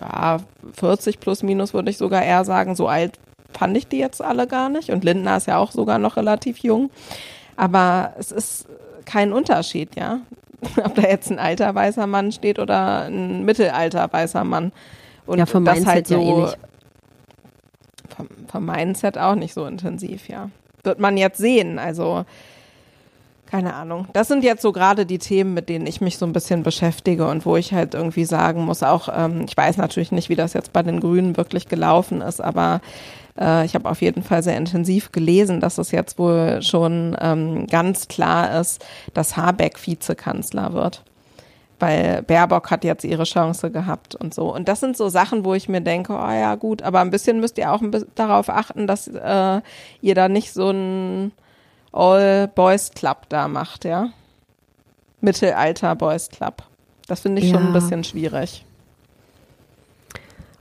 Ja, 0.00 0.38
40 0.74 1.20
plus 1.20 1.42
minus 1.42 1.72
würde 1.74 1.90
ich 1.90 1.98
sogar 1.98 2.22
eher 2.22 2.44
sagen. 2.44 2.74
So 2.74 2.88
alt 2.88 3.18
fand 3.52 3.76
ich 3.76 3.86
die 3.86 3.98
jetzt 3.98 4.20
alle 4.20 4.46
gar 4.46 4.68
nicht. 4.68 4.90
Und 4.90 5.04
Lindner 5.04 5.36
ist 5.36 5.46
ja 5.46 5.58
auch 5.58 5.70
sogar 5.70 5.98
noch 5.98 6.16
relativ 6.16 6.58
jung. 6.58 6.90
Aber 7.56 8.14
es 8.18 8.32
ist 8.32 8.66
kein 9.04 9.32
Unterschied, 9.32 9.94
ja. 9.96 10.20
ob 10.84 10.94
da 10.94 11.02
jetzt 11.02 11.30
ein 11.30 11.38
alter 11.38 11.74
weißer 11.74 12.06
Mann 12.06 12.32
steht 12.32 12.58
oder 12.58 13.06
ein 13.06 13.44
mittelalter 13.44 14.12
weißer 14.12 14.44
Mann. 14.44 14.72
Und 15.26 15.38
ja, 15.38 15.46
vom 15.46 15.64
das 15.64 15.76
Mindset 15.76 15.94
halt 15.94 16.06
so, 16.06 16.14
ja 16.14 16.20
ähnlich. 16.20 16.56
Vom, 18.16 18.28
vom 18.48 18.66
Mindset 18.66 19.18
auch 19.18 19.34
nicht 19.34 19.54
so 19.54 19.66
intensiv, 19.66 20.28
ja. 20.28 20.50
Wird 20.84 20.98
man 20.98 21.16
jetzt 21.16 21.38
sehen, 21.38 21.78
also 21.78 22.24
keine 23.52 23.74
Ahnung. 23.74 24.06
Das 24.14 24.28
sind 24.28 24.44
jetzt 24.44 24.62
so 24.62 24.72
gerade 24.72 25.04
die 25.04 25.18
Themen, 25.18 25.52
mit 25.52 25.68
denen 25.68 25.86
ich 25.86 26.00
mich 26.00 26.16
so 26.16 26.24
ein 26.24 26.32
bisschen 26.32 26.62
beschäftige 26.62 27.28
und 27.28 27.44
wo 27.44 27.56
ich 27.58 27.74
halt 27.74 27.92
irgendwie 27.92 28.24
sagen 28.24 28.64
muss, 28.64 28.82
auch, 28.82 29.10
ähm, 29.14 29.44
ich 29.46 29.54
weiß 29.54 29.76
natürlich 29.76 30.10
nicht, 30.10 30.30
wie 30.30 30.36
das 30.36 30.54
jetzt 30.54 30.72
bei 30.72 30.82
den 30.82 31.00
Grünen 31.00 31.36
wirklich 31.36 31.68
gelaufen 31.68 32.22
ist, 32.22 32.40
aber 32.40 32.80
äh, 33.38 33.66
ich 33.66 33.74
habe 33.74 33.90
auf 33.90 34.00
jeden 34.00 34.22
Fall 34.22 34.42
sehr 34.42 34.56
intensiv 34.56 35.12
gelesen, 35.12 35.60
dass 35.60 35.76
es 35.76 35.90
jetzt 35.90 36.18
wohl 36.18 36.62
schon 36.62 37.14
ähm, 37.20 37.66
ganz 37.66 38.08
klar 38.08 38.58
ist, 38.58 38.82
dass 39.12 39.36
Habeck 39.36 39.86
Vizekanzler 39.86 40.72
wird. 40.72 41.02
Weil 41.82 42.22
Baerbock 42.22 42.70
hat 42.70 42.84
jetzt 42.84 43.02
ihre 43.02 43.24
Chance 43.24 43.72
gehabt 43.72 44.14
und 44.14 44.32
so. 44.32 44.54
Und 44.54 44.68
das 44.68 44.78
sind 44.78 44.96
so 44.96 45.08
Sachen, 45.08 45.44
wo 45.44 45.52
ich 45.52 45.68
mir 45.68 45.80
denke, 45.80 46.12
oh 46.12 46.30
ja, 46.30 46.54
gut, 46.54 46.80
aber 46.80 47.00
ein 47.00 47.10
bisschen 47.10 47.40
müsst 47.40 47.58
ihr 47.58 47.72
auch 47.72 47.80
ein 47.82 47.90
bisschen 47.90 48.12
darauf 48.14 48.48
achten, 48.48 48.86
dass 48.86 49.08
äh, 49.08 49.60
ihr 50.00 50.14
da 50.14 50.28
nicht 50.28 50.52
so 50.52 50.70
ein 50.70 51.32
All 51.90 52.46
Boys 52.46 52.92
Club 52.92 53.22
da 53.30 53.48
macht, 53.48 53.84
ja. 53.84 54.10
Mittelalter 55.20 55.96
Boys 55.96 56.28
Club. 56.28 56.62
Das 57.08 57.18
finde 57.22 57.42
ich 57.42 57.48
Ja. 57.50 57.56
schon 57.58 57.66
ein 57.66 57.72
bisschen 57.72 58.04
schwierig. 58.04 58.64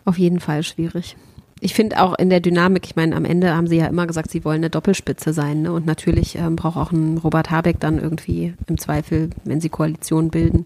Auf 0.06 0.18
jeden 0.18 0.40
Fall 0.40 0.64
schwierig. 0.64 1.16
Ich 1.64 1.76
finde 1.76 2.02
auch 2.02 2.18
in 2.18 2.32
der 2.32 2.40
Dynamik, 2.40 2.88
ich 2.88 2.96
meine, 2.96 3.16
am 3.16 3.24
Ende 3.24 3.56
haben 3.56 3.68
sie 3.68 3.78
ja 3.78 3.86
immer 3.86 4.08
gesagt, 4.08 4.32
sie 4.32 4.44
wollen 4.44 4.58
eine 4.58 4.72
Doppelspitze 4.72 5.32
sein. 5.32 5.62
Ne? 5.62 5.72
Und 5.72 5.86
natürlich 5.86 6.36
ähm, 6.36 6.56
braucht 6.56 6.76
auch 6.76 6.92
ein 6.92 7.20
Robert 7.20 7.52
Habeck 7.52 7.80
dann 7.80 8.00
irgendwie 8.00 8.56
im 8.66 8.80
Zweifel, 8.80 9.30
wenn 9.44 9.62
sie 9.62 9.70
Koalition 9.70 10.32
bilden, 10.32 10.64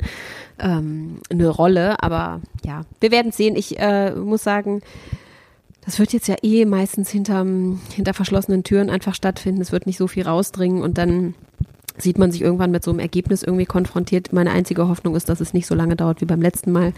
ähm, 0.58 1.20
eine 1.30 1.50
Rolle. 1.50 2.02
Aber 2.02 2.40
ja, 2.66 2.86
wir 3.02 3.12
werden 3.12 3.34
sehen. 3.34 3.58
Ich 3.58 3.78
äh, 3.78 4.12
muss 4.16 4.44
sagen, 4.44 4.82
das 5.84 6.00
wird 6.00 6.14
jetzt 6.14 6.30
ja 6.30 6.36
eh 6.42 6.64
meistens 6.64 7.10
hinterm, 7.10 7.82
hinter 7.94 8.14
verschlossenen 8.14 8.64
Türen 8.64 8.90
einfach 8.90 9.16
stattfinden. 9.16 9.62
Es 9.62 9.74
wird 9.74 9.88
nicht 9.88 9.98
so 9.98 10.08
viel 10.08 10.24
rausdringen 10.24 10.82
und 10.82 10.98
dann 10.98 11.36
sieht 11.98 12.18
man 12.18 12.32
sich 12.32 12.42
irgendwann 12.42 12.72
mit 12.72 12.84
so 12.84 12.92
einem 12.92 13.00
Ergebnis 13.00 13.44
irgendwie 13.44 13.66
konfrontiert. 13.66 14.34
Meine 14.34 14.52
einzige 14.52 14.88
Hoffnung 14.88 15.16
ist, 15.16 15.30
dass 15.30 15.40
es 15.40 15.54
nicht 15.54 15.68
so 15.68 15.76
lange 15.76 15.96
dauert 15.96 16.22
wie 16.22 16.26
beim 16.26 16.42
letzten 16.42 16.72
Mal. 16.72 16.94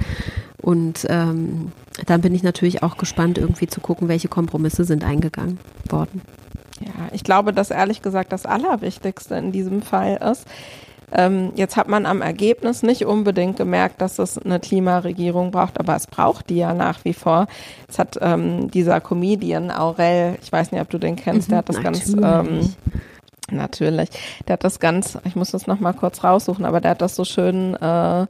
Und 0.62 1.06
ähm, 1.10 1.72
dann 2.06 2.22
bin 2.22 2.34
ich 2.34 2.44
natürlich 2.44 2.84
auch 2.84 2.98
gespannt, 2.98 3.38
irgendwie 3.38 3.68
zu 3.68 3.80
gucken, 3.80 4.08
welche 4.08 4.28
Kompromisse 4.28 4.84
sind 4.84 5.04
eingegangen 5.04 5.60
worden. 5.90 6.22
Ja, 6.80 7.10
ich 7.12 7.24
glaube, 7.24 7.54
dass 7.54 7.72
ehrlich 7.72 8.02
gesagt 8.02 8.32
das 8.32 8.46
Allerwichtigste 8.46 9.36
in 9.36 9.52
diesem 9.52 9.82
Fall 9.82 10.18
ist, 10.32 10.46
ähm, 11.12 11.54
jetzt 11.56 11.78
hat 11.78 11.88
man 11.88 12.06
am 12.06 12.22
Ergebnis 12.22 12.84
nicht 12.84 13.06
unbedingt 13.06 13.56
gemerkt, 13.56 14.02
dass 14.02 14.20
es 14.20 14.38
eine 14.38 14.60
Klimaregierung 14.60 15.52
braucht, 15.52 15.80
aber 15.80 15.96
es 15.96 16.06
braucht 16.06 16.50
die 16.50 16.58
ja 16.58 16.74
nach 16.74 17.06
wie 17.06 17.14
vor. 17.14 17.48
Es 17.88 17.98
hat 17.98 18.18
ähm, 18.22 18.70
dieser 18.72 19.00
Comedian 19.00 19.72
Aurel, 19.72 20.38
ich 20.42 20.52
weiß 20.52 20.74
nicht, 20.74 20.82
ob 20.82 20.90
du 20.90 20.98
den 20.98 21.16
kennst, 21.16 21.50
der 21.50 21.60
hat 21.60 21.70
das 21.70 21.82
ganz 21.82 22.14
ähm, 22.14 22.74
Natürlich. 23.50 24.10
Der 24.48 24.54
hat 24.54 24.64
das 24.64 24.80
ganz, 24.80 25.18
ich 25.24 25.36
muss 25.36 25.52
das 25.52 25.68
nochmal 25.68 25.94
kurz 25.94 26.24
raussuchen, 26.24 26.66
aber 26.66 26.82
der 26.82 26.92
hat 26.92 27.02
das 27.02 27.16
so 27.16 27.24
schön 27.24 27.76
äh, 27.76 28.26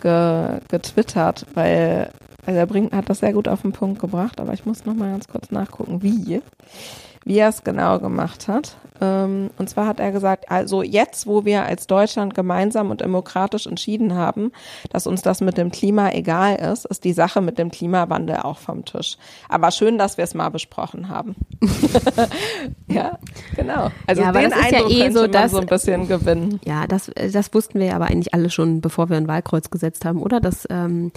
ge, 0.00 0.60
getwittert, 0.68 1.46
weil 1.54 2.10
also 2.46 2.60
er 2.60 2.66
bringt, 2.66 2.94
hat 2.94 3.10
das 3.10 3.18
sehr 3.18 3.34
gut 3.34 3.46
auf 3.46 3.62
den 3.62 3.72
Punkt 3.72 4.00
gebracht, 4.00 4.40
aber 4.40 4.54
ich 4.54 4.64
muss 4.64 4.86
nochmal 4.86 5.10
ganz 5.10 5.28
kurz 5.28 5.50
nachgucken, 5.50 6.02
wie, 6.02 6.40
wie 7.28 7.38
er 7.38 7.50
es 7.50 7.62
genau 7.62 7.98
gemacht 8.00 8.48
hat. 8.48 8.76
Ähm, 9.00 9.50
und 9.58 9.70
zwar 9.70 9.86
hat 9.86 10.00
er 10.00 10.10
gesagt, 10.10 10.50
also 10.50 10.82
jetzt, 10.82 11.28
wo 11.28 11.44
wir 11.44 11.62
als 11.64 11.86
Deutschland 11.86 12.34
gemeinsam 12.34 12.90
und 12.90 13.00
demokratisch 13.00 13.66
entschieden 13.68 14.14
haben, 14.16 14.50
dass 14.90 15.06
uns 15.06 15.22
das 15.22 15.40
mit 15.40 15.56
dem 15.56 15.70
Klima 15.70 16.10
egal 16.10 16.56
ist, 16.56 16.84
ist 16.86 17.04
die 17.04 17.12
Sache 17.12 17.40
mit 17.40 17.58
dem 17.58 17.70
Klimawandel 17.70 18.38
auch 18.38 18.58
vom 18.58 18.84
Tisch. 18.84 19.16
Aber 19.48 19.70
schön, 19.70 19.98
dass 19.98 20.16
wir 20.16 20.24
es 20.24 20.34
mal 20.34 20.48
besprochen 20.48 21.08
haben. 21.10 21.36
ja, 22.88 23.18
genau. 23.56 23.90
Also 24.06 24.22
Ja, 24.22 24.32
den 24.32 24.50
ist 24.50 24.56
ja 24.56 24.62
Eindruck 24.78 24.90
eh 24.90 24.98
könnte 25.02 25.12
so, 25.14 25.20
man 25.22 25.32
dass- 25.32 25.50
so 25.52 25.58
ein 25.58 25.66
bisschen 25.66 26.08
gewinnen. 26.08 26.60
Ja, 26.64 26.86
das, 26.86 27.10
das 27.32 27.52
wussten 27.54 27.78
wir 27.78 27.86
ja 27.88 27.94
aber 27.96 28.06
eigentlich 28.06 28.34
alle 28.34 28.50
schon, 28.50 28.80
bevor 28.80 29.10
wir 29.10 29.16
ein 29.16 29.28
Wahlkreuz 29.28 29.70
gesetzt 29.70 30.04
haben, 30.04 30.20
oder? 30.22 30.40
Dass 30.40 30.66
ähm, 30.70 31.12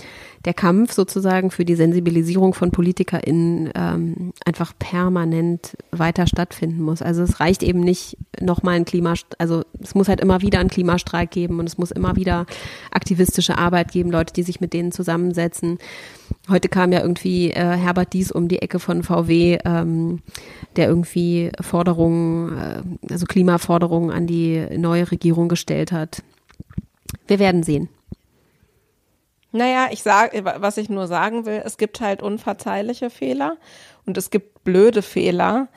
der 0.46 0.54
Kampf 0.54 0.94
sozusagen 0.94 1.52
für 1.52 1.66
die 1.66 1.76
Sensibilisierung 1.76 2.54
von 2.54 2.72
PolitikerInnen 2.72 3.72
ähm, 3.76 4.34
einfach 4.46 4.74
permanent 4.78 5.76
weiter 6.02 6.28
stattfinden 6.28 6.82
muss. 6.82 7.02
Also 7.02 7.24
es 7.24 7.40
reicht 7.40 7.64
eben 7.64 7.80
nicht 7.80 8.18
nochmal 8.42 8.76
ein 8.76 8.84
Klima, 8.84 9.14
also 9.38 9.64
es 9.80 9.96
muss 9.96 10.10
halt 10.10 10.20
immer 10.20 10.42
wieder 10.42 10.60
einen 10.60 10.70
Klimastreik 10.70 11.32
geben 11.32 11.60
und 11.60 11.68
es 11.68 11.78
muss 11.78 11.92
immer 11.92 12.18
wieder 12.18 12.46
aktivistische 12.92 13.58
Arbeit 13.58 13.94
geben, 13.94 14.12
Leute, 14.12 14.34
die 14.34 14.44
sich 14.44 14.60
mit 14.60 14.74
denen 14.74 14.92
zusammensetzen. 14.92 15.78
Heute 16.50 16.68
kam 16.68 16.92
ja 16.92 17.00
irgendwie 17.00 17.52
äh, 17.52 17.78
Herbert 17.78 18.12
Dies 18.12 18.32
um 18.32 18.50
die 18.50 18.62
Ecke 18.62 18.80
von 18.80 19.04
VW, 19.04 19.60
ähm, 19.64 20.22
der 20.76 20.88
irgendwie 20.90 21.52
Forderungen, 21.62 22.58
äh, 22.58 23.14
also 23.14 23.26
Klimaforderungen 23.26 24.12
an 24.12 24.28
die 24.28 24.66
neue 24.78 25.10
Regierung 25.12 25.48
gestellt 25.48 25.94
hat. 25.94 26.24
Wir 27.28 27.40
werden 27.40 27.64
sehen. 27.64 27.88
Naja, 29.52 29.90
ich 29.92 30.02
sage, 30.02 30.46
was 30.46 30.78
ich 30.78 30.90
nur 30.90 31.08
sagen 31.08 31.46
will, 31.46 31.62
es 31.66 31.78
gibt 31.78 32.00
halt 32.00 32.24
unverzeihliche 32.24 33.10
Fehler 33.10 33.58
und 34.06 34.18
es 34.18 34.30
gibt 34.30 34.64
blöde 34.64 35.02
Fehler, 35.02 35.68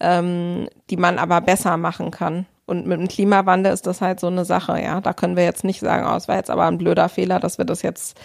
ähm, 0.00 0.68
die 0.90 0.96
man 0.96 1.18
aber 1.18 1.40
besser 1.40 1.76
machen 1.76 2.10
kann. 2.10 2.46
Und 2.66 2.86
mit 2.86 2.98
dem 2.98 3.08
Klimawandel 3.08 3.72
ist 3.72 3.86
das 3.86 4.00
halt 4.00 4.18
so 4.18 4.26
eine 4.26 4.44
Sache, 4.44 4.80
ja. 4.82 5.00
Da 5.00 5.12
können 5.12 5.36
wir 5.36 5.44
jetzt 5.44 5.64
nicht 5.64 5.80
sagen, 5.80 6.06
oh, 6.10 6.16
es 6.16 6.26
war 6.26 6.36
jetzt 6.36 6.50
aber 6.50 6.66
ein 6.66 6.78
blöder 6.78 7.08
Fehler, 7.08 7.38
dass 7.38 7.58
wir 7.58 7.64
das 7.64 7.82
jetzt 7.82 8.18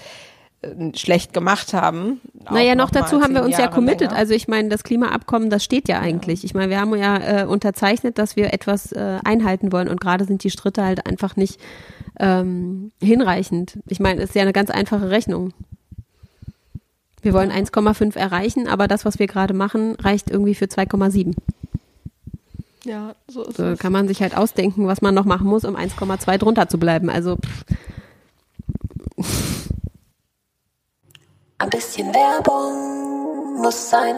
äh, 0.61 0.97
schlecht 0.97 1.31
gemacht 1.31 1.73
haben. 1.73 2.21
Naja, 2.49 2.73
noch 2.73 2.91
mal 2.91 3.01
dazu 3.01 3.21
haben 3.21 3.35
wir 3.35 3.43
uns 3.43 3.53
ja 3.53 3.61
Jahre 3.61 3.73
committed. 3.73 4.09
länger. 4.09 4.15
Also 4.15 4.33
ich 4.33 4.47
meine, 4.47 4.69
das 4.69 4.83
Klimaabkommen, 4.83 5.51
das 5.51 5.63
steht 5.63 5.87
ja 5.87 5.99
eigentlich. 5.99 6.43
Ich 6.43 6.55
meine, 6.55 6.71
wir 6.71 6.81
haben 6.81 6.95
ja 6.95 7.41
äh, 7.41 7.45
unterzeichnet, 7.45 8.17
dass 8.17 8.35
wir 8.35 8.51
etwas 8.51 8.91
äh, 8.91 9.19
einhalten 9.23 9.71
wollen 9.71 9.87
und 9.87 10.01
gerade 10.01 10.25
sind 10.25 10.43
die 10.43 10.49
Schritte 10.51 10.83
halt 10.83 11.05
einfach 11.05 11.35
nicht 11.35 11.59
ähm, 12.19 12.91
hinreichend. 13.01 13.79
Ich 13.87 13.99
meine, 13.99 14.21
es 14.21 14.29
ist 14.29 14.35
ja 14.35 14.41
eine 14.41 14.53
ganz 14.53 14.71
einfache 14.71 15.11
Rechnung. 15.11 15.53
Wir 17.21 17.33
wollen 17.33 17.51
1,5 17.51 18.17
erreichen, 18.17 18.67
aber 18.67 18.87
das, 18.87 19.05
was 19.05 19.19
wir 19.19 19.27
gerade 19.27 19.53
machen, 19.53 19.95
reicht 19.95 20.29
irgendwie 20.29 20.55
für 20.55 20.65
2,7. 20.65 21.35
ja, 22.83 23.15
so 23.27 23.43
ist 23.43 23.57
So 23.57 23.63
es. 23.63 23.79
kann 23.79 23.91
man 23.91 24.07
sich 24.07 24.21
halt 24.21 24.35
ausdenken, 24.35 24.87
was 24.87 25.01
man 25.01 25.13
noch 25.13 25.25
machen 25.25 25.47
muss, 25.47 25.65
um 25.65 25.75
1,2 25.75 26.37
drunter 26.37 26.67
zu 26.67 26.79
bleiben. 26.79 27.09
Also 27.09 27.37
pff, 29.21 29.69
Ein 31.59 31.69
bisschen 31.69 32.07
Werbung 32.13 33.61
muss 33.61 33.89
sein. 33.91 34.15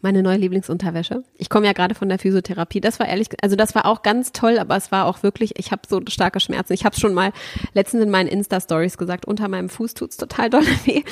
Meine 0.00 0.22
neue 0.22 0.36
Lieblingsunterwäsche. 0.36 1.24
Ich 1.36 1.50
komme 1.50 1.66
ja 1.66 1.72
gerade 1.72 1.94
von 1.94 2.08
der 2.08 2.18
Physiotherapie. 2.18 2.80
Das 2.80 3.00
war 3.00 3.08
ehrlich, 3.08 3.28
also 3.42 3.56
das 3.56 3.74
war 3.74 3.86
auch 3.86 4.02
ganz 4.02 4.32
toll, 4.32 4.58
aber 4.58 4.76
es 4.76 4.92
war 4.92 5.06
auch 5.06 5.22
wirklich, 5.22 5.58
ich 5.58 5.72
habe 5.72 5.82
so 5.88 6.00
starke 6.08 6.40
Schmerzen. 6.40 6.72
Ich 6.72 6.84
habe 6.84 6.98
schon 6.98 7.14
mal 7.14 7.32
letztens 7.74 8.04
in 8.04 8.10
meinen 8.10 8.28
Insta-Stories 8.28 8.96
gesagt, 8.96 9.26
unter 9.26 9.48
meinem 9.48 9.68
Fuß 9.68 9.94
tut's 9.94 10.16
total 10.16 10.50
doll 10.50 10.64
weh. 10.84 11.02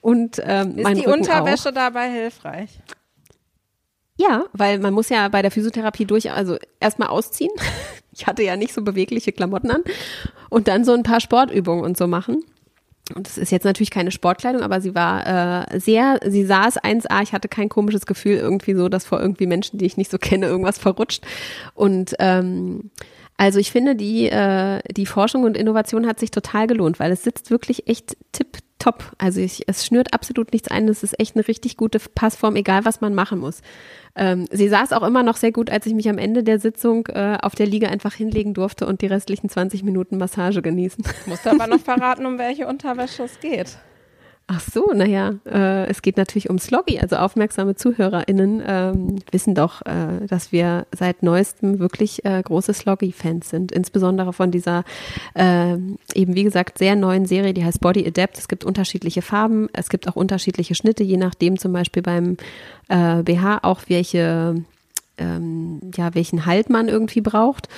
Und 0.00 0.40
ähm, 0.44 0.78
Ist 0.78 0.88
die 0.88 1.04
Rücken 1.04 1.20
Unterwäsche 1.20 1.70
Auch. 1.70 1.74
dabei 1.74 2.10
hilfreich? 2.10 2.80
Ja, 4.16 4.44
weil 4.52 4.78
man 4.78 4.94
muss 4.94 5.08
ja 5.08 5.28
bei 5.28 5.42
der 5.42 5.50
Physiotherapie 5.50 6.04
durch, 6.04 6.30
also 6.30 6.56
erstmal 6.80 7.08
ausziehen. 7.08 7.52
Ich 8.16 8.28
hatte 8.28 8.44
ja 8.44 8.54
nicht 8.54 8.72
so 8.72 8.80
bewegliche 8.80 9.32
Klamotten 9.32 9.72
an 9.72 9.82
und 10.48 10.68
dann 10.68 10.84
so 10.84 10.92
ein 10.92 11.02
paar 11.02 11.18
Sportübungen 11.18 11.84
und 11.84 11.96
so 11.96 12.06
machen. 12.06 12.44
Und 13.14 13.26
das 13.26 13.36
ist 13.36 13.52
jetzt 13.52 13.64
natürlich 13.64 13.90
keine 13.90 14.10
Sportkleidung, 14.10 14.62
aber 14.62 14.80
sie 14.80 14.94
war 14.94 15.26
äh, 15.72 15.78
sehr, 15.78 16.20
sie 16.26 16.44
saß 16.44 16.82
1A, 16.82 17.22
ich 17.22 17.34
hatte 17.34 17.48
kein 17.48 17.68
komisches 17.68 18.06
Gefühl 18.06 18.36
irgendwie 18.36 18.74
so, 18.74 18.88
dass 18.88 19.04
vor 19.04 19.20
irgendwie 19.20 19.46
Menschen, 19.46 19.78
die 19.78 19.84
ich 19.84 19.98
nicht 19.98 20.10
so 20.10 20.16
kenne, 20.16 20.46
irgendwas 20.46 20.78
verrutscht. 20.78 21.22
Und 21.74 22.14
ähm, 22.18 22.90
also 23.36 23.58
ich 23.58 23.72
finde, 23.72 23.94
die, 23.94 24.28
äh, 24.30 24.80
die 24.90 25.04
Forschung 25.04 25.44
und 25.44 25.56
Innovation 25.56 26.06
hat 26.06 26.18
sich 26.18 26.30
total 26.30 26.66
gelohnt, 26.66 26.98
weil 26.98 27.12
es 27.12 27.24
sitzt 27.24 27.50
wirklich 27.50 27.88
echt 27.88 28.16
tipptopp. 28.84 29.12
Also 29.18 29.40
ich, 29.40 29.64
es 29.66 29.84
schnürt 29.84 30.12
absolut 30.12 30.52
nichts 30.52 30.68
ein. 30.68 30.88
Es 30.88 31.02
ist 31.02 31.18
echt 31.18 31.36
eine 31.36 31.46
richtig 31.46 31.76
gute 31.76 31.98
Passform, 31.98 32.56
egal 32.56 32.84
was 32.84 33.00
man 33.00 33.14
machen 33.14 33.38
muss. 33.38 33.60
Ähm, 34.16 34.46
sie 34.50 34.68
saß 34.68 34.92
auch 34.92 35.02
immer 35.02 35.22
noch 35.22 35.36
sehr 35.36 35.52
gut, 35.52 35.70
als 35.70 35.86
ich 35.86 35.94
mich 35.94 36.08
am 36.08 36.18
Ende 36.18 36.42
der 36.42 36.58
Sitzung 36.58 37.06
äh, 37.08 37.38
auf 37.40 37.54
der 37.54 37.66
Liege 37.66 37.88
einfach 37.88 38.14
hinlegen 38.14 38.54
durfte 38.54 38.86
und 38.86 39.00
die 39.00 39.06
restlichen 39.06 39.48
20 39.48 39.82
Minuten 39.82 40.18
Massage 40.18 40.62
genießen. 40.62 41.04
Musst 41.26 41.46
du 41.46 41.50
aber 41.50 41.66
noch 41.66 41.80
verraten, 41.80 42.26
um 42.26 42.38
welche 42.38 42.66
Unterwäsche 42.66 43.24
es 43.24 43.40
geht. 43.40 43.78
Ach 44.46 44.60
so, 44.60 44.92
naja, 44.94 45.36
äh, 45.46 45.86
es 45.86 46.02
geht 46.02 46.18
natürlich 46.18 46.50
um 46.50 46.58
Sloggy. 46.58 46.98
Also 46.98 47.16
aufmerksame 47.16 47.76
ZuhörerInnen 47.76 48.62
ähm, 48.66 49.16
wissen 49.30 49.54
doch, 49.54 49.80
äh, 49.86 50.26
dass 50.28 50.52
wir 50.52 50.86
seit 50.94 51.22
neuestem 51.22 51.78
wirklich 51.78 52.26
äh, 52.26 52.42
große 52.42 52.74
Sloggy-Fans 52.74 53.48
sind. 53.48 53.72
Insbesondere 53.72 54.34
von 54.34 54.50
dieser 54.50 54.84
äh, 55.34 55.76
eben, 56.14 56.34
wie 56.34 56.44
gesagt, 56.44 56.76
sehr 56.76 56.94
neuen 56.94 57.24
Serie, 57.24 57.54
die 57.54 57.64
heißt 57.64 57.80
Body 57.80 58.06
Adapt. 58.06 58.36
Es 58.36 58.48
gibt 58.48 58.64
unterschiedliche 58.64 59.22
Farben, 59.22 59.68
es 59.72 59.88
gibt 59.88 60.06
auch 60.08 60.16
unterschiedliche 60.16 60.74
Schnitte, 60.74 61.04
je 61.04 61.16
nachdem 61.16 61.58
zum 61.58 61.72
Beispiel 61.72 62.02
beim 62.02 62.36
äh, 62.88 63.22
BH 63.22 63.60
auch 63.62 63.80
welche, 63.88 64.56
ähm, 65.16 65.80
ja, 65.96 66.14
welchen 66.14 66.44
Halt 66.44 66.68
man 66.68 66.88
irgendwie 66.88 67.22
braucht. 67.22 67.70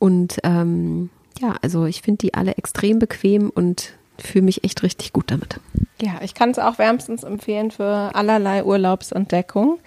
Und 0.00 0.38
ähm, 0.42 1.10
ja, 1.40 1.54
also 1.62 1.86
ich 1.86 2.02
finde 2.02 2.18
die 2.18 2.34
alle 2.34 2.56
extrem 2.56 2.98
bequem 2.98 3.50
und 3.50 3.97
fühle 4.18 4.44
mich 4.44 4.64
echt 4.64 4.82
richtig 4.82 5.12
gut 5.12 5.30
damit. 5.30 5.60
Ja, 6.00 6.20
ich 6.22 6.34
kann 6.34 6.50
es 6.50 6.58
auch 6.58 6.78
wärmstens 6.78 7.24
empfehlen 7.24 7.70
für 7.70 8.10
allerlei 8.14 8.64
Urlaubsentdeckung. 8.64 9.78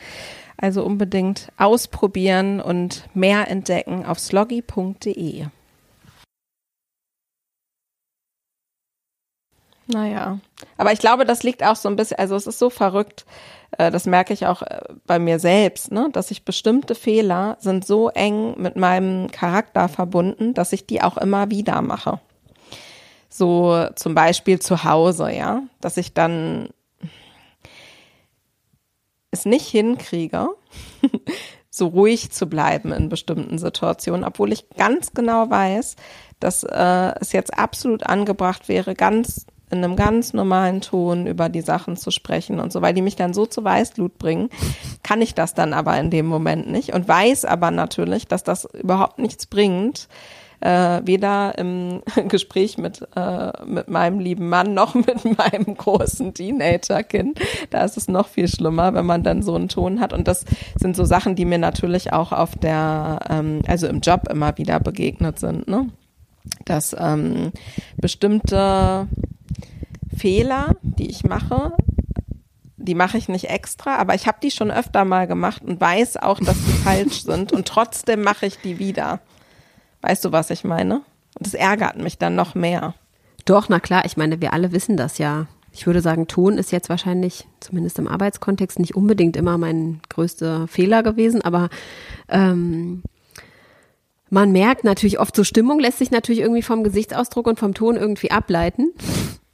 Also 0.58 0.84
unbedingt 0.84 1.52
ausprobieren 1.58 2.62
und 2.62 3.10
mehr 3.16 3.50
entdecken 3.50 4.06
auf 4.06 4.20
sloggy.de. 4.20 5.48
Naja, 9.88 10.40
aber 10.78 10.94
ich 10.94 11.00
glaube, 11.00 11.26
das 11.26 11.44
liegt 11.44 11.64
auch 11.64 11.76
so 11.76 11.90
ein 11.90 11.96
bisschen, 11.96 12.20
also 12.20 12.36
es 12.36 12.48
ist 12.48 12.60
so 12.60 12.70
verrückt, 12.70 13.26
äh, 13.78 13.92
das 13.92 14.06
merke 14.06 14.34
ich 14.34 14.46
auch 14.46 14.62
äh, 14.62 14.82
bei 15.06 15.20
mir 15.20 15.40
selbst, 15.40 15.92
ne, 15.92 16.10
dass 16.12 16.32
ich 16.32 16.46
bestimmte 16.46 16.96
Fehler 16.96 17.58
sind 17.60 17.86
so 17.86 18.10
eng 18.10 18.54
mit 18.58 18.76
meinem 18.76 19.32
Charakter 19.32 19.90
verbunden, 19.90 20.54
dass 20.54 20.72
ich 20.72 20.86
die 20.86 21.02
auch 21.02 21.18
immer 21.18 21.50
wieder 21.50 21.82
mache. 21.82 22.20
So 23.34 23.88
zum 23.96 24.14
Beispiel 24.14 24.60
zu 24.60 24.84
Hause, 24.84 25.32
ja, 25.32 25.64
dass 25.80 25.96
ich 25.96 26.14
dann 26.14 26.70
es 29.32 29.46
nicht 29.46 29.68
hinkriege, 29.68 30.50
so 31.70 31.88
ruhig 31.88 32.32
zu 32.32 32.48
bleiben 32.48 32.92
in 32.92 33.08
bestimmten 33.08 33.58
Situationen, 33.58 34.26
obwohl 34.26 34.52
ich 34.52 34.70
ganz 34.72 35.14
genau 35.14 35.50
weiß, 35.50 35.96
dass 36.42 36.64
äh, 36.64 37.14
es 37.22 37.32
jetzt 37.32 37.58
absolut 37.58 38.06
angebracht 38.06 38.68
wäre, 38.68 38.96
ganz 38.96 39.46
in 39.70 39.78
einem 39.78 39.96
ganz 39.96 40.34
normalen 40.34 40.82
Ton 40.82 41.28
über 41.28 41.48
die 41.48 41.62
Sachen 41.62 41.96
zu 41.96 42.12
sprechen 42.12 42.60
und 42.60 42.74
so, 42.74 42.82
weil 42.82 42.94
die 42.94 43.02
mich 43.02 43.16
dann 43.16 43.34
so 43.34 43.46
zu 43.46 43.64
Weißglut 43.64 44.18
bringen, 44.18 44.50
kann 45.02 45.22
ich 45.22 45.34
das 45.34 45.54
dann 45.54 45.72
aber 45.72 45.98
in 45.98 46.10
dem 46.10 46.26
Moment 46.26 46.70
nicht 46.70 46.94
und 46.94 47.08
weiß 47.08 47.46
aber 47.46 47.72
natürlich, 47.72 48.28
dass 48.28 48.44
das 48.44 48.66
überhaupt 48.66 49.18
nichts 49.18 49.46
bringt, 49.46 50.10
äh, 50.62 51.02
weder 51.04 51.58
im 51.58 52.02
Gespräch 52.28 52.78
mit, 52.78 53.06
äh, 53.16 53.52
mit 53.66 53.90
meinem 53.90 54.20
lieben 54.20 54.50
Mann 54.50 54.74
noch 54.74 54.94
mit 54.96 55.26
meinem 55.38 55.76
großen 55.76 56.34
Teenager-Kind. 56.34 57.40
Da 57.70 57.84
ist 57.84 57.98
es 57.98 58.08
noch 58.08 58.28
viel 58.28 58.48
schlimmer, 58.48 58.94
wenn 58.94 59.06
man 59.06 59.24
dann 59.24 59.44
so 59.44 59.56
einen 59.56 59.68
Ton 59.68 60.00
hat. 60.00 60.14
Und 60.14 60.28
das 60.28 60.46
sind 60.80 60.96
so 60.96 61.04
Sachen, 61.04 61.36
die 61.36 61.46
mir 61.46 61.58
natürlich 61.58 62.14
auch 62.14 62.32
auf 62.32 62.56
der, 62.56 63.20
ähm, 63.30 63.62
also 63.68 63.88
im 63.88 64.00
Job 64.02 64.28
immer 64.30 64.58
wieder 64.58 64.80
begegnet 64.80 65.40
sind, 65.40 65.68
ne? 65.68 65.90
Dass 66.66 66.96
ähm, 66.98 67.52
bestimmte 67.98 69.08
Fehler, 70.16 70.76
die 70.82 71.10
ich 71.10 71.24
mache, 71.24 71.74
die 72.78 72.96
mache 72.96 73.18
ich 73.18 73.30
nicht 73.30 73.50
extra, 73.50 73.98
aber 73.98 74.16
ich 74.16 74.28
habe 74.28 74.40
die 74.42 74.52
schon 74.52 74.72
öfter 74.72 75.06
mal 75.06 75.28
gemacht 75.28 75.62
und 75.64 75.80
weiß 75.80 76.18
auch, 76.18 76.40
dass 76.40 76.58
die 76.58 76.72
falsch 76.84 77.24
sind 77.24 77.52
und 77.52 77.68
trotzdem 77.68 78.24
mache 78.24 78.48
ich 78.48 78.58
die 78.58 78.80
wieder. 78.80 79.20
Weißt 80.02 80.26
du, 80.26 80.32
was 80.32 80.50
ich 80.50 80.64
meine? 80.64 80.96
Und 81.38 81.48
das 81.48 81.54
ärgert 81.54 81.98
mich 81.98 82.18
dann 82.18 82.36
noch 82.36 82.56
mehr. 82.56 82.94
Doch, 83.46 83.70
na 83.70 83.80
klar, 83.80 84.06
ich 84.06 84.18
meine, 84.18 84.42
wir 84.42 84.54
alle 84.54 84.72
wissen 84.72 84.98
das 84.98 85.18
ja. 85.18 85.48
Ich 85.74 85.88
würde 85.88 86.02
sagen, 86.02 86.28
Ton 86.28 86.58
ist 86.58 86.72
jetzt 86.72 86.90
wahrscheinlich, 86.90 87.48
zumindest 87.60 87.98
im 87.98 88.08
Arbeitskontext, 88.08 88.78
nicht 88.78 88.96
unbedingt 88.96 89.38
immer 89.38 89.58
mein 89.58 90.02
größter 90.10 90.68
Fehler 90.68 91.02
gewesen, 91.02 91.42
aber 91.42 91.70
ähm, 92.28 93.04
man 94.30 94.52
merkt 94.52 94.84
natürlich 94.84 95.20
oft 95.20 95.36
so 95.36 95.44
Stimmung 95.44 95.80
lässt 95.80 96.00
sich 96.00 96.12
natürlich 96.12 96.42
irgendwie 96.42 96.62
vom 96.62 96.84
Gesichtsausdruck 96.84 97.48
und 97.48 97.60
vom 97.60 97.74
Ton 97.74 97.96
irgendwie 97.96 98.32
ableiten. 98.32 98.92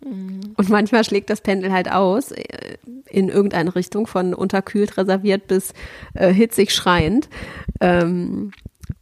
Mhm. 0.03 0.53
Und 0.55 0.69
manchmal 0.69 1.03
schlägt 1.03 1.29
das 1.29 1.41
Pendel 1.41 1.71
halt 1.71 1.91
aus 1.91 2.31
äh, 2.31 2.77
in 3.09 3.29
irgendeine 3.29 3.75
Richtung 3.75 4.07
von 4.07 4.33
unterkühlt 4.33 4.97
reserviert 4.97 5.47
bis 5.47 5.73
äh, 6.13 6.33
hitzig 6.33 6.73
schreiend. 6.73 7.29
Ähm, 7.79 8.51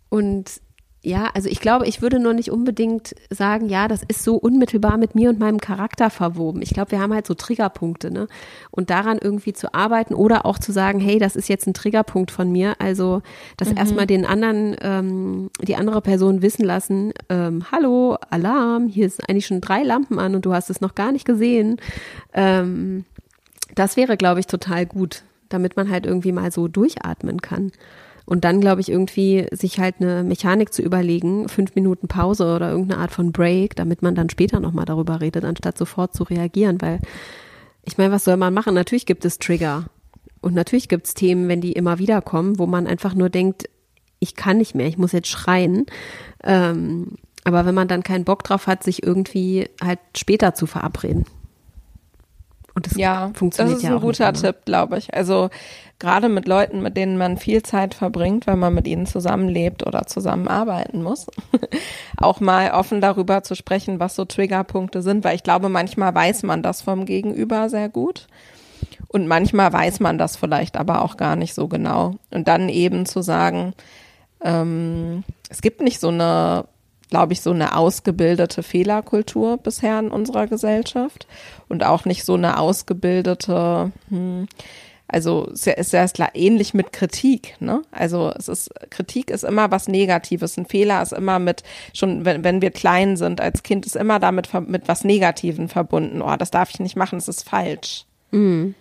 und 0.09 0.61
ja, 1.06 1.30
also 1.36 1.47
ich 1.49 1.60
glaube, 1.60 1.86
ich 1.86 2.01
würde 2.01 2.20
nur 2.20 2.34
nicht 2.34 2.49
unbedingt 2.49 3.16
sagen, 3.30 3.70
ja, 3.70 3.88
das 3.88 4.01
ist 4.08 4.24
so 4.24 4.38
unmittelbar 4.38 4.97
mit 4.97 5.14
mir 5.14 5.30
und 5.30 5.38
meinem 5.38 5.60
Charakter 5.62 6.10
verwoben. 6.10 6.64
Ich 6.64 6.72
glaube, 6.72 6.91
wir 6.91 6.99
haben 6.99 7.14
halt 7.14 7.28
so 7.28 7.36
Triggerpunkte, 7.36 8.10
ne? 8.10 8.28
Und 8.72 8.89
daran 8.89 9.20
irgendwie 9.22 9.53
zu 9.53 9.76
arbeiten 9.76 10.16
oder 10.16 10.47
auch 10.47 10.58
zu 10.58 10.72
sagen, 10.72 10.99
hey, 10.99 11.20
das 11.20 11.36
ist 11.36 11.47
jetzt 11.47 11.68
ein 11.68 11.76
Triggerpunkt 11.76 12.32
von 12.32 12.51
mir. 12.51 12.74
Also 12.80 13.22
das 13.58 13.70
mhm. 13.70 13.78
erstmal 13.78 14.08
den 14.08 14.26
anderen, 14.26 14.76
ähm, 14.82 15.51
die 15.62 15.76
andere 15.76 16.01
Person 16.01 16.41
wissen 16.41 16.66
lassen, 16.66 17.14
ähm, 17.30 17.66
hallo, 17.72 18.18
Alarm, 18.32 18.88
hier 18.88 19.06
ist 19.06 19.30
eigentlich 19.30 19.45
schon 19.45 19.62
drei 19.62 19.84
Lampen 19.84 20.18
an 20.18 20.34
und 20.34 20.43
du 20.43 20.53
hast 20.53 20.72
es 20.72 20.82
noch 20.82 20.95
gar 20.95 21.12
nicht 21.12 21.26
gesehen. 21.26 21.78
Ähm, 22.34 23.06
das 23.76 23.95
wäre, 23.95 24.18
glaube 24.18 24.39
ich, 24.39 24.47
total 24.47 24.88
gut, 24.88 25.22
damit 25.49 25.76
man 25.76 25.91
halt 25.91 26.08
irgendwie 26.08 26.32
mal 26.32 26.51
so 26.51 26.68
durchatmen 26.68 27.41
kann. 27.41 27.72
Und 28.26 28.43
dann, 28.43 28.59
glaube 28.59 28.82
ich, 28.82 28.89
irgendwie 28.89 29.45
sich 29.51 29.80
halt 29.80 29.95
eine 29.99 30.23
Mechanik 30.23 30.73
zu 30.73 30.82
überlegen, 30.82 31.47
fünf 31.47 31.76
Minuten 31.76 32.07
Pause 32.07 32.55
oder 32.55 32.71
irgendeine 32.71 33.01
Art 33.01 33.11
von 33.11 33.32
Break, 33.32 33.76
damit 33.76 34.01
man 34.01 34.15
dann 34.15 34.30
später 34.30 34.59
nochmal 34.59 34.86
darüber 34.86 35.21
redet, 35.21 35.45
anstatt 35.45 35.78
sofort 35.78 36.15
zu 36.15 36.23
reagieren. 36.23 36.82
Weil 36.82 36.99
ich 37.84 37.97
meine, 37.97 38.11
was 38.11 38.23
soll 38.23 38.38
man 38.38 38.53
machen? 38.53 38.73
Natürlich 38.73 39.05
gibt 39.05 39.26
es 39.26 39.38
Trigger. 39.38 39.86
Und 40.41 40.55
natürlich 40.55 40.89
gibt 40.89 41.07
es 41.07 41.13
Themen, 41.13 41.47
wenn 41.47 41.61
die 41.61 41.73
immer 41.73 41.99
wieder 41.99 42.21
kommen, 42.21 42.57
wo 42.57 42.65
man 42.65 42.88
einfach 42.88 43.13
nur 43.13 43.30
denkt, 43.30 43.69
ich 44.19 44.36
kann 44.36 44.57
nicht 44.57 44.76
mehr, 44.76 44.88
ich 44.88 44.97
muss 44.97 45.11
jetzt 45.11 45.28
schreien. 45.28 45.86
Ähm, 46.43 47.17
aber 47.43 47.65
wenn 47.65 47.76
man 47.76 47.88
dann 47.88 48.01
keinen 48.01 48.26
Bock 48.26 48.43
drauf 48.43 48.65
hat, 48.65 48.84
sich 48.84 49.03
irgendwie 49.03 49.69
halt 49.82 49.99
später 50.17 50.55
zu 50.55 50.65
verabreden. 50.65 51.26
Und 52.76 52.88
das 52.88 52.97
ja, 52.97 53.32
funktioniert 53.34 53.78
das 53.78 53.84
ist 53.84 53.89
ja 53.89 53.95
ein 53.95 54.01
guter 54.01 54.34
Tipp, 54.34 54.65
glaube 54.65 54.97
ich. 54.97 55.13
Also 55.13 55.49
gerade 55.97 56.28
mit 56.28 56.45
Leuten, 56.45 56.82
mit 56.82 56.97
denen 56.97 57.17
man 57.17 57.38
viel 57.38 57.63
Zeit 57.63 57.93
verbringt, 57.93 58.47
weil 58.47 58.57
man 58.57 58.73
mit 58.73 58.86
ihnen 58.86 59.05
zusammenlebt 59.05 59.88
oder 59.88 60.07
zusammenarbeiten 60.07 61.01
muss, 61.01 61.28
auch 62.17 62.41
mal 62.41 62.71
offen 62.71 62.99
darüber 62.99 63.43
zu 63.43 63.55
sprechen, 63.55 64.01
was 64.01 64.15
so 64.15 64.26
Triggerpunkte 64.26 65.01
sind, 65.01 65.23
weil 65.23 65.36
ich 65.36 65.43
glaube, 65.43 65.69
manchmal 65.69 66.13
weiß 66.13 66.43
man 66.43 66.61
das 66.61 66.82
vom 66.82 67.05
Gegenüber 67.05 67.69
sehr 67.69 67.88
gut. 67.88 68.28
Und 69.07 69.28
manchmal 69.28 69.71
weiß 69.71 70.01
man 70.01 70.17
das 70.17 70.36
vielleicht 70.36 70.76
aber 70.76 71.01
auch 71.01 71.15
gar 71.15 71.38
nicht 71.38 71.53
so 71.53 71.69
genau. 71.69 72.15
Und 72.32 72.49
dann 72.49 72.67
eben 72.67 73.05
zu 73.05 73.21
sagen, 73.21 73.73
ähm, 74.43 75.23
es 75.49 75.61
gibt 75.61 75.80
nicht 75.82 76.01
so 76.01 76.09
eine 76.09 76.65
glaube 77.10 77.34
ich, 77.34 77.41
so 77.41 77.51
eine 77.51 77.76
ausgebildete 77.76 78.64
Fehlerkultur 78.64 79.58
bisher 79.58 79.99
in 79.99 80.12
unserer 80.12 80.47
Gesellschaft 80.47 81.28
und 81.70 81.84
auch 81.84 82.06
nicht 82.06 82.24
so 82.24 82.36
eine 82.36 82.60
ausgebildete, 82.60 83.91
hm, 84.10 84.47
also 85.08 85.47
es 85.53 85.68
ist 85.68 85.93
ja 85.93 86.08
ähnlich 86.34 86.74
mit 86.74 86.91
Kritik, 86.91 87.56
ne? 87.60 87.84
Also 87.91 88.32
es 88.36 88.47
ist 88.47 88.72
Kritik 88.89 89.30
ist 89.30 89.43
immer 89.43 89.70
was 89.70 89.88
Negatives, 89.88 90.58
ein 90.58 90.66
Fehler 90.66 91.01
ist 91.03 91.14
immer 91.14 91.38
mit 91.38 91.62
schon 91.93 92.26
wenn, 92.26 92.43
wenn 92.43 92.62
wir 92.62 92.72
klein 92.72 93.16
sind 93.16 93.39
als 93.39 93.62
Kind 93.62 93.86
ist 93.86 93.95
immer 93.95 94.20
damit 94.20 94.49
mit 94.68 94.88
was 94.88 95.03
Negativen 95.03 95.70
verbunden. 95.70 96.24
Oh, 96.24 96.36
das 96.38 96.49
darf 96.49 96.72
ich 96.72 96.80
nicht 96.80 96.95
machen, 96.95 97.20
das 97.20 97.28
ist 97.28 97.47
falsch. 97.47 98.06
Mhm. 98.32 98.74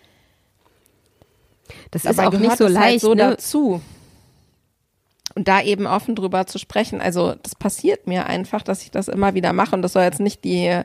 Das 1.91 2.07
ist 2.07 2.19
auch 2.19 2.33
nicht 2.33 2.57
so 2.57 2.69
leicht 2.69 2.83
halt 2.83 3.01
so 3.03 3.11
ne? 3.11 3.17
dazu 3.17 3.81
und 5.35 5.49
da 5.49 5.61
eben 5.63 5.87
offen 5.87 6.15
drüber 6.15 6.47
zu 6.47 6.59
sprechen. 6.59 7.01
Also 7.01 7.35
das 7.43 7.55
passiert 7.55 8.07
mir 8.07 8.27
einfach, 8.27 8.63
dass 8.63 8.83
ich 8.83 8.91
das 8.91 9.09
immer 9.09 9.35
wieder 9.35 9.53
mache 9.53 9.75
und 9.75 9.83
das 9.83 9.93
soll 9.93 10.05
jetzt 10.05 10.21
nicht 10.21 10.45
die 10.45 10.83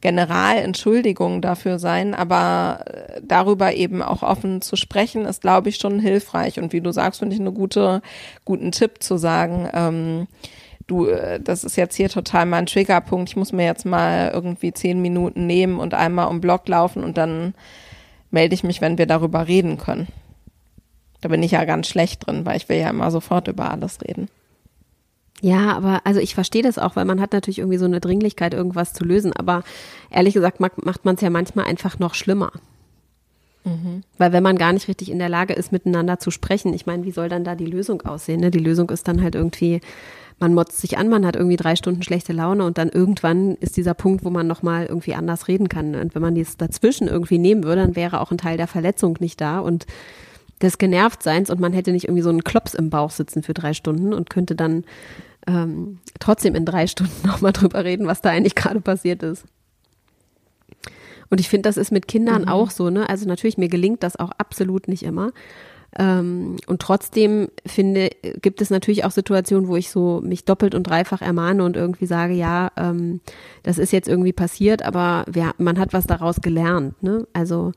Generalentschuldigung 0.00 1.42
dafür 1.42 1.78
sein, 1.78 2.14
aber 2.14 2.84
äh, 2.86 3.20
darüber 3.22 3.74
eben 3.74 4.02
auch 4.02 4.22
offen 4.22 4.62
zu 4.62 4.76
sprechen, 4.76 5.26
ist, 5.26 5.42
glaube 5.42 5.68
ich, 5.68 5.76
schon 5.76 6.00
hilfreich. 6.00 6.58
Und 6.58 6.72
wie 6.72 6.80
du 6.80 6.90
sagst, 6.90 7.20
finde 7.20 7.34
ich 7.34 7.40
eine 7.40 7.52
gute, 7.52 8.00
guten 8.46 8.72
Tipp 8.72 9.02
zu 9.02 9.18
sagen, 9.18 9.68
ähm, 9.74 10.26
du, 10.86 11.06
äh, 11.06 11.38
das 11.38 11.64
ist 11.64 11.76
jetzt 11.76 11.96
hier 11.96 12.08
total 12.08 12.46
mein 12.46 12.64
Triggerpunkt, 12.64 13.28
ich 13.28 13.36
muss 13.36 13.52
mir 13.52 13.66
jetzt 13.66 13.84
mal 13.84 14.30
irgendwie 14.32 14.72
zehn 14.72 15.02
Minuten 15.02 15.46
nehmen 15.46 15.78
und 15.78 15.92
einmal 15.92 16.28
um 16.28 16.40
Block 16.40 16.66
laufen 16.66 17.04
und 17.04 17.18
dann 17.18 17.54
melde 18.30 18.54
ich 18.54 18.64
mich, 18.64 18.80
wenn 18.80 18.96
wir 18.96 19.06
darüber 19.06 19.48
reden 19.48 19.76
können. 19.76 20.08
Da 21.20 21.28
bin 21.28 21.42
ich 21.42 21.52
ja 21.52 21.64
ganz 21.64 21.88
schlecht 21.88 22.26
drin, 22.26 22.46
weil 22.46 22.56
ich 22.56 22.68
will 22.68 22.78
ja 22.78 22.90
immer 22.90 23.10
sofort 23.10 23.48
über 23.48 23.70
alles 23.70 23.98
reden. 24.02 24.28
Ja, 25.42 25.72
aber 25.74 26.02
also 26.04 26.20
ich 26.20 26.34
verstehe 26.34 26.62
das 26.62 26.78
auch, 26.78 26.96
weil 26.96 27.06
man 27.06 27.20
hat 27.20 27.32
natürlich 27.32 27.58
irgendwie 27.58 27.78
so 27.78 27.86
eine 27.86 28.00
Dringlichkeit, 28.00 28.52
irgendwas 28.52 28.92
zu 28.92 29.04
lösen. 29.04 29.32
Aber 29.32 29.62
ehrlich 30.10 30.34
gesagt 30.34 30.60
macht 30.60 31.04
man 31.04 31.14
es 31.14 31.20
ja 31.20 31.30
manchmal 31.30 31.66
einfach 31.66 31.98
noch 31.98 32.14
schlimmer. 32.14 32.52
Mhm. 33.64 34.02
Weil 34.18 34.32
wenn 34.32 34.42
man 34.42 34.56
gar 34.56 34.72
nicht 34.72 34.88
richtig 34.88 35.10
in 35.10 35.18
der 35.18 35.28
Lage 35.28 35.54
ist, 35.54 35.72
miteinander 35.72 36.18
zu 36.18 36.30
sprechen, 36.30 36.74
ich 36.74 36.86
meine, 36.86 37.04
wie 37.04 37.10
soll 37.10 37.28
dann 37.28 37.44
da 37.44 37.54
die 37.54 37.66
Lösung 37.66 38.02
aussehen? 38.02 38.40
Ne? 38.40 38.50
Die 38.50 38.58
Lösung 38.58 38.90
ist 38.90 39.08
dann 39.08 39.22
halt 39.22 39.34
irgendwie, 39.34 39.80
man 40.38 40.54
motzt 40.54 40.80
sich 40.80 40.98
an, 40.98 41.08
man 41.08 41.26
hat 41.26 41.36
irgendwie 41.36 41.56
drei 41.56 41.76
Stunden 41.76 42.02
schlechte 42.02 42.32
Laune 42.32 42.64
und 42.64 42.78
dann 42.78 42.88
irgendwann 42.88 43.56
ist 43.56 43.76
dieser 43.76 43.94
Punkt, 43.94 44.24
wo 44.24 44.30
man 44.30 44.46
nochmal 44.46 44.86
irgendwie 44.86 45.14
anders 45.14 45.48
reden 45.48 45.68
kann. 45.68 45.94
Und 45.94 46.14
wenn 46.14 46.22
man 46.22 46.34
dies 46.34 46.56
dazwischen 46.56 47.08
irgendwie 47.08 47.38
nehmen 47.38 47.64
würde, 47.64 47.82
dann 47.82 47.96
wäre 47.96 48.20
auch 48.20 48.30
ein 48.30 48.38
Teil 48.38 48.56
der 48.56 48.66
Verletzung 48.66 49.16
nicht 49.20 49.40
da 49.40 49.58
und 49.60 49.86
des 50.62 50.78
Genervtseins 50.78 51.50
und 51.50 51.60
man 51.60 51.72
hätte 51.72 51.92
nicht 51.92 52.04
irgendwie 52.04 52.22
so 52.22 52.30
einen 52.30 52.44
Klops 52.44 52.74
im 52.74 52.90
Bauch 52.90 53.10
sitzen 53.10 53.42
für 53.42 53.54
drei 53.54 53.72
Stunden 53.72 54.12
und 54.12 54.30
könnte 54.30 54.54
dann 54.54 54.84
ähm, 55.46 55.98
trotzdem 56.18 56.54
in 56.54 56.64
drei 56.64 56.86
Stunden 56.88 57.26
nochmal 57.26 57.52
drüber 57.52 57.84
reden, 57.84 58.06
was 58.06 58.20
da 58.20 58.30
eigentlich 58.30 58.54
gerade 58.54 58.80
passiert 58.80 59.22
ist. 59.22 59.44
Und 61.30 61.38
ich 61.38 61.48
finde, 61.48 61.68
das 61.68 61.76
ist 61.76 61.92
mit 61.92 62.08
Kindern 62.08 62.42
mhm. 62.42 62.48
auch 62.48 62.70
so, 62.70 62.90
ne? 62.90 63.08
Also 63.08 63.26
natürlich, 63.26 63.56
mir 63.56 63.68
gelingt 63.68 64.02
das 64.02 64.16
auch 64.16 64.32
absolut 64.36 64.88
nicht 64.88 65.04
immer. 65.04 65.30
Ähm, 65.98 66.56
und 66.66 66.82
trotzdem 66.82 67.48
finde, 67.66 68.10
gibt 68.40 68.60
es 68.60 68.70
natürlich 68.70 69.04
auch 69.04 69.10
Situationen, 69.10 69.68
wo 69.68 69.76
ich 69.76 69.90
so 69.90 70.20
mich 70.22 70.44
doppelt 70.44 70.74
und 70.74 70.84
dreifach 70.84 71.20
ermahne 71.20 71.64
und 71.64 71.76
irgendwie 71.76 72.06
sage, 72.06 72.34
ja, 72.34 72.70
ähm, 72.76 73.20
das 73.62 73.78
ist 73.78 73.92
jetzt 73.92 74.08
irgendwie 74.08 74.32
passiert, 74.32 74.82
aber 74.82 75.24
wer, 75.26 75.52
man 75.58 75.78
hat 75.78 75.92
was 75.92 76.06
daraus 76.06 76.40
gelernt, 76.40 77.02
ne? 77.02 77.26
Also 77.32 77.72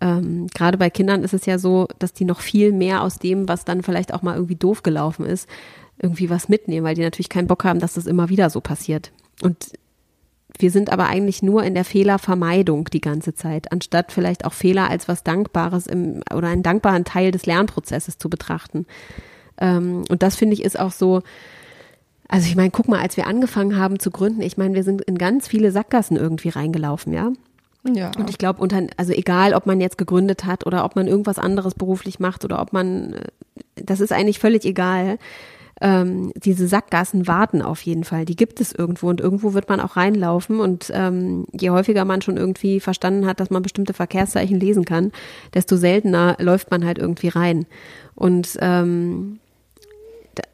ähm, 0.00 0.46
gerade 0.48 0.78
bei 0.78 0.90
Kindern 0.90 1.22
ist 1.22 1.34
es 1.34 1.46
ja 1.46 1.58
so, 1.58 1.88
dass 1.98 2.12
die 2.12 2.24
noch 2.24 2.40
viel 2.40 2.72
mehr 2.72 3.02
aus 3.02 3.18
dem, 3.18 3.48
was 3.48 3.64
dann 3.64 3.82
vielleicht 3.82 4.14
auch 4.14 4.22
mal 4.22 4.34
irgendwie 4.34 4.56
doof 4.56 4.82
gelaufen 4.82 5.26
ist, 5.26 5.48
irgendwie 6.00 6.30
was 6.30 6.48
mitnehmen, 6.48 6.86
weil 6.86 6.94
die 6.94 7.02
natürlich 7.02 7.28
keinen 7.28 7.46
Bock 7.46 7.64
haben, 7.64 7.80
dass 7.80 7.94
das 7.94 8.06
immer 8.06 8.28
wieder 8.28 8.48
so 8.50 8.60
passiert. 8.60 9.12
Und 9.42 9.72
wir 10.58 10.70
sind 10.70 10.90
aber 10.90 11.06
eigentlich 11.06 11.42
nur 11.42 11.64
in 11.64 11.74
der 11.74 11.84
Fehlervermeidung 11.84 12.86
die 12.86 13.00
ganze 13.00 13.34
Zeit, 13.34 13.72
anstatt 13.72 14.12
vielleicht 14.12 14.44
auch 14.44 14.52
Fehler 14.52 14.88
als 14.88 15.08
was 15.08 15.22
Dankbares 15.22 15.86
im, 15.86 16.22
oder 16.34 16.48
einen 16.48 16.62
dankbaren 16.62 17.04
Teil 17.04 17.30
des 17.30 17.46
Lernprozesses 17.46 18.18
zu 18.18 18.28
betrachten. 18.30 18.86
Ähm, 19.58 20.04
und 20.08 20.22
das 20.22 20.36
finde 20.36 20.54
ich 20.54 20.62
ist 20.62 20.78
auch 20.78 20.92
so, 20.92 21.22
also 22.28 22.46
ich 22.46 22.56
meine, 22.56 22.70
guck 22.70 22.88
mal, 22.88 23.00
als 23.00 23.16
wir 23.16 23.26
angefangen 23.26 23.76
haben 23.76 23.98
zu 23.98 24.10
gründen, 24.10 24.42
ich 24.42 24.56
meine, 24.56 24.74
wir 24.74 24.84
sind 24.84 25.02
in 25.02 25.18
ganz 25.18 25.48
viele 25.48 25.72
Sackgassen 25.72 26.16
irgendwie 26.16 26.48
reingelaufen, 26.48 27.12
ja. 27.12 27.32
Ja. 27.84 28.10
Und 28.18 28.28
ich 28.28 28.38
glaube, 28.38 28.60
unter, 28.60 28.86
also 28.96 29.12
egal, 29.12 29.54
ob 29.54 29.66
man 29.66 29.80
jetzt 29.80 29.98
gegründet 29.98 30.44
hat 30.44 30.66
oder 30.66 30.84
ob 30.84 30.96
man 30.96 31.06
irgendwas 31.06 31.38
anderes 31.38 31.74
beruflich 31.74 32.20
macht 32.20 32.44
oder 32.44 32.60
ob 32.60 32.72
man, 32.72 33.14
äh, 33.14 33.26
das 33.76 34.00
ist 34.00 34.12
eigentlich 34.12 34.38
völlig 34.38 34.64
egal 34.64 35.18
ähm, 35.80 36.32
diese 36.36 36.68
Sackgassen 36.68 37.26
warten 37.26 37.62
auf 37.62 37.80
jeden 37.82 38.04
Fall. 38.04 38.24
Die 38.24 38.36
gibt 38.36 38.60
es 38.60 38.72
irgendwo 38.72 39.08
und 39.08 39.20
irgendwo 39.20 39.54
wird 39.54 39.68
man 39.68 39.80
auch 39.80 39.96
reinlaufen. 39.96 40.60
Und 40.60 40.90
ähm, 40.94 41.46
je 41.52 41.70
häufiger 41.70 42.04
man 42.04 42.22
schon 42.22 42.36
irgendwie 42.36 42.80
verstanden 42.80 43.26
hat, 43.26 43.40
dass 43.40 43.50
man 43.50 43.62
bestimmte 43.62 43.94
Verkehrszeichen 43.94 44.60
lesen 44.60 44.84
kann, 44.84 45.10
desto 45.54 45.76
seltener 45.76 46.36
läuft 46.38 46.70
man 46.70 46.84
halt 46.84 46.98
irgendwie 46.98 47.28
rein. 47.28 47.66
Und 48.14 48.58
ähm, 48.60 49.40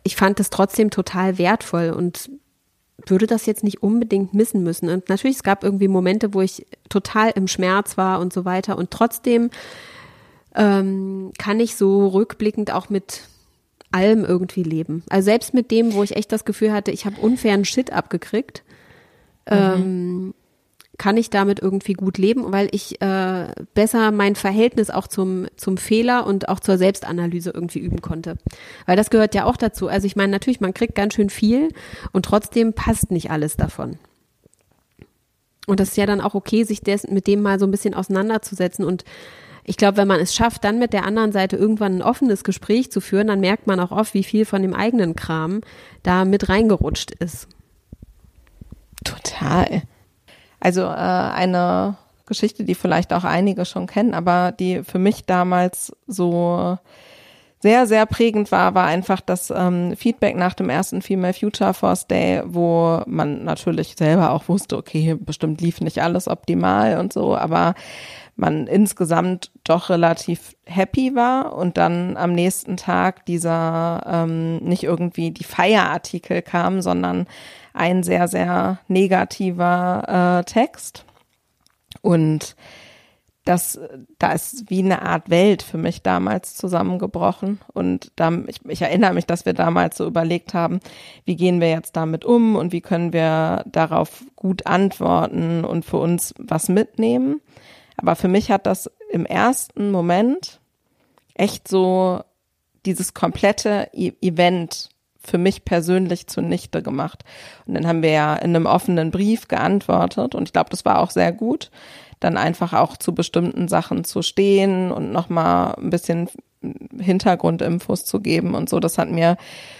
ich 0.04 0.16
fand 0.16 0.38
das 0.38 0.50
trotzdem 0.50 0.90
total 0.90 1.38
wertvoll 1.38 1.90
und 1.90 2.30
würde 3.04 3.26
das 3.26 3.46
jetzt 3.46 3.62
nicht 3.62 3.82
unbedingt 3.82 4.32
missen 4.32 4.62
müssen. 4.62 4.88
Und 4.88 5.08
natürlich, 5.08 5.36
es 5.36 5.42
gab 5.42 5.62
irgendwie 5.62 5.88
Momente, 5.88 6.32
wo 6.34 6.40
ich 6.40 6.66
total 6.88 7.30
im 7.34 7.46
Schmerz 7.48 7.96
war 7.96 8.20
und 8.20 8.32
so 8.32 8.44
weiter. 8.44 8.78
Und 8.78 8.90
trotzdem 8.90 9.50
ähm, 10.54 11.32
kann 11.38 11.60
ich 11.60 11.76
so 11.76 12.08
rückblickend 12.08 12.72
auch 12.72 12.88
mit 12.88 13.22
allem 13.92 14.24
irgendwie 14.24 14.62
leben. 14.62 15.04
Also 15.08 15.26
selbst 15.26 15.54
mit 15.54 15.70
dem, 15.70 15.94
wo 15.94 16.02
ich 16.02 16.16
echt 16.16 16.32
das 16.32 16.44
Gefühl 16.44 16.72
hatte, 16.72 16.90
ich 16.90 17.06
habe 17.06 17.20
unfairen 17.20 17.64
Shit 17.64 17.92
abgekriegt, 17.92 18.62
mhm. 19.48 19.56
ähm, 19.56 20.34
kann 20.98 21.16
ich 21.16 21.30
damit 21.30 21.60
irgendwie 21.60 21.92
gut 21.92 22.18
leben, 22.18 22.52
weil 22.52 22.68
ich 22.72 23.00
äh, 23.00 23.48
besser 23.74 24.10
mein 24.10 24.34
Verhältnis 24.34 24.90
auch 24.90 25.06
zum, 25.06 25.46
zum 25.56 25.76
Fehler 25.76 26.26
und 26.26 26.48
auch 26.48 26.60
zur 26.60 26.78
Selbstanalyse 26.78 27.50
irgendwie 27.50 27.80
üben 27.80 28.00
konnte. 28.00 28.38
Weil 28.86 28.96
das 28.96 29.10
gehört 29.10 29.34
ja 29.34 29.44
auch 29.44 29.56
dazu. 29.56 29.88
Also 29.88 30.06
ich 30.06 30.16
meine, 30.16 30.32
natürlich, 30.32 30.60
man 30.60 30.74
kriegt 30.74 30.94
ganz 30.94 31.14
schön 31.14 31.30
viel 31.30 31.68
und 32.12 32.24
trotzdem 32.24 32.72
passt 32.72 33.10
nicht 33.10 33.30
alles 33.30 33.56
davon. 33.56 33.98
Und 35.66 35.80
das 35.80 35.90
ist 35.90 35.96
ja 35.96 36.06
dann 36.06 36.20
auch 36.20 36.34
okay, 36.34 36.64
sich 36.64 36.80
des, 36.80 37.08
mit 37.08 37.26
dem 37.26 37.42
mal 37.42 37.58
so 37.58 37.66
ein 37.66 37.70
bisschen 37.70 37.94
auseinanderzusetzen 37.94 38.84
und 38.84 39.04
ich 39.68 39.76
glaube, 39.76 39.96
wenn 39.96 40.06
man 40.06 40.20
es 40.20 40.32
schafft, 40.32 40.62
dann 40.62 40.78
mit 40.78 40.92
der 40.92 41.04
anderen 41.04 41.32
Seite 41.32 41.56
irgendwann 41.56 41.96
ein 41.96 42.02
offenes 42.02 42.44
Gespräch 42.44 42.92
zu 42.92 43.00
führen, 43.00 43.26
dann 43.26 43.40
merkt 43.40 43.66
man 43.66 43.80
auch 43.80 43.90
oft, 43.90 44.14
wie 44.14 44.22
viel 44.22 44.44
von 44.44 44.62
dem 44.62 44.72
eigenen 44.72 45.16
Kram 45.16 45.60
da 46.04 46.24
mit 46.24 46.48
reingerutscht 46.48 47.10
ist. 47.10 47.48
Total. 49.02 49.82
Also 50.60 50.82
äh, 50.82 50.86
eine 50.86 51.96
Geschichte, 52.26 52.64
die 52.64 52.74
vielleicht 52.74 53.12
auch 53.12 53.24
einige 53.24 53.64
schon 53.64 53.86
kennen, 53.86 54.14
aber 54.14 54.52
die 54.52 54.82
für 54.82 54.98
mich 54.98 55.24
damals 55.24 55.94
so 56.06 56.78
sehr, 57.60 57.86
sehr 57.86 58.06
prägend 58.06 58.52
war, 58.52 58.74
war 58.74 58.86
einfach 58.86 59.20
das 59.20 59.50
ähm, 59.50 59.96
Feedback 59.96 60.36
nach 60.36 60.54
dem 60.54 60.68
ersten 60.68 61.02
Female 61.02 61.32
Future 61.32 61.74
Force 61.74 62.06
Day, 62.06 62.42
wo 62.44 63.00
man 63.06 63.44
natürlich 63.44 63.94
selber 63.96 64.32
auch 64.32 64.48
wusste, 64.48 64.76
okay, 64.76 65.16
bestimmt 65.18 65.60
lief 65.60 65.80
nicht 65.80 66.02
alles 66.02 66.28
optimal 66.28 66.98
und 66.98 67.12
so, 67.12 67.36
aber 67.36 67.74
man 68.36 68.66
insgesamt 68.66 69.50
doch 69.64 69.88
relativ 69.88 70.54
happy 70.66 71.14
war 71.14 71.56
und 71.56 71.78
dann 71.78 72.18
am 72.18 72.34
nächsten 72.34 72.76
Tag 72.76 73.24
dieser 73.24 74.02
ähm, 74.06 74.58
nicht 74.58 74.84
irgendwie 74.84 75.30
die 75.30 75.44
Feierartikel 75.44 76.42
kam, 76.42 76.82
sondern 76.82 77.26
ein 77.76 78.02
sehr, 78.02 78.28
sehr 78.28 78.78
negativer 78.88 80.40
äh, 80.40 80.44
Text. 80.44 81.04
Und 82.02 82.56
das, 83.46 83.78
da 84.18 84.32
ist 84.32 84.68
wie 84.70 84.80
eine 84.80 85.02
Art 85.02 85.30
Welt 85.30 85.62
für 85.62 85.78
mich 85.78 86.02
damals 86.02 86.56
zusammengebrochen. 86.56 87.60
Und 87.72 88.10
da, 88.16 88.32
ich, 88.48 88.58
ich 88.66 88.82
erinnere 88.82 89.14
mich, 89.14 89.24
dass 89.24 89.46
wir 89.46 89.52
damals 89.52 89.96
so 89.96 90.06
überlegt 90.06 90.52
haben, 90.52 90.80
wie 91.24 91.36
gehen 91.36 91.60
wir 91.60 91.70
jetzt 91.70 91.96
damit 91.96 92.24
um 92.24 92.56
und 92.56 92.72
wie 92.72 92.80
können 92.80 93.12
wir 93.12 93.62
darauf 93.66 94.24
gut 94.34 94.66
antworten 94.66 95.64
und 95.64 95.84
für 95.84 95.98
uns 95.98 96.34
was 96.38 96.68
mitnehmen. 96.68 97.40
Aber 97.96 98.16
für 98.16 98.28
mich 98.28 98.50
hat 98.50 98.66
das 98.66 98.90
im 99.10 99.24
ersten 99.24 99.92
Moment 99.92 100.60
echt 101.34 101.68
so 101.68 102.20
dieses 102.84 103.14
komplette 103.14 103.88
e 103.92 104.12
Event 104.20 104.90
für 105.26 105.38
mich 105.38 105.64
persönlich 105.64 106.26
zunichte 106.26 106.82
gemacht. 106.82 107.24
Und 107.66 107.74
dann 107.74 107.86
haben 107.86 108.02
wir 108.02 108.10
ja 108.10 108.34
in 108.34 108.54
einem 108.54 108.66
offenen 108.66 109.10
Brief 109.10 109.48
geantwortet 109.48 110.34
und 110.34 110.48
ich 110.48 110.52
glaube, 110.52 110.70
das 110.70 110.84
war 110.84 111.00
auch 111.00 111.10
sehr 111.10 111.32
gut, 111.32 111.70
dann 112.20 112.36
einfach 112.36 112.72
auch 112.72 112.96
zu 112.96 113.14
bestimmten 113.14 113.68
Sachen 113.68 114.04
zu 114.04 114.22
stehen 114.22 114.90
und 114.90 115.12
nochmal 115.12 115.74
ein 115.76 115.90
bisschen 115.90 116.28
Hintergrundinfos 116.98 118.04
zu 118.04 118.20
geben 118.20 118.54
und 118.54 118.68
so. 118.68 118.80
Das 118.80 118.98
hat 118.98 119.10
mir 119.10 119.36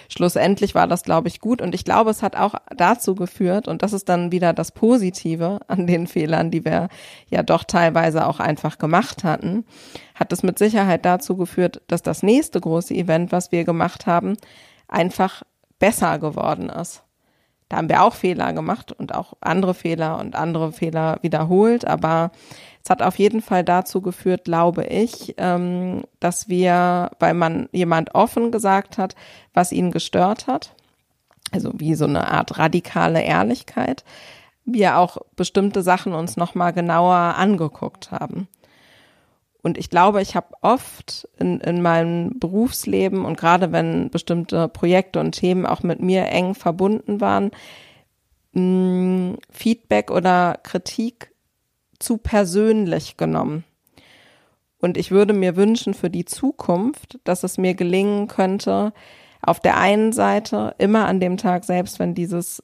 schlussendlich 0.09 0.75
war 0.75 0.87
das, 0.87 1.03
glaube 1.03 1.29
ich, 1.29 1.41
gut. 1.41 1.61
Und 1.61 1.75
ich 1.75 1.85
glaube, 1.85 2.11
es 2.11 2.23
hat 2.23 2.37
auch 2.37 2.55
dazu 2.77 3.15
geführt, 3.15 3.69
und 3.69 3.83
das 3.83 3.93
ist 3.93 4.09
dann 4.09 4.33
wieder 4.33 4.53
das 4.53 4.73
Positive 4.73 5.61
an 5.67 5.87
den 5.87 6.07
Fehlern, 6.07 6.51
die 6.51 6.65
wir 6.65 6.89
ja 7.29 7.43
doch 7.43 7.65
teilweise 7.65 8.27
auch 8.27 8.41
einfach 8.41 8.79
gemacht 8.79 9.25
hatten, 9.25 9.65
hat 10.15 10.33
es 10.33 10.43
mit 10.43 10.59
Sicherheit 10.59 11.05
dazu 11.05 11.37
geführt, 11.37 11.83
dass 11.89 12.03
das 12.03 12.23
nächste 12.23 12.61
große 12.61 12.95
Event, 12.95 13.33
was 13.33 13.53
wir 13.53 13.65
gemacht 13.65 14.07
haben, 14.07 14.37
einfach 14.89 15.43
besser 15.79 16.19
geworden 16.19 16.69
ist. 16.69 17.03
Da 17.69 17.79
haben 17.79 17.89
wir 17.89 18.03
auch 18.03 18.15
Fehler 18.15 18.53
gemacht 18.53 18.93
und 18.93 19.15
auch 19.15 19.35
andere 19.41 19.75
Fehler 19.75 20.19
und 20.19 20.37
andere 20.37 20.73
Fehler 20.73 21.19
wiederholt, 21.23 21.85
aber 21.85 22.31
es 22.85 22.91
hat 22.91 23.03
auf 23.03 23.19
jeden 23.19 23.43
Fall 23.43 23.65
dazu 23.65 24.01
geführt, 24.01 24.45
glaube 24.45 24.85
ich, 24.85 25.35
ähm, 25.39 26.05
dass 26.21 26.49
wir, 26.49 27.11
weil 27.19 27.35
man 27.35 27.69
jemand 27.73 28.15
offen 28.15 28.53
gesagt 28.53 28.99
hat, 28.99 29.17
was 29.53 29.73
ihn 29.73 29.91
gestört 29.91 30.47
hat, 30.47 30.77
also 31.51 31.73
wie 31.75 31.97
so 31.97 32.05
eine 32.05 32.31
Art 32.31 32.59
radikale 32.59 33.23
Ehrlichkeit, 33.23 34.05
wir 34.65 34.99
auch 34.99 35.19
bestimmte 35.35 35.83
Sachen 35.83 36.13
uns 36.13 36.37
nochmal 36.37 36.73
genauer 36.73 37.17
angeguckt 37.17 38.13
haben. 38.13 38.47
Und 39.67 39.79
ich 39.79 39.91
glaube, 39.91 40.23
ich 40.23 40.37
habe 40.37 40.55
oft 40.61 41.29
in, 41.41 41.59
in 41.59 41.83
meinem 41.83 42.39
Berufsleben 42.39 43.25
und 43.25 43.37
gerade 43.37 43.73
wenn 43.73 44.11
bestimmte 44.11 44.69
Projekte 44.69 45.19
und 45.19 45.33
Themen 45.33 45.67
auch 45.67 45.83
mit 45.83 45.99
mir 45.99 46.27
eng 46.27 46.55
verbunden 46.55 47.21
waren, 47.21 47.51
mh, 48.53 49.39
Feedback 49.51 50.13
oder 50.13 50.61
Kritik 50.63 51.33
zu 51.99 52.17
persönlich 52.17 53.17
genommen. 53.17 53.65
Und 54.79 54.97
ich 54.97 55.11
würde 55.11 55.33
mir 55.33 55.57
wünschen 55.57 55.95
für 55.95 56.11
die 56.11 56.27
Zukunft, 56.27 57.19
dass 57.25 57.43
es 57.43 57.59
mir 57.59 57.75
gelingen 57.75 58.29
könnte, 58.29 58.93
auf 59.43 59.59
der 59.59 59.79
einen 59.79 60.13
Seite 60.13 60.77
immer 60.79 61.09
an 61.09 61.19
dem 61.19 61.39
Tag 61.39 61.65
selbst, 61.65 61.99
wenn 61.99 62.15
dieses 62.15 62.63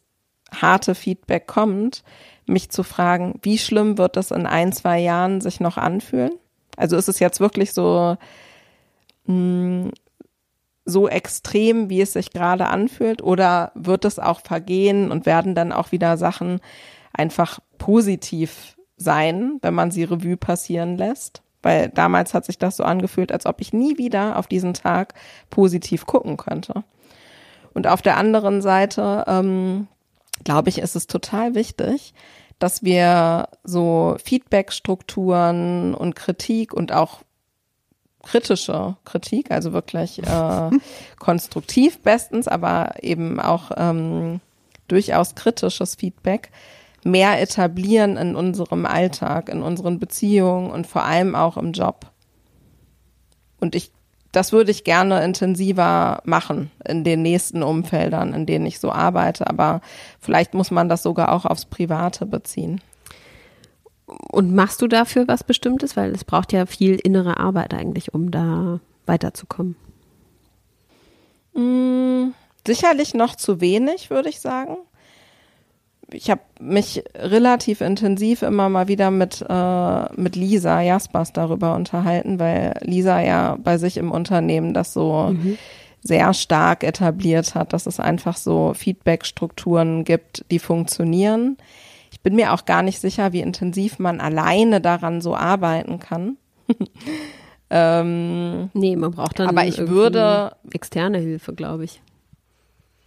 harte 0.55 0.94
Feedback 0.94 1.48
kommt, 1.48 2.05
mich 2.46 2.70
zu 2.70 2.84
fragen, 2.84 3.40
wie 3.42 3.59
schlimm 3.59 3.98
wird 3.98 4.16
es 4.16 4.30
in 4.30 4.46
ein, 4.46 4.70
zwei 4.70 5.00
Jahren 5.00 5.40
sich 5.40 5.59
noch 5.59 5.78
anfühlen? 5.78 6.34
Also 6.77 6.97
ist 6.97 7.09
es 7.09 7.18
jetzt 7.18 7.41
wirklich 7.41 7.73
so, 7.73 8.16
mh, 9.27 9.35
hm, 9.35 9.91
so 10.85 11.09
extrem, 11.09 11.91
wie 11.91 12.01
es 12.01 12.12
sich 12.12 12.31
gerade 12.31 12.66
anfühlt, 12.66 13.23
oder 13.23 13.70
wird 13.75 14.05
es 14.05 14.18
auch 14.18 14.41
vergehen 14.41 15.11
und 15.11 15.27
werden 15.27 15.55
dann 15.55 15.73
auch 15.73 15.93
wieder 15.93 16.16
Sachen 16.16 16.61
einfach 17.12 17.61
positiv 17.79 18.77
sein, 18.97 19.59
wenn 19.62 19.75
man 19.75 19.91
sie 19.91 20.05
Revue 20.05 20.37
passieren 20.37 20.97
lässt. 20.97 21.43
Weil 21.62 21.89
damals 21.91 22.35
hat 22.35 22.45
sich 22.45 22.59
das 22.59 22.77
so 22.77 22.85
angefühlt, 22.85 23.31
als 23.31 23.47
ob 23.47 23.61
ich 23.61 23.73
nie 23.73 23.97
wieder 23.97 24.37
auf 24.37 24.49
diesen 24.49 24.75
Tag 24.75 25.14
positiv 25.51 26.07
gucken 26.07 26.37
könnte. 26.37 26.83
Und 27.73 27.87
auf 27.87 28.03
der 28.03 28.16
anderen 28.16 28.61
Seite, 28.61 29.25
ähm, 29.29 29.87
glaube 30.45 30.68
ich, 30.68 30.79
ist 30.79 30.97
es 30.97 31.07
total 31.07 31.55
wichtig, 31.55 32.14
dass 32.63 32.85
wir 32.85 33.49
so 33.65 34.17
Feedback-Strukturen 34.23 35.95
und 35.95 36.15
Kritik 36.15 36.73
und 36.73 36.93
auch 36.93 37.23
kritische 38.23 38.97
Kritik, 39.05 39.51
also 39.51 39.73
wirklich 39.73 40.23
äh, 40.23 40.71
konstruktiv 41.19 41.99
bestens, 42.03 42.47
aber 42.47 43.03
eben 43.03 43.41
auch 43.41 43.73
ähm, 43.77 44.41
durchaus 44.87 45.35
kritisches 45.35 45.97
Feedback 45.97 46.53
mehr 47.03 47.43
etablieren 47.43 48.17
in 48.17 48.37
unserem 48.37 48.87
Alltag, 48.87 49.49
in 49.49 49.61
unseren 49.61 49.99
Beziehungen 49.99 50.71
und 50.71 50.87
vor 50.87 51.03
allem 51.03 51.35
auch 51.35 51.57
im 51.57 51.73
Job. 51.73 52.13
Und 53.59 53.75
ich, 53.75 53.91
das 54.33 54.53
würde 54.53 54.70
ich 54.70 54.85
gerne 54.85 55.22
intensiver 55.22 56.22
machen 56.24 56.70
in 56.87 57.05
den 57.05 57.22
nächsten 57.22 57.62
Umfeldern, 57.62 58.33
in 58.33 58.47
denen 58.47 58.66
ich 58.66 58.80
so 58.80 58.91
arbeite. 58.91 59.47
Aber 59.47 59.83
vielleicht 60.18 60.55
muss 60.55 60.70
man 60.70 60.89
das 60.89 61.03
sogar 61.03 61.33
auch 61.33 61.45
aufs 61.45 61.66
Private 61.66 62.26
beziehen. 62.26 62.80
und 64.30 64.55
machst 64.55 64.83
du 64.83 64.89
dafür 64.89 65.26
was 65.28 65.45
Bestimmtes? 65.45 65.97
Weil 65.97 66.11
es 66.11 66.24
braucht 66.24 66.53
ja 66.53 66.66
viel 66.66 66.97
innere 66.97 67.39
Arbeit 67.39 67.72
eigentlich, 67.72 68.12
um 68.12 68.30
da 68.30 68.80
weiterzukommen. 69.07 69.76
Mm, 71.55 72.33
sicherlich 72.66 73.14
noch 73.14 73.37
zu 73.37 73.61
wenig, 73.61 74.11
würde 74.11 74.28
ich 74.28 74.41
sagen. 74.41 74.76
Ich 76.13 76.31
habe 76.31 76.41
mich 76.61 77.03
relativ 77.15 77.81
intensiv 77.81 78.43
immer 78.43 78.69
mal 78.69 78.89
wieder 78.89 79.11
mit, 79.11 79.45
äh, 79.49 80.21
mit 80.21 80.37
Lisa 80.37 80.81
Jaspers 80.81 81.33
darüber 81.33 81.75
unterhalten, 81.75 82.39
weil 82.39 82.79
Lisa 82.83 83.21
ja 83.21 83.57
bei 83.63 83.79
sich 83.79 83.97
im 83.97 84.11
Unternehmen 84.11 84.75
das 84.75 84.93
so 84.93 85.31
mhm. 85.33 85.59
sehr 86.03 86.35
stark 86.35 86.85
etabliert 86.85 87.55
hat, 87.55 87.73
dass 87.73 87.87
es 87.87 88.01
einfach 88.01 88.37
so 88.37 88.75
Feedback-Strukturen 88.75 90.05
gibt, 90.05 90.45
die 90.51 90.59
funktionieren. 90.59 91.57
Ich 92.11 92.21
bin 92.21 92.37
mir 92.37 92.53
auch 92.53 92.67
gar 92.67 92.83
nicht 92.83 93.01
sicher, 93.01 93.33
wie 93.33 93.41
intensiv 93.41 93.99
man 93.99 94.21
alleine 94.21 94.81
daran 94.81 95.21
so 95.21 95.35
arbeiten 95.35 95.99
kann. 95.99 96.37
ähm, 97.71 98.71
nee, 98.75 98.97
man 98.97 99.11
braucht 99.13 99.41
dann 99.41 99.49
aber 99.49 99.67
ich 99.67 99.79
würde 99.79 100.53
externe 100.71 101.19
Hilfe, 101.19 101.55
glaube 101.55 101.85
ich. 101.85 102.01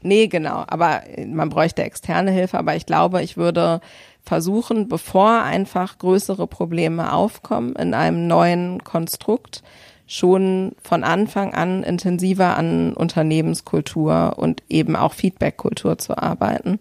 Nee, 0.05 0.27
genau. 0.27 0.63
Aber 0.67 1.01
man 1.27 1.49
bräuchte 1.49 1.83
externe 1.83 2.29
Hilfe. 2.29 2.59
Aber 2.59 2.75
ich 2.75 2.85
glaube, 2.85 3.23
ich 3.23 3.37
würde 3.37 3.81
versuchen, 4.23 4.87
bevor 4.87 5.41
einfach 5.41 5.97
größere 5.97 6.45
Probleme 6.45 7.11
aufkommen 7.11 7.75
in 7.75 7.95
einem 7.95 8.27
neuen 8.27 8.83
Konstrukt, 8.83 9.63
schon 10.07 10.73
von 10.83 11.03
Anfang 11.03 11.55
an 11.55 11.81
intensiver 11.81 12.55
an 12.55 12.93
Unternehmenskultur 12.93 14.33
und 14.37 14.61
eben 14.69 14.95
auch 14.95 15.13
Feedbackkultur 15.13 15.97
zu 15.97 16.15
arbeiten. 16.15 16.79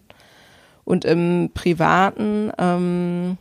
Und 0.83 1.03
im 1.03 1.49
Privaten 1.51 2.51
ähm, 2.59 3.39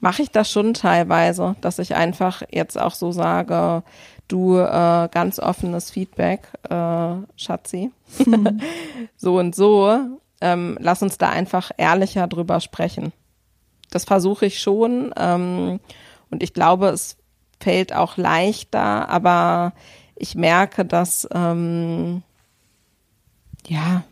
mache 0.00 0.22
ich 0.22 0.32
das 0.32 0.50
schon 0.50 0.74
teilweise, 0.74 1.54
dass 1.60 1.78
ich 1.78 1.94
einfach 1.94 2.42
jetzt 2.50 2.80
auch 2.80 2.94
so 2.94 3.12
sage, 3.12 3.84
du 4.28 4.58
äh, 4.58 5.08
ganz 5.10 5.38
offenes 5.38 5.90
Feedback, 5.90 6.48
äh, 6.68 7.14
Schatzi. 7.36 7.90
so 9.16 9.38
und 9.38 9.54
so. 9.54 9.98
Ähm, 10.40 10.76
lass 10.80 11.02
uns 11.02 11.18
da 11.18 11.30
einfach 11.30 11.70
ehrlicher 11.76 12.26
drüber 12.26 12.60
sprechen. 12.60 13.12
Das 13.90 14.04
versuche 14.04 14.46
ich 14.46 14.60
schon. 14.60 15.12
Ähm, 15.16 15.80
und 16.30 16.42
ich 16.42 16.52
glaube, 16.52 16.88
es 16.88 17.16
fällt 17.60 17.94
auch 17.94 18.16
leichter, 18.16 19.08
aber 19.08 19.72
ich 20.14 20.34
merke, 20.34 20.84
dass 20.84 21.28
ähm, 21.32 22.22
ja, 23.66 24.04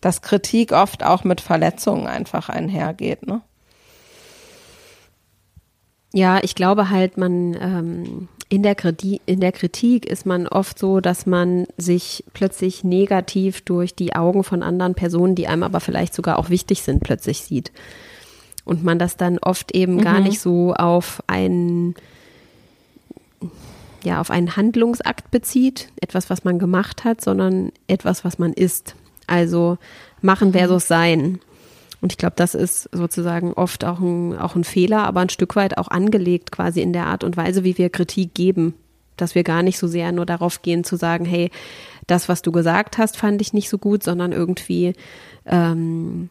dass 0.00 0.22
Kritik 0.22 0.72
oft 0.72 1.02
auch 1.02 1.24
mit 1.24 1.40
Verletzungen 1.40 2.06
einfach 2.06 2.48
einhergeht, 2.48 3.26
ne? 3.26 3.40
Ja, 6.12 6.38
ich 6.42 6.54
glaube 6.54 6.90
halt, 6.90 7.16
man 7.16 7.54
ähm, 7.54 8.28
in 8.48 8.62
der, 8.62 8.74
Kritik, 8.74 9.20
in 9.26 9.40
der 9.40 9.52
Kritik 9.52 10.06
ist 10.06 10.26
man 10.26 10.46
oft 10.46 10.78
so, 10.78 11.00
dass 11.00 11.26
man 11.26 11.66
sich 11.76 12.24
plötzlich 12.34 12.84
negativ 12.84 13.62
durch 13.62 13.94
die 13.94 14.14
Augen 14.14 14.44
von 14.44 14.62
anderen 14.62 14.94
Personen, 14.94 15.34
die 15.34 15.48
einem 15.48 15.62
aber 15.62 15.80
vielleicht 15.80 16.14
sogar 16.14 16.38
auch 16.38 16.50
wichtig 16.50 16.82
sind, 16.82 17.02
plötzlich 17.02 17.40
sieht. 17.40 17.72
Und 18.64 18.84
man 18.84 18.98
das 18.98 19.16
dann 19.16 19.38
oft 19.38 19.74
eben 19.74 19.96
mhm. 19.96 20.02
gar 20.02 20.20
nicht 20.20 20.40
so 20.40 20.74
auf 20.74 21.22
einen, 21.26 21.94
ja, 24.02 24.20
auf 24.20 24.30
einen 24.30 24.56
Handlungsakt 24.56 25.30
bezieht, 25.30 25.88
etwas, 26.00 26.30
was 26.30 26.44
man 26.44 26.58
gemacht 26.58 27.04
hat, 27.04 27.20
sondern 27.20 27.72
etwas, 27.88 28.24
was 28.24 28.38
man 28.38 28.52
ist. 28.52 28.94
Also 29.26 29.78
machen 30.20 30.48
mhm. 30.48 30.52
versus 30.52 30.86
sein. 30.86 31.40
Und 32.04 32.12
ich 32.12 32.18
glaube, 32.18 32.34
das 32.36 32.54
ist 32.54 32.90
sozusagen 32.92 33.54
oft 33.54 33.82
auch 33.82 33.98
ein, 33.98 34.36
auch 34.36 34.56
ein 34.56 34.64
Fehler, 34.64 35.04
aber 35.04 35.20
ein 35.20 35.30
Stück 35.30 35.56
weit 35.56 35.78
auch 35.78 35.88
angelegt 35.88 36.52
quasi 36.52 36.82
in 36.82 36.92
der 36.92 37.06
Art 37.06 37.24
und 37.24 37.38
Weise, 37.38 37.64
wie 37.64 37.78
wir 37.78 37.88
Kritik 37.88 38.34
geben. 38.34 38.74
Dass 39.16 39.34
wir 39.34 39.42
gar 39.42 39.62
nicht 39.62 39.78
so 39.78 39.86
sehr 39.86 40.12
nur 40.12 40.26
darauf 40.26 40.60
gehen 40.60 40.84
zu 40.84 40.96
sagen, 40.96 41.24
hey, 41.24 41.50
das, 42.06 42.28
was 42.28 42.42
du 42.42 42.52
gesagt 42.52 42.98
hast, 42.98 43.16
fand 43.16 43.40
ich 43.40 43.54
nicht 43.54 43.70
so 43.70 43.78
gut, 43.78 44.02
sondern 44.02 44.32
irgendwie 44.32 44.92
ähm, 45.46 46.28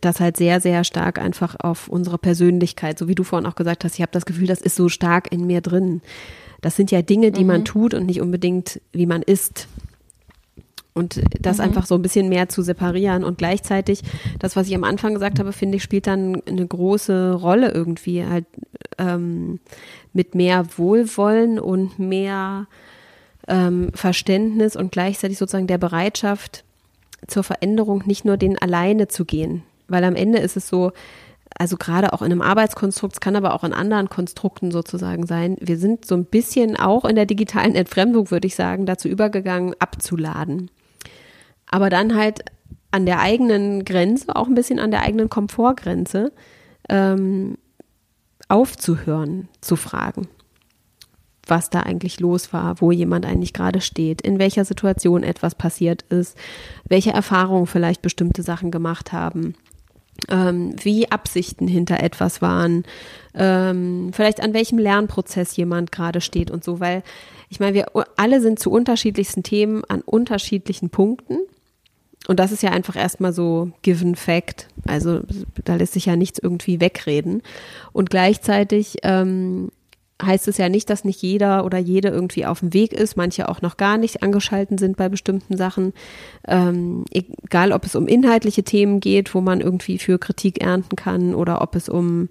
das 0.00 0.18
halt 0.18 0.36
sehr, 0.36 0.60
sehr 0.60 0.82
stark 0.82 1.20
einfach 1.20 1.54
auf 1.60 1.86
unsere 1.86 2.18
Persönlichkeit, 2.18 2.98
so 2.98 3.06
wie 3.06 3.14
du 3.14 3.22
vorhin 3.22 3.46
auch 3.46 3.54
gesagt 3.54 3.84
hast, 3.84 3.94
ich 3.94 4.02
habe 4.02 4.10
das 4.10 4.26
Gefühl, 4.26 4.48
das 4.48 4.60
ist 4.60 4.74
so 4.74 4.88
stark 4.88 5.30
in 5.30 5.46
mir 5.46 5.60
drin. 5.60 6.02
Das 6.62 6.74
sind 6.74 6.90
ja 6.90 7.02
Dinge, 7.02 7.30
die 7.30 7.42
mhm. 7.42 7.46
man 7.46 7.64
tut 7.64 7.94
und 7.94 8.06
nicht 8.06 8.20
unbedingt, 8.20 8.80
wie 8.90 9.06
man 9.06 9.22
ist 9.22 9.68
und 10.96 11.20
das 11.38 11.58
mhm. 11.58 11.64
einfach 11.64 11.86
so 11.86 11.94
ein 11.94 12.02
bisschen 12.02 12.28
mehr 12.28 12.48
zu 12.48 12.62
separieren 12.62 13.22
und 13.22 13.38
gleichzeitig 13.38 14.00
das, 14.38 14.56
was 14.56 14.66
ich 14.66 14.74
am 14.74 14.84
Anfang 14.84 15.14
gesagt 15.14 15.38
habe, 15.38 15.52
finde 15.52 15.76
ich, 15.76 15.82
spielt 15.82 16.06
dann 16.06 16.40
eine 16.46 16.66
große 16.66 17.34
Rolle 17.34 17.70
irgendwie 17.70 18.24
halt 18.24 18.46
ähm, 18.98 19.60
mit 20.14 20.34
mehr 20.34 20.66
Wohlwollen 20.76 21.58
und 21.58 21.98
mehr 21.98 22.66
ähm, 23.46 23.90
Verständnis 23.94 24.74
und 24.74 24.90
gleichzeitig 24.90 25.36
sozusagen 25.36 25.66
der 25.66 25.78
Bereitschaft 25.78 26.64
zur 27.26 27.44
Veränderung 27.44 28.02
nicht 28.06 28.24
nur 28.24 28.38
den 28.38 28.58
alleine 28.58 29.06
zu 29.06 29.26
gehen, 29.26 29.64
weil 29.88 30.02
am 30.02 30.16
Ende 30.16 30.38
ist 30.38 30.56
es 30.56 30.66
so, 30.66 30.92
also 31.58 31.76
gerade 31.76 32.14
auch 32.14 32.22
in 32.22 32.32
einem 32.32 32.42
Arbeitskonstrukt, 32.42 33.14
es 33.14 33.20
kann 33.20 33.36
aber 33.36 33.54
auch 33.54 33.64
in 33.64 33.74
anderen 33.74 34.08
Konstrukten 34.08 34.70
sozusagen 34.70 35.26
sein. 35.26 35.56
Wir 35.60 35.76
sind 35.76 36.06
so 36.06 36.14
ein 36.14 36.24
bisschen 36.24 36.76
auch 36.76 37.04
in 37.04 37.16
der 37.16 37.26
digitalen 37.26 37.74
Entfremdung, 37.74 38.30
würde 38.30 38.46
ich 38.46 38.54
sagen, 38.54 38.86
dazu 38.86 39.08
übergegangen, 39.08 39.74
abzuladen 39.78 40.70
aber 41.70 41.90
dann 41.90 42.14
halt 42.14 42.44
an 42.90 43.06
der 43.06 43.20
eigenen 43.20 43.84
Grenze, 43.84 44.34
auch 44.34 44.46
ein 44.46 44.54
bisschen 44.54 44.78
an 44.78 44.90
der 44.90 45.02
eigenen 45.02 45.28
Komfortgrenze, 45.28 46.32
ähm, 46.88 47.58
aufzuhören, 48.48 49.48
zu 49.60 49.76
fragen, 49.76 50.28
was 51.46 51.68
da 51.68 51.80
eigentlich 51.80 52.20
los 52.20 52.52
war, 52.52 52.80
wo 52.80 52.92
jemand 52.92 53.26
eigentlich 53.26 53.52
gerade 53.52 53.80
steht, 53.80 54.22
in 54.22 54.38
welcher 54.38 54.64
Situation 54.64 55.22
etwas 55.22 55.54
passiert 55.54 56.02
ist, 56.02 56.36
welche 56.88 57.10
Erfahrungen 57.10 57.66
vielleicht 57.66 58.02
bestimmte 58.02 58.42
Sachen 58.42 58.70
gemacht 58.70 59.12
haben. 59.12 59.54
Ähm, 60.30 60.74
wie 60.82 61.10
Absichten 61.12 61.68
hinter 61.68 62.02
etwas 62.02 62.40
waren, 62.40 62.84
ähm, 63.34 64.12
vielleicht 64.14 64.40
an 64.40 64.54
welchem 64.54 64.78
Lernprozess 64.78 65.54
jemand 65.56 65.92
gerade 65.92 66.22
steht 66.22 66.50
und 66.50 66.64
so, 66.64 66.80
weil 66.80 67.02
ich 67.50 67.60
meine, 67.60 67.74
wir 67.74 67.86
alle 68.16 68.40
sind 68.40 68.58
zu 68.58 68.70
unterschiedlichsten 68.70 69.42
Themen 69.42 69.84
an 69.84 70.00
unterschiedlichen 70.00 70.88
Punkten 70.88 71.36
und 72.28 72.40
das 72.40 72.52
ist 72.52 72.62
ja 72.62 72.70
einfach 72.70 72.96
erstmal 72.96 73.32
so 73.32 73.70
given 73.82 74.16
fact. 74.16 74.68
Also 74.86 75.20
da 75.64 75.76
lässt 75.76 75.92
sich 75.92 76.06
ja 76.06 76.16
nichts 76.16 76.38
irgendwie 76.38 76.80
wegreden. 76.80 77.42
Und 77.92 78.10
gleichzeitig 78.10 78.96
ähm, 79.02 79.68
heißt 80.22 80.48
es 80.48 80.56
ja 80.56 80.68
nicht, 80.68 80.88
dass 80.88 81.04
nicht 81.04 81.20
jeder 81.20 81.64
oder 81.64 81.78
jede 81.78 82.08
irgendwie 82.08 82.46
auf 82.46 82.60
dem 82.60 82.72
Weg 82.72 82.92
ist, 82.92 83.16
manche 83.16 83.48
auch 83.48 83.60
noch 83.60 83.76
gar 83.76 83.98
nicht 83.98 84.22
angeschalten 84.22 84.78
sind 84.78 84.96
bei 84.96 85.08
bestimmten 85.08 85.56
Sachen. 85.56 85.92
Ähm, 86.48 87.04
egal, 87.12 87.72
ob 87.72 87.84
es 87.84 87.94
um 87.94 88.08
inhaltliche 88.08 88.62
Themen 88.62 89.00
geht, 89.00 89.34
wo 89.34 89.40
man 89.40 89.60
irgendwie 89.60 89.98
für 89.98 90.18
Kritik 90.18 90.62
ernten 90.62 90.96
kann 90.96 91.34
oder 91.34 91.60
ob 91.60 91.76
es 91.76 91.88
um, 91.90 92.30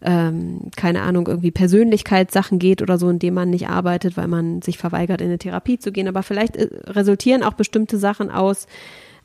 ähm, 0.00 0.70
keine 0.76 1.02
Ahnung, 1.02 1.26
irgendwie 1.26 1.50
Persönlichkeitssachen 1.50 2.58
geht 2.58 2.80
oder 2.80 2.96
so, 2.96 3.10
in 3.10 3.18
dem 3.18 3.34
man 3.34 3.50
nicht 3.50 3.68
arbeitet, 3.68 4.16
weil 4.16 4.28
man 4.28 4.62
sich 4.62 4.78
verweigert, 4.78 5.20
in 5.20 5.28
eine 5.28 5.38
Therapie 5.38 5.78
zu 5.78 5.92
gehen. 5.92 6.08
Aber 6.08 6.22
vielleicht 6.22 6.56
äh, 6.56 6.68
resultieren 6.86 7.42
auch 7.42 7.54
bestimmte 7.54 7.98
Sachen 7.98 8.30
aus, 8.30 8.66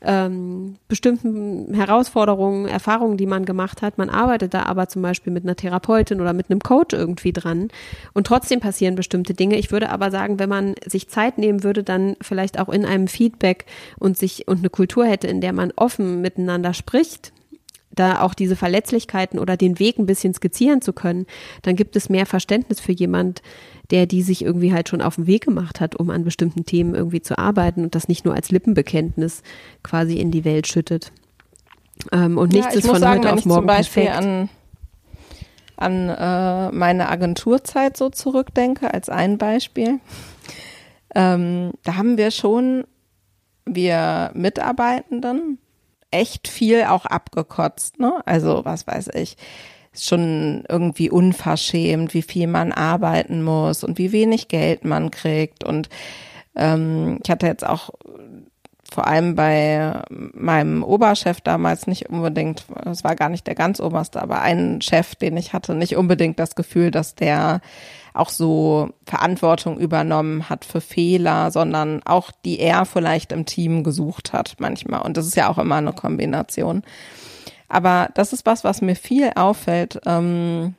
ähm, 0.04 0.76
bestimmten 0.88 1.74
Herausforderungen, 1.74 2.66
Erfahrungen, 2.66 3.16
die 3.16 3.26
man 3.26 3.44
gemacht 3.44 3.82
hat. 3.82 3.98
Man 3.98 4.10
arbeitet 4.10 4.54
da 4.54 4.64
aber 4.64 4.88
zum 4.88 5.02
Beispiel 5.02 5.32
mit 5.32 5.44
einer 5.44 5.56
Therapeutin 5.56 6.20
oder 6.20 6.32
mit 6.32 6.50
einem 6.50 6.60
Coach 6.60 6.94
irgendwie 6.94 7.32
dran. 7.32 7.68
Und 8.12 8.26
trotzdem 8.26 8.60
passieren 8.60 8.94
bestimmte 8.94 9.34
Dinge. 9.34 9.56
Ich 9.56 9.70
würde 9.70 9.90
aber 9.90 10.10
sagen, 10.10 10.38
wenn 10.38 10.48
man 10.48 10.74
sich 10.86 11.08
Zeit 11.08 11.38
nehmen 11.38 11.62
würde, 11.62 11.82
dann 11.82 12.16
vielleicht 12.20 12.58
auch 12.58 12.68
in 12.68 12.84
einem 12.84 13.08
Feedback 13.08 13.66
und 13.98 14.16
sich 14.16 14.48
und 14.48 14.58
eine 14.58 14.70
Kultur 14.70 15.06
hätte, 15.06 15.28
in 15.28 15.40
der 15.40 15.52
man 15.52 15.72
offen 15.76 16.20
miteinander 16.20 16.74
spricht, 16.74 17.32
da 17.94 18.22
auch 18.22 18.34
diese 18.34 18.56
Verletzlichkeiten 18.56 19.38
oder 19.38 19.56
den 19.56 19.78
Weg 19.78 19.98
ein 19.98 20.06
bisschen 20.06 20.34
skizzieren 20.34 20.80
zu 20.80 20.92
können, 20.92 21.26
dann 21.62 21.76
gibt 21.76 21.94
es 21.96 22.08
mehr 22.08 22.26
Verständnis 22.26 22.80
für 22.80 22.92
jemand, 22.92 23.42
der 23.92 24.06
die 24.06 24.22
sich 24.22 24.42
irgendwie 24.42 24.72
halt 24.72 24.88
schon 24.88 25.02
auf 25.02 25.16
den 25.16 25.26
Weg 25.26 25.44
gemacht 25.44 25.80
hat, 25.80 25.94
um 25.94 26.10
an 26.10 26.24
bestimmten 26.24 26.64
Themen 26.64 26.94
irgendwie 26.94 27.20
zu 27.20 27.38
arbeiten 27.38 27.84
und 27.84 27.94
das 27.94 28.08
nicht 28.08 28.24
nur 28.24 28.34
als 28.34 28.50
Lippenbekenntnis 28.50 29.42
quasi 29.82 30.16
in 30.16 30.30
die 30.30 30.46
Welt 30.46 30.66
schüttet. 30.66 31.12
Ähm, 32.10 32.38
und 32.38 32.52
nichts 32.52 32.72
ja, 32.72 32.80
ist 32.80 32.86
von 32.86 32.98
sagen, 32.98 33.20
heute 33.20 33.34
auf 33.34 33.44
morgen 33.44 33.68
wenn 33.68 33.80
ich 33.80 33.92
zum 33.92 34.02
Beispiel 34.02 34.04
perfekt. 34.04 34.50
an, 35.76 36.08
äh, 36.08 36.72
meine 36.72 37.10
Agenturzeit 37.10 37.96
so 37.98 38.08
zurückdenke, 38.08 38.92
als 38.92 39.10
ein 39.10 39.36
Beispiel. 39.36 40.00
Ähm, 41.14 41.72
da 41.84 41.96
haben 41.96 42.16
wir 42.16 42.30
schon, 42.30 42.84
wir 43.66 44.30
Mitarbeitenden, 44.32 45.58
echt 46.10 46.48
viel 46.48 46.84
auch 46.84 47.04
abgekotzt, 47.04 47.98
ne? 47.98 48.22
Also, 48.24 48.64
was 48.64 48.86
weiß 48.86 49.10
ich 49.14 49.36
schon 49.94 50.64
irgendwie 50.68 51.10
unverschämt, 51.10 52.14
wie 52.14 52.22
viel 52.22 52.46
man 52.46 52.72
arbeiten 52.72 53.42
muss 53.42 53.84
und 53.84 53.98
wie 53.98 54.12
wenig 54.12 54.48
Geld 54.48 54.84
man 54.84 55.10
kriegt. 55.10 55.64
Und 55.64 55.88
ähm, 56.56 57.18
ich 57.22 57.30
hatte 57.30 57.46
jetzt 57.46 57.66
auch 57.66 57.90
vor 58.92 59.06
allem 59.06 59.34
bei 59.34 60.02
meinem 60.10 60.84
Oberchef 60.84 61.40
damals 61.40 61.86
nicht 61.86 62.10
unbedingt, 62.10 62.64
es 62.84 63.02
war 63.04 63.16
gar 63.16 63.30
nicht 63.30 63.46
der 63.46 63.54
ganz 63.54 63.80
oberste, 63.80 64.22
aber 64.22 64.42
ein 64.42 64.82
Chef, 64.82 65.14
den 65.14 65.36
ich 65.36 65.52
hatte, 65.52 65.74
nicht 65.74 65.96
unbedingt 65.96 66.38
das 66.38 66.54
Gefühl, 66.54 66.90
dass 66.90 67.14
der 67.14 67.60
auch 68.14 68.28
so 68.28 68.90
Verantwortung 69.06 69.78
übernommen 69.78 70.50
hat 70.50 70.66
für 70.66 70.82
Fehler, 70.82 71.50
sondern 71.50 72.02
auch 72.04 72.30
die 72.44 72.60
er 72.60 72.84
vielleicht 72.84 73.32
im 73.32 73.46
Team 73.46 73.82
gesucht 73.82 74.34
hat 74.34 74.56
manchmal. 74.58 75.00
Und 75.00 75.16
das 75.16 75.26
ist 75.26 75.36
ja 75.36 75.48
auch 75.48 75.58
immer 75.58 75.76
eine 75.76 75.94
Kombination. 75.94 76.82
Aber 77.72 78.10
das 78.12 78.34
ist 78.34 78.44
was, 78.44 78.64
was 78.64 78.82
mir 78.82 78.94
viel 78.94 79.32
auffällt, 79.34 79.98
ähm, 80.04 80.74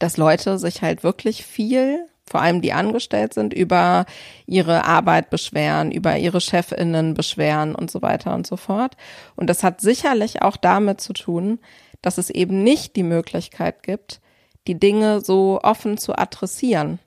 dass 0.00 0.16
Leute 0.16 0.58
sich 0.58 0.82
halt 0.82 1.04
wirklich 1.04 1.46
viel 1.46 2.00
vor 2.28 2.40
allem 2.40 2.60
die 2.60 2.72
angestellt 2.72 3.32
sind, 3.34 3.54
über 3.54 4.04
ihre 4.46 4.84
Arbeit 4.84 5.30
beschweren, 5.30 5.92
über 5.92 6.16
ihre 6.18 6.40
Chefinnen 6.40 7.14
beschweren 7.14 7.76
und 7.76 7.88
so 7.88 8.02
weiter 8.02 8.34
und 8.34 8.44
so 8.44 8.56
fort. 8.56 8.96
Und 9.36 9.48
das 9.48 9.62
hat 9.62 9.80
sicherlich 9.80 10.42
auch 10.42 10.56
damit 10.56 11.00
zu 11.00 11.12
tun, 11.12 11.60
dass 12.02 12.18
es 12.18 12.28
eben 12.30 12.64
nicht 12.64 12.96
die 12.96 13.04
Möglichkeit 13.04 13.84
gibt, 13.84 14.20
die 14.66 14.78
Dinge 14.78 15.20
so 15.20 15.60
offen 15.62 15.98
zu 15.98 16.18
adressieren 16.18 16.98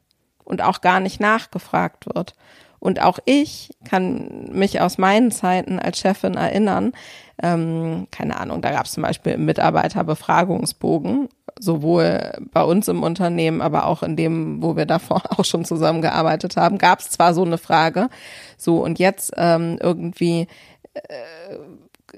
und 0.45 0.61
auch 0.61 0.79
gar 0.79 1.01
nicht 1.01 1.19
nachgefragt 1.19 2.05
wird. 2.05 2.33
Und 2.79 3.01
auch 3.01 3.19
ich 3.25 3.71
kann 3.85 4.49
mich 4.51 4.81
aus 4.81 4.97
meinen 4.97 5.31
Zeiten 5.31 5.79
als 5.79 5.99
Chefin 5.99 6.35
erinnern, 6.35 6.93
ähm, 7.41 8.07
keine 8.11 8.39
Ahnung, 8.39 8.61
da 8.61 8.71
gab 8.71 8.85
es 8.85 8.93
zum 8.93 9.03
Beispiel 9.03 9.33
im 9.33 9.45
Mitarbeiterbefragungsbogen 9.45 11.29
sowohl 11.59 12.33
bei 12.51 12.63
uns 12.63 12.87
im 12.87 13.03
Unternehmen, 13.03 13.61
aber 13.61 13.85
auch 13.85 14.03
in 14.03 14.15
dem, 14.15 14.61
wo 14.61 14.75
wir 14.75 14.85
davor 14.85 15.23
auch 15.37 15.45
schon 15.45 15.65
zusammengearbeitet 15.65 16.57
haben, 16.57 16.77
gab 16.77 16.99
es 16.99 17.09
zwar 17.09 17.33
so 17.33 17.43
eine 17.43 17.57
Frage, 17.57 18.09
so 18.57 18.83
und 18.83 18.99
jetzt 18.99 19.33
ähm, 19.37 19.77
irgendwie 19.81 20.47
äh, 20.93 21.57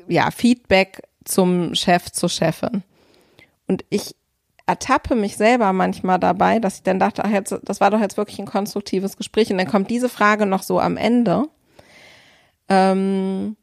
ja 0.07 0.31
Feedback 0.31 1.03
zum 1.23 1.75
Chef, 1.75 2.11
zur 2.11 2.29
Chefin. 2.29 2.83
Und 3.67 3.85
ich 3.89 4.15
ertappe 4.71 5.15
mich 5.15 5.35
selber 5.35 5.73
manchmal 5.73 6.17
dabei, 6.17 6.59
dass 6.59 6.77
ich 6.77 6.83
dann 6.83 6.97
dachte, 6.97 7.25
ach 7.25 7.29
jetzt, 7.29 7.53
das 7.63 7.81
war 7.81 7.91
doch 7.91 7.99
jetzt 7.99 8.15
wirklich 8.15 8.39
ein 8.39 8.45
konstruktives 8.45 9.17
Gespräch. 9.17 9.51
Und 9.51 9.57
dann 9.57 9.67
kommt 9.67 9.89
diese 9.89 10.07
Frage 10.07 10.45
noch 10.45 10.63
so 10.63 10.79
am 10.79 10.95
Ende. 10.95 11.43
Ähm, 12.69 13.57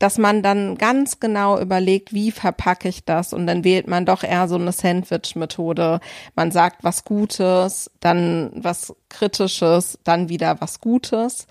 dass 0.00 0.18
man 0.18 0.42
dann 0.42 0.78
ganz 0.78 1.20
genau 1.20 1.60
überlegt, 1.60 2.12
wie 2.12 2.32
verpacke 2.32 2.88
ich 2.88 3.04
das 3.04 3.32
und 3.32 3.46
dann 3.46 3.64
wählt 3.64 3.86
man 3.86 4.06
doch 4.06 4.24
eher 4.24 4.48
so 4.48 4.56
eine 4.56 4.72
Sandwich-Methode. 4.72 6.00
Man 6.34 6.50
sagt 6.50 6.82
was 6.82 7.04
Gutes, 7.04 7.90
dann 8.00 8.50
was 8.54 8.96
Kritisches, 9.10 9.98
dann 10.02 10.30
wieder 10.30 10.60
was 10.60 10.80
Gutes, 10.80 11.46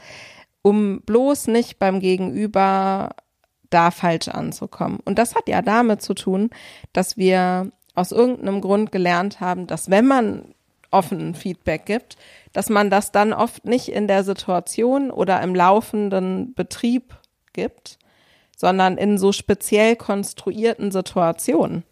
um 0.63 1.01
bloß 1.01 1.47
nicht 1.47 1.77
beim 1.77 1.99
Gegenüber 1.99 3.11
da 3.69 3.91
falsch 3.91 4.27
anzukommen. 4.27 4.99
Und 5.05 5.19
das 5.19 5.35
hat 5.35 5.47
ja 5.47 5.61
damit 5.61 6.01
zu 6.01 6.13
tun, 6.13 6.49
dass 6.93 7.17
wir 7.17 7.71
aus 7.95 8.11
irgendeinem 8.11 8.61
Grund 8.61 8.91
gelernt 8.91 9.39
haben, 9.39 9.67
dass 9.67 9.89
wenn 9.89 10.07
man 10.07 10.53
offenen 10.91 11.35
Feedback 11.35 11.85
gibt, 11.85 12.17
dass 12.53 12.69
man 12.69 12.89
das 12.89 13.11
dann 13.11 13.33
oft 13.33 13.65
nicht 13.65 13.89
in 13.89 14.07
der 14.07 14.23
Situation 14.23 15.11
oder 15.11 15.41
im 15.41 15.53
laufenden 15.53 16.53
Betrieb 16.53 17.15
gibt, 17.53 17.99
sondern 18.55 18.97
in 18.97 19.17
so 19.17 19.31
speziell 19.31 19.95
konstruierten 19.95 20.91
Situationen. 20.91 21.83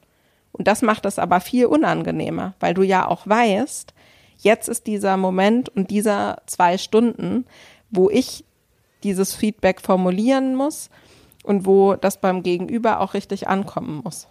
Und 0.51 0.67
das 0.67 0.81
macht 0.81 1.05
es 1.05 1.19
aber 1.19 1.39
viel 1.39 1.67
unangenehmer, 1.67 2.55
weil 2.59 2.73
du 2.73 2.81
ja 2.81 3.07
auch 3.07 3.27
weißt, 3.27 3.93
jetzt 4.39 4.67
ist 4.67 4.87
dieser 4.87 5.17
Moment 5.17 5.69
und 5.69 5.91
dieser 5.91 6.41
zwei 6.47 6.77
Stunden, 6.77 7.45
wo 7.91 8.09
ich 8.09 8.43
dieses 9.03 9.35
Feedback 9.35 9.81
formulieren 9.81 10.55
muss 10.55 10.89
und 11.47 11.65
wo 11.65 11.95
das 11.95 12.19
beim 12.19 12.43
Gegenüber 12.43 12.99
auch 12.99 13.13
richtig 13.13 13.47
ankommen 13.47 14.01
muss. 14.03 14.27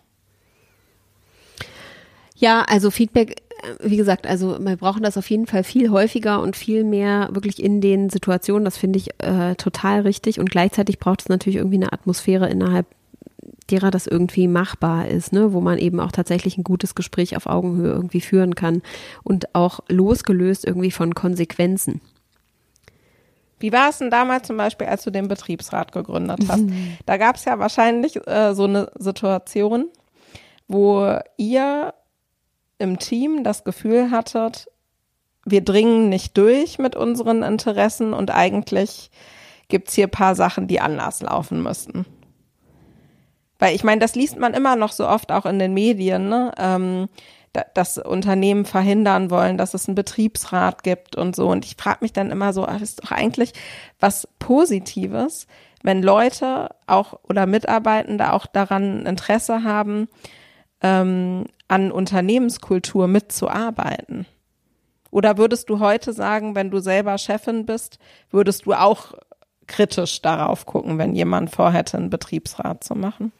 Ja, 2.36 2.62
also 2.68 2.90
Feedback, 2.90 3.42
äh, 3.62 3.88
wie 3.88 3.96
gesagt, 3.96 4.26
also 4.26 4.58
wir 4.60 4.76
brauchen 4.76 5.02
das 5.02 5.16
auf 5.16 5.28
jeden 5.30 5.46
Fall 5.46 5.64
viel 5.64 5.90
häufiger 5.90 6.42
und 6.42 6.54
viel 6.54 6.84
mehr 6.84 7.30
wirklich 7.32 7.62
in 7.62 7.80
den 7.80 8.10
Situationen. 8.10 8.64
Das 8.64 8.76
finde 8.76 8.98
ich 8.98 9.08
äh, 9.18 9.54
total 9.54 10.02
richtig. 10.02 10.38
Und 10.38 10.50
gleichzeitig 10.50 10.98
braucht 10.98 11.22
es 11.22 11.28
natürlich 11.28 11.56
irgendwie 11.56 11.76
eine 11.76 11.92
Atmosphäre 11.92 12.48
innerhalb 12.48 12.86
derer 13.70 13.90
das 13.90 14.06
irgendwie 14.06 14.46
machbar 14.46 15.08
ist, 15.08 15.32
ne, 15.32 15.52
wo 15.52 15.60
man 15.60 15.78
eben 15.78 15.98
auch 15.98 16.12
tatsächlich 16.12 16.56
ein 16.56 16.62
gutes 16.62 16.94
Gespräch 16.94 17.36
auf 17.36 17.46
Augenhöhe 17.46 17.90
irgendwie 17.90 18.20
führen 18.20 18.54
kann 18.54 18.82
und 19.24 19.54
auch 19.54 19.80
losgelöst 19.88 20.64
irgendwie 20.64 20.92
von 20.92 21.14
Konsequenzen. 21.14 22.00
Wie 23.58 23.72
war 23.72 23.88
es 23.88 23.98
denn 23.98 24.10
damals 24.10 24.46
zum 24.46 24.56
Beispiel, 24.56 24.86
als 24.86 25.04
du 25.04 25.10
den 25.10 25.28
Betriebsrat 25.28 25.92
gegründet 25.92 26.40
hast? 26.48 26.62
Mhm. 26.62 26.98
Da 27.06 27.16
gab 27.16 27.36
es 27.36 27.44
ja 27.44 27.58
wahrscheinlich 27.58 28.26
äh, 28.26 28.54
so 28.54 28.64
eine 28.64 28.90
Situation, 28.96 29.88
wo 30.68 31.18
ihr 31.36 31.94
im 32.78 32.98
Team 32.98 33.44
das 33.44 33.64
Gefühl 33.64 34.10
hattet, 34.10 34.68
wir 35.46 35.62
dringen 35.62 36.08
nicht 36.08 36.36
durch 36.36 36.78
mit 36.78 36.96
unseren 36.96 37.42
Interessen 37.42 38.12
und 38.12 38.30
eigentlich 38.30 39.10
gibt's 39.68 39.94
hier 39.94 40.08
paar 40.08 40.34
Sachen, 40.34 40.66
die 40.66 40.80
anders 40.80 41.22
laufen 41.22 41.62
müssten. 41.62 42.04
Weil 43.58 43.74
ich 43.74 43.84
meine, 43.84 44.00
das 44.00 44.14
liest 44.14 44.38
man 44.38 44.54
immer 44.54 44.76
noch 44.76 44.92
so 44.92 45.08
oft 45.08 45.32
auch 45.32 45.46
in 45.46 45.58
den 45.58 45.72
Medien, 45.72 46.28
ne? 46.28 46.52
Ähm, 46.58 47.08
dass 47.74 47.98
Unternehmen 47.98 48.64
verhindern 48.64 49.30
wollen, 49.30 49.58
dass 49.58 49.74
es 49.74 49.88
einen 49.88 49.94
Betriebsrat 49.94 50.82
gibt 50.82 51.16
und 51.16 51.36
so. 51.36 51.48
Und 51.48 51.64
ich 51.64 51.76
frage 51.76 51.98
mich 52.02 52.12
dann 52.12 52.30
immer 52.30 52.52
so, 52.52 52.66
ist 52.66 53.04
doch 53.04 53.12
eigentlich 53.12 53.52
was 54.00 54.28
Positives, 54.38 55.46
wenn 55.82 56.02
Leute 56.02 56.70
auch 56.86 57.18
oder 57.28 57.46
Mitarbeitende 57.46 58.32
auch 58.32 58.46
daran 58.46 59.06
Interesse 59.06 59.62
haben, 59.62 60.08
ähm, 60.82 61.44
an 61.68 61.92
Unternehmenskultur 61.92 63.08
mitzuarbeiten? 63.08 64.26
Oder 65.10 65.38
würdest 65.38 65.70
du 65.70 65.78
heute 65.80 66.12
sagen, 66.12 66.54
wenn 66.54 66.70
du 66.70 66.80
selber 66.80 67.16
Chefin 67.18 67.64
bist, 67.64 67.98
würdest 68.30 68.66
du 68.66 68.74
auch 68.74 69.12
kritisch 69.66 70.20
darauf 70.22 70.66
gucken, 70.66 70.98
wenn 70.98 71.14
jemand 71.14 71.50
vorhätte, 71.50 71.96
einen 71.96 72.10
Betriebsrat 72.10 72.84
zu 72.84 72.94
machen? 72.94 73.32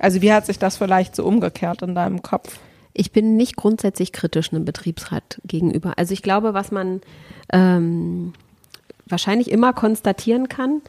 Also 0.00 0.22
wie 0.22 0.32
hat 0.32 0.46
sich 0.46 0.58
das 0.58 0.76
vielleicht 0.76 1.14
so 1.14 1.24
umgekehrt 1.24 1.82
in 1.82 1.94
deinem 1.94 2.22
Kopf? 2.22 2.58
Ich 2.92 3.12
bin 3.12 3.36
nicht 3.36 3.56
grundsätzlich 3.56 4.12
kritisch 4.12 4.52
einem 4.52 4.64
Betriebsrat 4.64 5.40
gegenüber. 5.44 5.94
Also 5.96 6.12
ich 6.12 6.22
glaube, 6.22 6.54
was 6.54 6.72
man 6.72 7.00
ähm, 7.52 8.32
wahrscheinlich 9.06 9.50
immer 9.50 9.72
konstatieren 9.72 10.48
kann, 10.48 10.82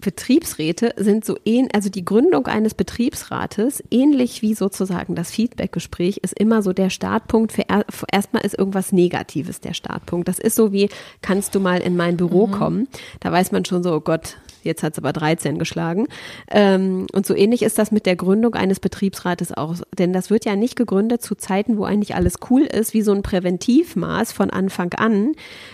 Betriebsräte 0.00 0.94
sind 0.96 1.24
so 1.24 1.36
ähnlich, 1.44 1.74
also 1.74 1.90
die 1.90 2.04
Gründung 2.04 2.46
eines 2.46 2.74
Betriebsrates, 2.74 3.82
ähnlich 3.90 4.42
wie 4.42 4.54
sozusagen 4.54 5.14
das 5.14 5.30
Feedbackgespräch, 5.30 6.18
ist 6.18 6.38
immer 6.38 6.62
so 6.62 6.72
der 6.72 6.90
Startpunkt 6.90 7.52
für 7.52 7.68
er, 7.68 7.84
erstmal 8.10 8.44
ist 8.44 8.58
irgendwas 8.58 8.92
Negatives 8.92 9.60
der 9.60 9.74
Startpunkt. 9.74 10.26
Das 10.28 10.38
ist 10.38 10.56
so 10.56 10.72
wie, 10.72 10.88
kannst 11.22 11.54
du 11.54 11.60
mal 11.60 11.80
in 11.80 11.96
mein 11.96 12.16
Büro 12.16 12.46
mhm. 12.46 12.52
kommen? 12.52 12.88
Da 13.20 13.30
weiß 13.30 13.52
man 13.52 13.64
schon 13.64 13.82
so, 13.82 13.94
oh 13.94 14.00
Gott, 14.00 14.38
jetzt 14.62 14.82
hat 14.82 14.92
es 14.92 14.98
aber 14.98 15.12
13 15.12 15.58
geschlagen. 15.58 16.06
Ähm, 16.50 17.06
und 17.12 17.26
so 17.26 17.34
ähnlich 17.34 17.62
ist 17.62 17.78
das 17.78 17.90
mit 17.92 18.06
der 18.06 18.16
Gründung 18.16 18.54
eines 18.54 18.80
Betriebsrates 18.80 19.52
auch. 19.52 19.76
Denn 19.98 20.12
das 20.12 20.30
wird 20.30 20.44
ja 20.44 20.56
nicht 20.56 20.76
gegründet 20.76 21.22
zu 21.22 21.34
Zeiten, 21.34 21.78
wo 21.78 21.84
eigentlich 21.84 22.14
alles 22.14 22.34
cool 22.50 22.62
ist, 22.62 22.94
wie 22.94 23.02
so 23.02 23.12
ein 23.12 23.22
Präventivmaß 23.22 24.32
von 24.32 24.50
Anfang 24.50 24.92
an, 24.94 25.32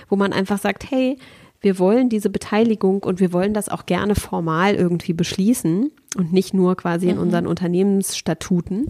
wo 0.09 0.17
man 0.17 0.33
einfach 0.33 0.59
sagt, 0.59 0.91
hey, 0.91 1.19
wir 1.67 1.81
wollen 1.81 2.09
diese 2.09 2.31
Beteiligung 2.31 3.03
und 3.03 3.19
wir 3.19 3.33
wollen 3.33 3.53
das 3.53 3.69
auch 3.69 3.87
gerne 3.87 4.15
formal 4.15 4.77
irgendwie 4.77 5.15
beschließen 5.15 5.91
und 6.17 6.33
nicht 6.33 6.55
nur 6.55 6.77
quasi 6.77 7.09
in 7.09 7.17
mhm. 7.17 7.23
unseren 7.23 7.47
Unternehmensstatuten, 7.49 8.87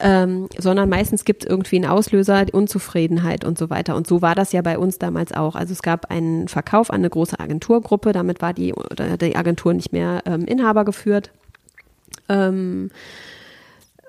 ähm, 0.00 0.48
sondern 0.56 0.88
meistens 0.88 1.26
gibt 1.26 1.44
es 1.44 1.50
irgendwie 1.50 1.76
einen 1.76 1.84
Auslöser, 1.84 2.46
Unzufriedenheit 2.50 3.44
und 3.44 3.58
so 3.58 3.68
weiter. 3.68 3.96
Und 3.96 4.06
so 4.06 4.22
war 4.22 4.34
das 4.34 4.52
ja 4.52 4.62
bei 4.62 4.78
uns 4.78 4.98
damals 4.98 5.32
auch. 5.32 5.56
Also 5.56 5.74
es 5.74 5.82
gab 5.82 6.10
einen 6.10 6.48
Verkauf 6.48 6.88
an 6.88 7.00
eine 7.00 7.10
große 7.10 7.38
Agenturgruppe, 7.38 8.12
damit 8.12 8.40
war 8.40 8.54
die, 8.54 8.72
die 9.20 9.36
Agentur 9.36 9.74
nicht 9.74 9.92
mehr 9.92 10.22
ähm, 10.24 10.46
Inhaber 10.46 10.86
geführt. 10.86 11.32
Ähm, 12.30 12.90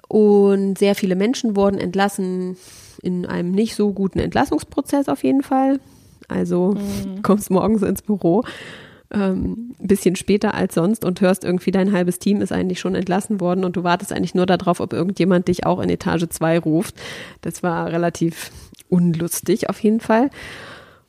und 0.08 0.78
sehr 0.78 0.96
viele 0.96 1.18
Menschen 1.18 1.58
wurden 1.58 1.78
entlassen 1.78 2.56
in 3.02 3.26
einem 3.26 3.52
nicht 3.52 3.76
so 3.76 3.92
guten 3.92 4.20
Entlassungsprozess 4.20 5.10
auf 5.10 5.26
jeden 5.26 5.44
Fall. 5.44 5.82
Also 6.28 6.74
mhm. 6.74 7.22
kommst 7.24 7.50
morgens 7.50 7.82
ins 7.82 8.02
Büro, 8.02 8.44
ähm, 9.12 9.74
ein 9.80 9.88
bisschen 9.88 10.16
später 10.16 10.54
als 10.54 10.76
sonst 10.76 11.06
und 11.06 11.22
hörst 11.22 11.44
irgendwie, 11.44 11.72
dein 11.72 11.94
halbes 11.94 12.20
Team 12.20 12.42
ist 12.42 12.52
eigentlich 12.52 12.80
schon 12.80 12.96
entlassen 12.96 13.40
worden 13.40 13.64
und 13.64 13.76
du 13.76 13.84
wartest 13.84 14.12
eigentlich 14.12 14.36
nur 14.36 14.46
darauf, 14.46 14.80
ob 14.80 14.94
irgendjemand 14.94 15.48
dich 15.48 15.66
auch 15.66 15.80
in 15.80 15.90
Etage 15.90 16.28
2 16.30 16.60
ruft. 16.60 16.96
Das 17.42 17.64
war 17.64 17.88
relativ 17.88 18.52
unlustig 18.90 19.70
auf 19.70 19.80
jeden 19.80 20.02
Fall. 20.02 20.30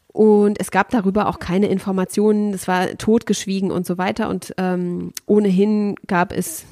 Und 0.08 0.60
es 0.60 0.70
gab 0.70 0.90
darüber 0.90 1.28
auch 1.28 1.38
keine 1.38 1.68
Informationen, 1.68 2.52
es 2.52 2.66
war 2.66 2.96
totgeschwiegen 2.98 3.70
und 3.70 3.86
so 3.86 3.98
weiter. 3.98 4.28
Und 4.28 4.54
ähm, 4.58 5.12
ohnehin 5.26 5.94
gab 6.06 6.32
es 6.32 6.64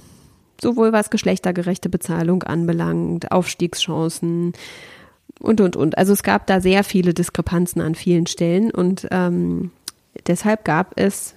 sowohl 0.61 0.92
was 0.92 1.11
geschlechtergerechte 1.11 1.88
Bezahlung 1.88 2.42
anbelangt, 2.42 3.30
Aufstiegschancen, 3.30 4.53
und, 5.41 5.61
und, 5.61 5.77
und. 5.77 5.99
Also 5.99 6.12
es 6.12 6.22
gab 6.22 6.47
da 6.47 6.61
sehr 6.61 6.85
viele 6.85 7.14
Diskrepanzen 7.14 7.81
an 7.81 7.95
vielen 7.95 8.27
Stellen 8.27 8.70
und 8.70 9.07
ähm, 9.11 9.70
deshalb 10.27 10.64
gab 10.64 10.99
es 10.99 11.35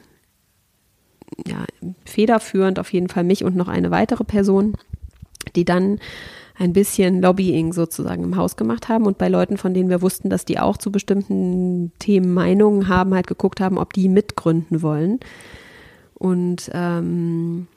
ja, 1.47 1.65
federführend 2.05 2.79
auf 2.79 2.91
jeden 2.91 3.09
Fall 3.09 3.23
mich 3.23 3.43
und 3.43 3.55
noch 3.55 3.67
eine 3.67 3.91
weitere 3.91 4.23
Person, 4.23 4.75
die 5.55 5.65
dann 5.65 5.99
ein 6.57 6.73
bisschen 6.73 7.21
Lobbying 7.21 7.71
sozusagen 7.71 8.23
im 8.23 8.35
Haus 8.35 8.57
gemacht 8.57 8.89
haben 8.89 9.05
und 9.05 9.17
bei 9.17 9.29
Leuten, 9.29 9.57
von 9.57 9.73
denen 9.73 9.89
wir 9.89 10.01
wussten, 10.01 10.29
dass 10.29 10.43
die 10.43 10.59
auch 10.59 10.75
zu 10.75 10.91
bestimmten 10.91 11.93
Themen 11.99 12.33
Meinungen 12.33 12.89
haben, 12.89 13.13
halt 13.13 13.27
geguckt 13.27 13.61
haben, 13.61 13.77
ob 13.77 13.93
die 13.93 14.09
mitgründen 14.09 14.81
wollen. 14.81 15.19
Und 16.15 16.69
ähm, 16.73 17.67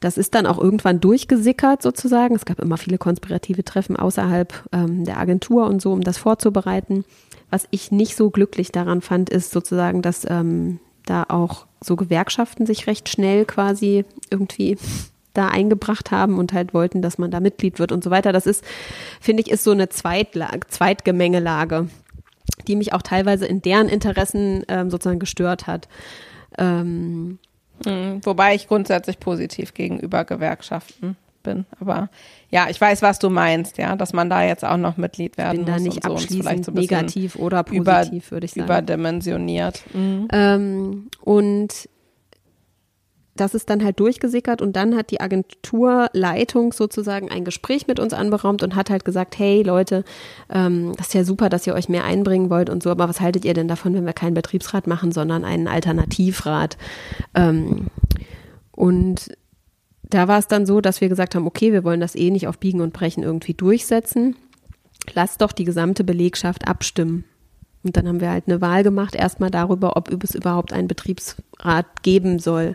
das 0.00 0.18
ist 0.18 0.34
dann 0.34 0.46
auch 0.46 0.58
irgendwann 0.58 1.00
durchgesickert 1.00 1.82
sozusagen. 1.82 2.34
Es 2.34 2.44
gab 2.44 2.60
immer 2.60 2.76
viele 2.76 2.98
konspirative 2.98 3.64
Treffen 3.64 3.96
außerhalb 3.96 4.52
ähm, 4.72 5.04
der 5.04 5.18
Agentur 5.18 5.66
und 5.66 5.80
so, 5.80 5.92
um 5.92 6.02
das 6.02 6.18
vorzubereiten. 6.18 7.04
Was 7.50 7.66
ich 7.70 7.92
nicht 7.92 8.16
so 8.16 8.30
glücklich 8.30 8.72
daran 8.72 9.00
fand, 9.00 9.30
ist 9.30 9.50
sozusagen, 9.50 10.02
dass 10.02 10.26
ähm, 10.28 10.80
da 11.06 11.24
auch 11.28 11.66
so 11.82 11.96
Gewerkschaften 11.96 12.66
sich 12.66 12.86
recht 12.86 13.08
schnell 13.08 13.44
quasi 13.44 14.04
irgendwie 14.30 14.76
da 15.32 15.48
eingebracht 15.48 16.10
haben 16.10 16.38
und 16.38 16.52
halt 16.52 16.74
wollten, 16.74 17.02
dass 17.02 17.18
man 17.18 17.30
da 17.30 17.40
Mitglied 17.40 17.78
wird 17.78 17.92
und 17.92 18.02
so 18.02 18.10
weiter. 18.10 18.32
Das 18.32 18.46
ist, 18.46 18.64
finde 19.20 19.42
ich, 19.42 19.50
ist 19.50 19.64
so 19.64 19.70
eine 19.70 19.88
Zweitlag 19.88 20.70
Zweitgemengelage, 20.70 21.88
die 22.66 22.76
mich 22.76 22.92
auch 22.92 23.02
teilweise 23.02 23.46
in 23.46 23.62
deren 23.62 23.88
Interessen 23.88 24.64
ähm, 24.68 24.90
sozusagen 24.90 25.20
gestört 25.20 25.66
hat. 25.66 25.88
Ähm, 26.58 27.38
hm, 27.84 28.20
wobei 28.24 28.54
ich 28.54 28.68
grundsätzlich 28.68 29.18
positiv 29.20 29.74
gegenüber 29.74 30.24
Gewerkschaften 30.24 31.16
bin. 31.42 31.64
Aber 31.80 32.10
ja, 32.50 32.68
ich 32.68 32.80
weiß, 32.80 33.02
was 33.02 33.18
du 33.18 33.30
meinst, 33.30 33.78
ja, 33.78 33.96
dass 33.96 34.12
man 34.12 34.28
da 34.28 34.42
jetzt 34.42 34.64
auch 34.64 34.76
noch 34.76 34.96
Mitglied 34.96 35.38
werden 35.38 35.64
bin 35.64 35.66
da 35.66 35.72
muss. 35.72 35.82
nicht 35.82 36.04
so, 36.04 36.12
abschließend 36.12 36.64
so 36.64 36.72
negativ 36.72 37.36
oder 37.36 37.62
positiv, 37.62 38.30
würde 38.30 38.46
ich 38.46 38.52
sagen. 38.52 38.64
Überdimensioniert. 38.64 39.82
Mhm. 39.94 40.28
Ähm, 40.32 41.08
und 41.22 41.88
das 43.36 43.54
ist 43.54 43.70
dann 43.70 43.84
halt 43.84 44.00
durchgesickert 44.00 44.62
und 44.62 44.74
dann 44.76 44.96
hat 44.96 45.10
die 45.10 45.20
Agenturleitung 45.20 46.72
sozusagen 46.72 47.30
ein 47.30 47.44
Gespräch 47.44 47.86
mit 47.86 48.00
uns 48.00 48.12
anberaumt 48.12 48.62
und 48.62 48.74
hat 48.74 48.90
halt 48.90 49.04
gesagt, 49.04 49.38
hey 49.38 49.62
Leute, 49.62 50.04
ähm, 50.50 50.92
das 50.96 51.08
ist 51.08 51.14
ja 51.14 51.24
super, 51.24 51.48
dass 51.48 51.66
ihr 51.66 51.74
euch 51.74 51.88
mehr 51.88 52.04
einbringen 52.04 52.50
wollt 52.50 52.70
und 52.70 52.82
so, 52.82 52.90
aber 52.90 53.08
was 53.08 53.20
haltet 53.20 53.44
ihr 53.44 53.54
denn 53.54 53.68
davon, 53.68 53.94
wenn 53.94 54.06
wir 54.06 54.12
keinen 54.12 54.34
Betriebsrat 54.34 54.86
machen, 54.86 55.12
sondern 55.12 55.44
einen 55.44 55.68
Alternativrat? 55.68 56.76
Ähm, 57.34 57.86
und 58.72 59.30
da 60.08 60.28
war 60.28 60.38
es 60.38 60.46
dann 60.46 60.66
so, 60.66 60.80
dass 60.80 61.00
wir 61.00 61.08
gesagt 61.08 61.34
haben, 61.34 61.46
okay, 61.46 61.72
wir 61.72 61.84
wollen 61.84 62.00
das 62.00 62.14
eh 62.14 62.30
nicht 62.30 62.46
auf 62.46 62.58
Biegen 62.58 62.80
und 62.80 62.92
Brechen 62.92 63.22
irgendwie 63.22 63.54
durchsetzen. 63.54 64.36
Lasst 65.14 65.40
doch 65.40 65.52
die 65.52 65.64
gesamte 65.64 66.04
Belegschaft 66.04 66.68
abstimmen. 66.68 67.24
Und 67.82 67.96
dann 67.96 68.08
haben 68.08 68.20
wir 68.20 68.30
halt 68.30 68.48
eine 68.48 68.60
Wahl 68.60 68.82
gemacht, 68.82 69.14
erstmal 69.14 69.50
darüber, 69.50 69.96
ob 69.96 70.22
es 70.24 70.34
überhaupt 70.34 70.72
einen 70.72 70.88
Betriebsrat 70.88 72.02
geben 72.02 72.38
soll. 72.38 72.74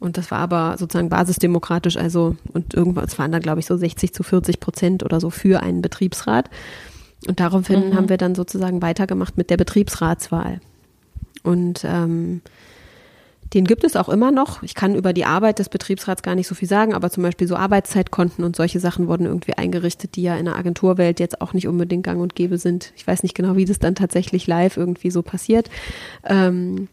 Und 0.00 0.16
das 0.16 0.30
war 0.30 0.38
aber 0.38 0.76
sozusagen 0.78 1.10
basisdemokratisch, 1.10 1.96
also 1.96 2.34
und 2.52 2.74
irgendwas 2.74 3.18
waren 3.18 3.32
da, 3.32 3.38
glaube 3.38 3.60
ich, 3.60 3.66
so 3.66 3.76
60 3.76 4.14
zu 4.14 4.22
40 4.22 4.58
Prozent 4.58 5.02
oder 5.04 5.20
so 5.20 5.30
für 5.30 5.62
einen 5.62 5.82
Betriebsrat. 5.82 6.48
Und 7.28 7.38
daraufhin 7.38 7.90
mhm. 7.90 7.94
haben 7.94 8.08
wir 8.08 8.16
dann 8.16 8.34
sozusagen 8.34 8.80
weitergemacht 8.80 9.36
mit 9.36 9.50
der 9.50 9.58
Betriebsratswahl. 9.58 10.60
Und 11.42 11.84
ähm, 11.84 12.40
den 13.52 13.64
gibt 13.64 13.84
es 13.84 13.96
auch 13.96 14.08
immer 14.08 14.30
noch. 14.30 14.62
Ich 14.62 14.74
kann 14.74 14.94
über 14.94 15.12
die 15.12 15.24
Arbeit 15.24 15.58
des 15.58 15.68
Betriebsrats 15.68 16.22
gar 16.22 16.34
nicht 16.34 16.46
so 16.46 16.54
viel 16.54 16.68
sagen, 16.68 16.94
aber 16.94 17.10
zum 17.10 17.22
Beispiel 17.22 17.48
so 17.48 17.56
Arbeitszeitkonten 17.56 18.44
und 18.44 18.54
solche 18.54 18.78
Sachen 18.78 19.08
wurden 19.08 19.26
irgendwie 19.26 19.54
eingerichtet, 19.54 20.14
die 20.16 20.22
ja 20.22 20.36
in 20.36 20.44
der 20.44 20.56
Agenturwelt 20.56 21.18
jetzt 21.18 21.40
auch 21.40 21.52
nicht 21.52 21.66
unbedingt 21.66 22.04
gang 22.04 22.20
und 22.20 22.36
gäbe 22.36 22.58
sind. 22.58 22.92
Ich 22.96 23.06
weiß 23.06 23.22
nicht 23.22 23.34
genau, 23.34 23.56
wie 23.56 23.64
das 23.64 23.80
dann 23.80 23.96
tatsächlich 23.96 24.46
live 24.46 24.76
irgendwie 24.76 25.10
so 25.10 25.22
passiert. 25.22 25.68
Ähm, 26.24 26.88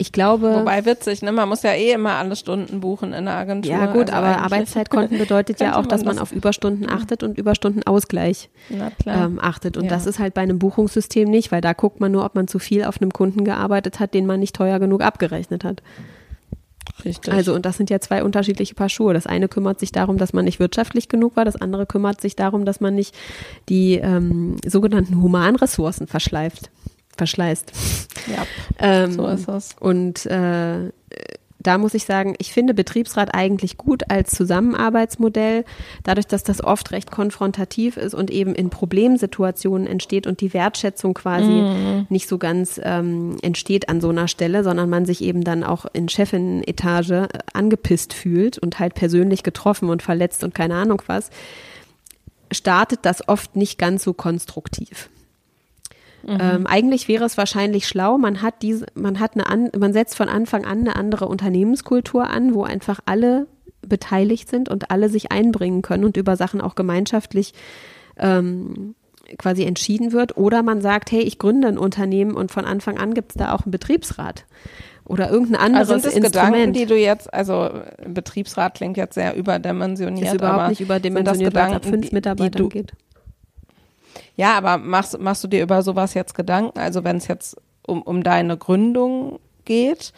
ich 0.00 0.12
glaube. 0.12 0.54
Wobei 0.60 0.86
witzig, 0.86 1.20
ne? 1.20 1.30
Man 1.30 1.46
muss 1.46 1.62
ja 1.62 1.72
eh 1.72 1.92
immer 1.92 2.14
alle 2.14 2.34
Stunden 2.34 2.80
buchen 2.80 3.12
in 3.12 3.26
der 3.26 3.34
Agentur. 3.34 3.70
Ja, 3.70 3.84
gut, 3.84 4.10
also 4.10 4.14
aber 4.14 4.38
Arbeitszeitkonten 4.38 5.18
bedeutet 5.18 5.60
ja 5.60 5.78
auch, 5.78 5.84
dass 5.84 6.04
man, 6.04 6.16
das 6.16 6.22
auf 6.22 6.32
Überstunden 6.32 6.88
achtet 6.88 7.22
und 7.22 7.36
Überstundenausgleich 7.36 8.48
ähm, 9.04 9.38
achtet. 9.40 9.76
Und 9.76 9.84
ja. 9.84 9.90
das 9.90 10.06
ist 10.06 10.18
halt 10.18 10.32
bei 10.32 10.40
einem 10.40 10.58
Buchungssystem 10.58 11.28
nicht, 11.28 11.52
weil 11.52 11.60
da 11.60 11.74
guckt 11.74 12.00
man 12.00 12.12
nur, 12.12 12.24
ob 12.24 12.34
man 12.34 12.48
zu 12.48 12.58
viel 12.58 12.84
auf 12.84 13.02
einem 13.02 13.12
Kunden 13.12 13.44
gearbeitet 13.44 14.00
hat, 14.00 14.14
den 14.14 14.24
man 14.24 14.40
nicht 14.40 14.56
teuer 14.56 14.78
genug 14.78 15.02
abgerechnet 15.02 15.64
hat. 15.64 15.82
Richtig. 17.04 17.32
Also, 17.32 17.54
und 17.54 17.66
das 17.66 17.76
sind 17.76 17.90
ja 17.90 18.00
zwei 18.00 18.24
unterschiedliche 18.24 18.74
Paar 18.74 18.88
Schuhe. 18.88 19.12
Das 19.12 19.26
eine 19.26 19.48
kümmert 19.48 19.80
sich 19.80 19.92
darum, 19.92 20.16
dass 20.16 20.32
man 20.32 20.46
nicht 20.46 20.60
wirtschaftlich 20.60 21.10
genug 21.10 21.36
war, 21.36 21.44
das 21.44 21.56
andere 21.56 21.84
kümmert 21.84 22.22
sich 22.22 22.36
darum, 22.36 22.64
dass 22.64 22.80
man 22.80 22.94
nicht 22.94 23.14
die 23.68 23.96
ähm, 23.96 24.56
sogenannten 24.66 25.20
Humanressourcen 25.20 26.06
verschleift 26.06 26.70
verschleißt. 27.20 27.72
Ja, 28.34 28.46
ähm, 28.78 29.12
so 29.12 29.26
ist 29.26 29.46
es. 29.46 29.76
Und 29.78 30.24
äh, 30.24 30.90
da 31.62 31.76
muss 31.76 31.92
ich 31.92 32.06
sagen, 32.06 32.34
ich 32.38 32.54
finde 32.54 32.72
Betriebsrat 32.72 33.34
eigentlich 33.34 33.76
gut 33.76 34.10
als 34.10 34.30
Zusammenarbeitsmodell, 34.30 35.66
dadurch, 36.02 36.26
dass 36.26 36.42
das 36.42 36.64
oft 36.64 36.90
recht 36.92 37.10
konfrontativ 37.10 37.98
ist 37.98 38.14
und 38.14 38.30
eben 38.30 38.54
in 38.54 38.70
Problemsituationen 38.70 39.86
entsteht 39.86 40.26
und 40.26 40.40
die 40.40 40.54
Wertschätzung 40.54 41.12
quasi 41.12 41.50
mhm. 41.50 42.06
nicht 42.08 42.28
so 42.28 42.38
ganz 42.38 42.80
ähm, 42.82 43.36
entsteht 43.42 43.90
an 43.90 44.00
so 44.00 44.08
einer 44.08 44.28
Stelle, 44.28 44.64
sondern 44.64 44.88
man 44.88 45.04
sich 45.04 45.22
eben 45.22 45.44
dann 45.44 45.62
auch 45.62 45.84
in 45.92 46.08
Chefin-Etage 46.08 47.28
angepisst 47.52 48.14
fühlt 48.14 48.56
und 48.56 48.78
halt 48.78 48.94
persönlich 48.94 49.42
getroffen 49.42 49.90
und 49.90 50.02
verletzt 50.02 50.42
und 50.44 50.54
keine 50.54 50.76
Ahnung 50.76 51.02
was, 51.06 51.28
startet 52.50 53.00
das 53.02 53.28
oft 53.28 53.54
nicht 53.54 53.78
ganz 53.78 54.02
so 54.02 54.14
konstruktiv. 54.14 55.10
Mhm. 56.22 56.38
Ähm, 56.40 56.66
eigentlich 56.66 57.08
wäre 57.08 57.24
es 57.24 57.36
wahrscheinlich 57.36 57.88
schlau, 57.88 58.18
man 58.18 58.42
hat 58.42 58.62
diese, 58.62 58.86
man 58.94 59.20
hat 59.20 59.34
eine 59.34 59.48
an, 59.48 59.70
man 59.78 59.92
setzt 59.92 60.16
von 60.16 60.28
Anfang 60.28 60.64
an 60.64 60.80
eine 60.80 60.96
andere 60.96 61.26
Unternehmenskultur 61.26 62.28
an, 62.28 62.54
wo 62.54 62.62
einfach 62.64 63.00
alle 63.06 63.46
beteiligt 63.86 64.48
sind 64.48 64.68
und 64.68 64.90
alle 64.90 65.08
sich 65.08 65.32
einbringen 65.32 65.82
können 65.82 66.04
und 66.04 66.16
über 66.16 66.36
Sachen 66.36 66.60
auch 66.60 66.74
gemeinschaftlich 66.74 67.54
ähm, 68.18 68.94
quasi 69.38 69.64
entschieden 69.64 70.12
wird. 70.12 70.36
Oder 70.36 70.62
man 70.62 70.80
sagt, 70.80 71.12
hey, 71.12 71.22
ich 71.22 71.38
gründe 71.38 71.68
ein 71.68 71.78
Unternehmen 71.78 72.34
und 72.34 72.50
von 72.50 72.64
Anfang 72.64 72.98
an 72.98 73.14
gibt 73.14 73.32
es 73.32 73.36
da 73.36 73.52
auch 73.54 73.62
einen 73.62 73.70
Betriebsrat 73.70 74.44
oder 75.10 75.28
irgendein 75.28 75.60
anderes 75.60 75.90
also 75.90 76.08
sind 76.08 76.22
das 76.22 76.32
Instrument. 76.32 76.52
Gedanken, 76.54 76.72
die 76.74 76.86
du 76.86 76.96
jetzt, 76.96 77.34
also 77.34 77.68
Betriebsrat 78.06 78.74
klingt 78.74 78.96
jetzt 78.96 79.14
sehr 79.14 79.34
überdimensioniert. 79.34 80.28
Ist 80.28 80.34
überhaupt 80.34 80.68
nicht 80.68 80.80
überdimensioniert, 80.80 81.52
weil 81.52 81.70
es 81.70 81.76
ab 81.76 81.84
fünf 81.84 82.12
Mitarbeitern 82.12 82.68
geht. 82.68 82.92
Ja, 84.36 84.56
aber 84.56 84.78
machst, 84.78 85.18
machst 85.18 85.44
du 85.44 85.48
dir 85.48 85.62
über 85.62 85.82
sowas 85.82 86.14
jetzt 86.14 86.34
Gedanken? 86.34 86.78
Also 86.78 87.04
wenn 87.04 87.16
es 87.16 87.28
jetzt 87.28 87.56
um, 87.86 88.02
um 88.02 88.22
deine 88.22 88.56
Gründung 88.56 89.38
geht, 89.64 90.12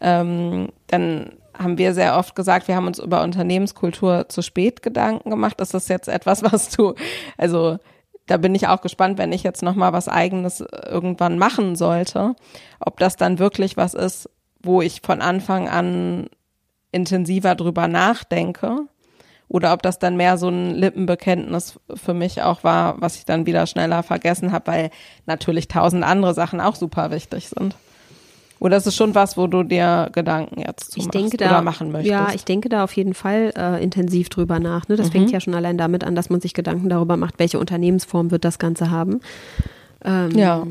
ähm, 0.00 0.68
dann 0.88 1.32
haben 1.56 1.78
wir 1.78 1.94
sehr 1.94 2.16
oft 2.16 2.34
gesagt, 2.34 2.68
wir 2.68 2.76
haben 2.76 2.86
uns 2.86 2.98
über 2.98 3.22
Unternehmenskultur 3.22 4.28
zu 4.28 4.42
spät 4.42 4.82
Gedanken 4.82 5.30
gemacht. 5.30 5.60
Ist 5.60 5.74
das 5.74 5.88
jetzt 5.88 6.08
etwas, 6.08 6.42
was 6.52 6.70
du, 6.70 6.94
also 7.36 7.78
da 8.26 8.36
bin 8.36 8.54
ich 8.54 8.68
auch 8.68 8.80
gespannt, 8.80 9.18
wenn 9.18 9.32
ich 9.32 9.42
jetzt 9.42 9.62
nochmal 9.62 9.92
was 9.92 10.08
eigenes 10.08 10.64
irgendwann 10.86 11.38
machen 11.38 11.76
sollte, 11.76 12.34
ob 12.80 12.98
das 12.98 13.16
dann 13.16 13.38
wirklich 13.38 13.76
was 13.76 13.94
ist, 13.94 14.28
wo 14.62 14.80
ich 14.80 15.00
von 15.02 15.20
Anfang 15.20 15.68
an 15.68 16.28
intensiver 16.92 17.54
drüber 17.54 17.88
nachdenke 17.88 18.86
oder 19.52 19.74
ob 19.74 19.82
das 19.82 19.98
dann 19.98 20.16
mehr 20.16 20.38
so 20.38 20.48
ein 20.48 20.74
Lippenbekenntnis 20.74 21.78
für 21.94 22.14
mich 22.14 22.40
auch 22.40 22.64
war, 22.64 23.00
was 23.02 23.16
ich 23.16 23.26
dann 23.26 23.44
wieder 23.44 23.66
schneller 23.66 24.02
vergessen 24.02 24.50
habe, 24.50 24.66
weil 24.66 24.90
natürlich 25.26 25.68
tausend 25.68 26.04
andere 26.04 26.32
Sachen 26.32 26.58
auch 26.58 26.74
super 26.74 27.10
wichtig 27.10 27.50
sind. 27.50 27.76
Oder 28.60 28.78
ist 28.78 28.86
es 28.86 28.96
schon 28.96 29.14
was, 29.14 29.36
wo 29.36 29.48
du 29.48 29.62
dir 29.62 30.08
Gedanken 30.12 30.60
jetzt 30.60 30.92
zu 30.92 31.00
ich 31.00 31.08
denke 31.08 31.36
da, 31.36 31.48
oder 31.48 31.62
machen 31.62 31.92
möchtest? 31.92 32.10
Ja, 32.10 32.30
ich 32.32 32.46
denke 32.46 32.70
da 32.70 32.82
auf 32.82 32.96
jeden 32.96 33.12
Fall 33.12 33.52
äh, 33.54 33.82
intensiv 33.82 34.30
drüber 34.30 34.58
nach. 34.58 34.88
Ne? 34.88 34.96
Das 34.96 35.08
mhm. 35.08 35.12
fängt 35.12 35.32
ja 35.32 35.40
schon 35.40 35.54
allein 35.54 35.76
damit 35.76 36.02
an, 36.02 36.14
dass 36.14 36.30
man 36.30 36.40
sich 36.40 36.54
Gedanken 36.54 36.88
darüber 36.88 37.18
macht, 37.18 37.38
welche 37.38 37.58
Unternehmensform 37.58 38.30
wird 38.30 38.46
das 38.46 38.58
Ganze 38.58 38.90
haben. 38.90 39.20
Ähm, 40.02 40.30
ja. 40.30 40.66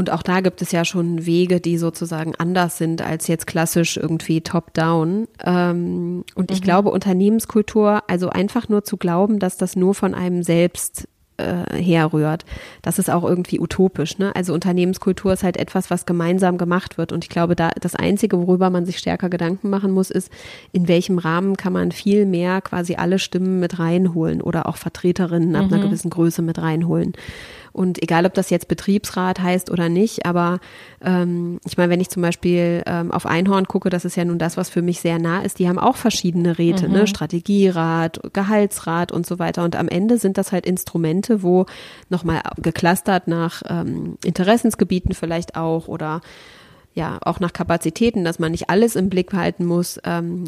Und 0.00 0.08
auch 0.08 0.22
da 0.22 0.40
gibt 0.40 0.62
es 0.62 0.72
ja 0.72 0.86
schon 0.86 1.26
Wege, 1.26 1.60
die 1.60 1.76
sozusagen 1.76 2.34
anders 2.36 2.78
sind 2.78 3.02
als 3.02 3.26
jetzt 3.26 3.46
klassisch 3.46 3.98
irgendwie 3.98 4.40
top-down. 4.40 5.28
Ähm, 5.44 6.24
und 6.34 6.50
ich 6.50 6.60
mhm. 6.60 6.64
glaube, 6.64 6.90
Unternehmenskultur, 6.90 8.02
also 8.06 8.30
einfach 8.30 8.70
nur 8.70 8.82
zu 8.82 8.96
glauben, 8.96 9.38
dass 9.38 9.58
das 9.58 9.76
nur 9.76 9.94
von 9.94 10.14
einem 10.14 10.42
selbst 10.42 11.06
äh, 11.36 11.82
herrührt, 11.82 12.46
das 12.80 12.98
ist 12.98 13.10
auch 13.10 13.24
irgendwie 13.24 13.60
utopisch. 13.60 14.16
Ne? 14.16 14.34
Also 14.34 14.54
Unternehmenskultur 14.54 15.34
ist 15.34 15.42
halt 15.42 15.58
etwas, 15.58 15.90
was 15.90 16.06
gemeinsam 16.06 16.56
gemacht 16.56 16.96
wird. 16.96 17.12
Und 17.12 17.24
ich 17.24 17.28
glaube, 17.28 17.54
da 17.54 17.68
das 17.78 17.94
Einzige, 17.94 18.38
worüber 18.38 18.70
man 18.70 18.86
sich 18.86 18.96
stärker 18.96 19.28
Gedanken 19.28 19.68
machen 19.68 19.90
muss, 19.90 20.10
ist, 20.10 20.32
in 20.72 20.88
welchem 20.88 21.18
Rahmen 21.18 21.58
kann 21.58 21.74
man 21.74 21.92
viel 21.92 22.24
mehr 22.24 22.62
quasi 22.62 22.94
alle 22.94 23.18
Stimmen 23.18 23.60
mit 23.60 23.78
reinholen 23.78 24.40
oder 24.40 24.66
auch 24.66 24.78
Vertreterinnen 24.78 25.56
ab 25.56 25.66
einer 25.66 25.76
mhm. 25.76 25.82
gewissen 25.82 26.08
Größe 26.08 26.40
mit 26.40 26.58
reinholen. 26.58 27.12
Und 27.72 28.02
egal, 28.02 28.26
ob 28.26 28.34
das 28.34 28.50
jetzt 28.50 28.68
Betriebsrat 28.68 29.40
heißt 29.40 29.70
oder 29.70 29.88
nicht, 29.88 30.26
aber 30.26 30.60
ähm, 31.02 31.60
ich 31.66 31.76
meine, 31.76 31.90
wenn 31.90 32.00
ich 32.00 32.08
zum 32.08 32.22
Beispiel 32.22 32.82
ähm, 32.86 33.12
auf 33.12 33.26
Einhorn 33.26 33.66
gucke, 33.66 33.90
das 33.90 34.04
ist 34.04 34.16
ja 34.16 34.24
nun 34.24 34.38
das, 34.38 34.56
was 34.56 34.70
für 34.70 34.82
mich 34.82 35.00
sehr 35.00 35.18
nah 35.18 35.42
ist, 35.42 35.58
die 35.58 35.68
haben 35.68 35.78
auch 35.78 35.96
verschiedene 35.96 36.58
Räte, 36.58 36.88
ne? 36.88 37.06
Strategierat, 37.06 38.20
Gehaltsrat 38.32 39.12
und 39.12 39.26
so 39.26 39.38
weiter. 39.38 39.64
Und 39.64 39.76
am 39.76 39.88
Ende 39.88 40.18
sind 40.18 40.38
das 40.38 40.52
halt 40.52 40.66
Instrumente, 40.66 41.42
wo 41.42 41.66
nochmal 42.08 42.42
geklustert 42.56 43.28
nach 43.28 43.62
ähm, 43.68 44.18
Interessensgebieten 44.24 45.14
vielleicht 45.14 45.56
auch 45.56 45.88
oder 45.88 46.20
ja 46.94 47.18
auch 47.22 47.40
nach 47.40 47.52
Kapazitäten, 47.52 48.24
dass 48.24 48.38
man 48.38 48.52
nicht 48.52 48.68
alles 48.68 48.96
im 48.96 49.08
Blick 49.08 49.30
behalten 49.30 49.64
muss. 49.64 50.00
Ähm, 50.04 50.44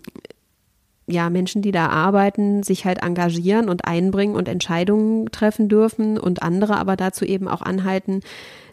ja, 1.07 1.31
Menschen, 1.31 1.63
die 1.63 1.73
da 1.73 1.89
arbeiten, 1.89 2.63
sich 2.63 2.85
halt 2.85 3.03
engagieren 3.03 3.69
und 3.69 3.85
einbringen 3.87 4.37
und 4.37 4.49
Entscheidungen 4.49 5.31
treffen 5.33 5.69
dürfen 5.69 6.19
und 6.19 6.43
andere 6.43 6.77
aber 6.77 6.97
dazu 6.97 7.25
eben 7.25 7.49
auch 7.49 7.63
anhalten, 7.63 8.21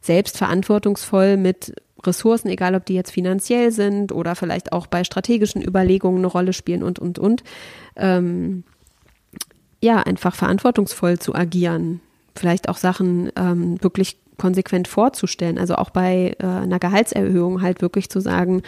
selbst 0.02 0.38
verantwortungsvoll 0.38 1.38
mit 1.38 1.74
Ressourcen, 2.06 2.50
egal 2.50 2.76
ob 2.76 2.86
die 2.86 2.94
jetzt 2.94 3.12
finanziell 3.12 3.72
sind 3.72 4.12
oder 4.12 4.36
vielleicht 4.36 4.72
auch 4.72 4.88
bei 4.88 5.04
strategischen 5.04 5.62
Überlegungen 5.62 6.20
eine 6.20 6.28
Rolle 6.28 6.54
spielen 6.54 6.84
und, 6.84 7.00
und, 7.00 7.20
und, 7.20 7.44
ähm, 7.96 8.64
ja, 9.82 9.98
einfach 9.98 10.36
verantwortungsvoll 10.36 11.20
zu 11.20 11.34
agieren. 11.36 12.02
Vielleicht 12.36 12.70
auch 12.70 12.78
Sachen 12.78 13.32
ähm, 13.36 13.82
wirklich 13.82 14.18
konsequent 14.38 14.88
vorzustellen. 14.88 15.58
Also 15.58 15.76
auch 15.76 15.90
bei 15.90 16.36
äh, 16.40 16.46
einer 16.46 16.80
Gehaltserhöhung 16.80 17.62
halt 17.62 17.82
wirklich 17.82 18.10
zu 18.10 18.20
sagen, 18.20 18.64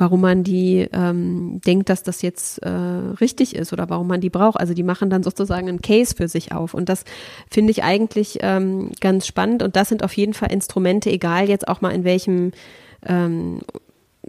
warum 0.00 0.20
man 0.22 0.42
die 0.42 0.88
ähm, 0.92 1.60
denkt, 1.66 1.88
dass 1.88 2.02
das 2.02 2.22
jetzt 2.22 2.58
äh, 2.58 2.68
richtig 2.68 3.54
ist 3.54 3.72
oder 3.72 3.88
warum 3.90 4.06
man 4.06 4.20
die 4.20 4.30
braucht. 4.30 4.58
Also 4.58 4.74
die 4.74 4.82
machen 4.82 5.10
dann 5.10 5.22
sozusagen 5.22 5.68
einen 5.68 5.82
Case 5.82 6.14
für 6.16 6.28
sich 6.28 6.52
auf. 6.52 6.74
Und 6.74 6.88
das 6.88 7.04
finde 7.50 7.70
ich 7.70 7.82
eigentlich 7.84 8.38
ähm, 8.40 8.90
ganz 9.00 9.26
spannend. 9.26 9.62
Und 9.62 9.76
das 9.76 9.88
sind 9.88 10.02
auf 10.02 10.12
jeden 10.14 10.34
Fall 10.34 10.52
Instrumente, 10.52 11.10
egal 11.10 11.48
jetzt 11.48 11.68
auch 11.68 11.80
mal 11.80 11.90
in 11.90 12.04
welchem 12.04 12.52
ähm, 13.06 13.60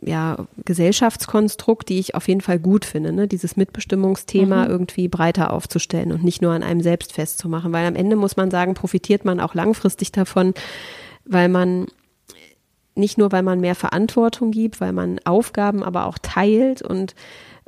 ja, 0.01 0.47
Gesellschaftskonstrukt, 0.65 1.89
die 1.89 1.99
ich 1.99 2.15
auf 2.15 2.28
jeden 2.28 2.41
Fall 2.41 2.59
gut 2.59 2.86
finde, 2.86 3.11
ne? 3.11 3.28
dieses 3.28 3.55
Mitbestimmungsthema 3.55 4.65
mhm. 4.65 4.72
irgendwie 4.72 5.07
breiter 5.07 5.53
aufzustellen 5.53 6.11
und 6.11 6.24
nicht 6.24 6.41
nur 6.41 6.53
an 6.53 6.63
einem 6.63 6.82
selbst 6.82 7.13
festzumachen, 7.13 7.72
weil 7.72 7.86
am 7.86 7.95
Ende 7.95 8.15
muss 8.15 8.38
man 8.38 8.51
sagen, 8.51 8.74
profitiert 8.74 9.26
man 9.26 9.39
auch 9.39 9.53
langfristig 9.53 10.11
davon, 10.11 10.53
weil 11.26 11.49
man 11.49 11.88
nicht 12.96 13.18
nur, 13.18 13.32
weil 13.32 13.44
man 13.44 13.60
mehr 13.60 13.76
Verantwortung 13.76 14.52
gibt, 14.52 14.82
weil 14.82 14.94
man 14.94 15.20
Aufgaben 15.24 15.84
aber 15.84 16.06
auch 16.06 16.18
teilt 16.18 16.82
und 16.82 17.16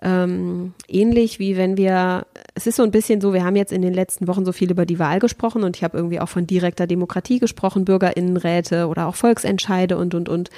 ähm, 0.04 0.74
ähnlich 0.90 1.40
wie 1.40 1.56
wenn 1.56 1.78
wir, 1.78 2.26
es 2.56 2.68
ist 2.68 2.76
so 2.76 2.84
ein 2.84 2.92
bisschen 2.92 3.22
so, 3.22 3.34
wir 3.34 3.46
haben 3.46 3.56
jetzt 3.56 3.72
in 3.72 3.82
den 3.82 3.94
letzten 3.94 4.28
Wochen 4.28 4.44
so 4.44 4.52
viel 4.52 4.70
über 4.70 4.86
die 4.86 5.00
Wahl 5.00 5.20
gesprochen 5.20 5.64
und 5.64 5.78
ich 5.78 5.84
habe 5.84 5.98
irgendwie 5.98 6.20
auch 6.20 6.28
von 6.28 6.46
direkter 6.46 6.88
Demokratie 6.88 7.40
gesprochen, 7.40 7.86
Bürgerinnenräte 7.86 8.88
oder 8.88 9.08
auch 9.08 9.16
Volksentscheide 9.16 9.98
und, 9.98 10.14
und, 10.14 10.28
und. 10.28 10.50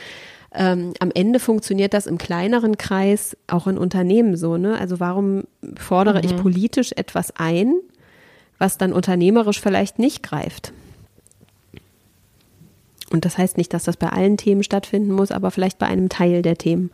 Ähm, 0.58 0.94
am 1.00 1.12
Ende 1.14 1.40
funktioniert 1.40 1.94
das 1.94 2.08
im 2.08 2.18
kleineren 2.18 2.78
Kreis 2.78 3.38
auch 3.48 3.68
in 3.68 3.78
Unternehmen 3.78 4.38
so, 4.38 4.58
ne? 4.58 4.80
Also 4.80 5.02
warum 5.02 5.44
fordere 5.76 6.20
mhm. 6.20 6.26
ich 6.26 6.38
politisch 6.38 6.92
etwas 6.96 7.34
ein, 7.36 7.74
was 8.58 8.78
dann 8.78 8.94
unternehmerisch 8.94 9.60
vielleicht 9.60 10.00
nicht 10.00 10.24
greift? 10.24 10.72
Und 13.16 13.24
das 13.24 13.38
heißt 13.38 13.56
nicht, 13.56 13.74
dass 13.74 13.86
das 13.86 13.96
bei 13.96 14.10
allen 14.10 14.36
Themen 14.36 14.62
stattfinden 14.62 15.14
muss, 15.14 15.32
aber 15.32 15.50
vielleicht 15.50 15.80
bei 15.80 15.86
einem 15.86 16.10
Teil 16.10 16.42
der 16.42 16.58
Themen. 16.58 16.92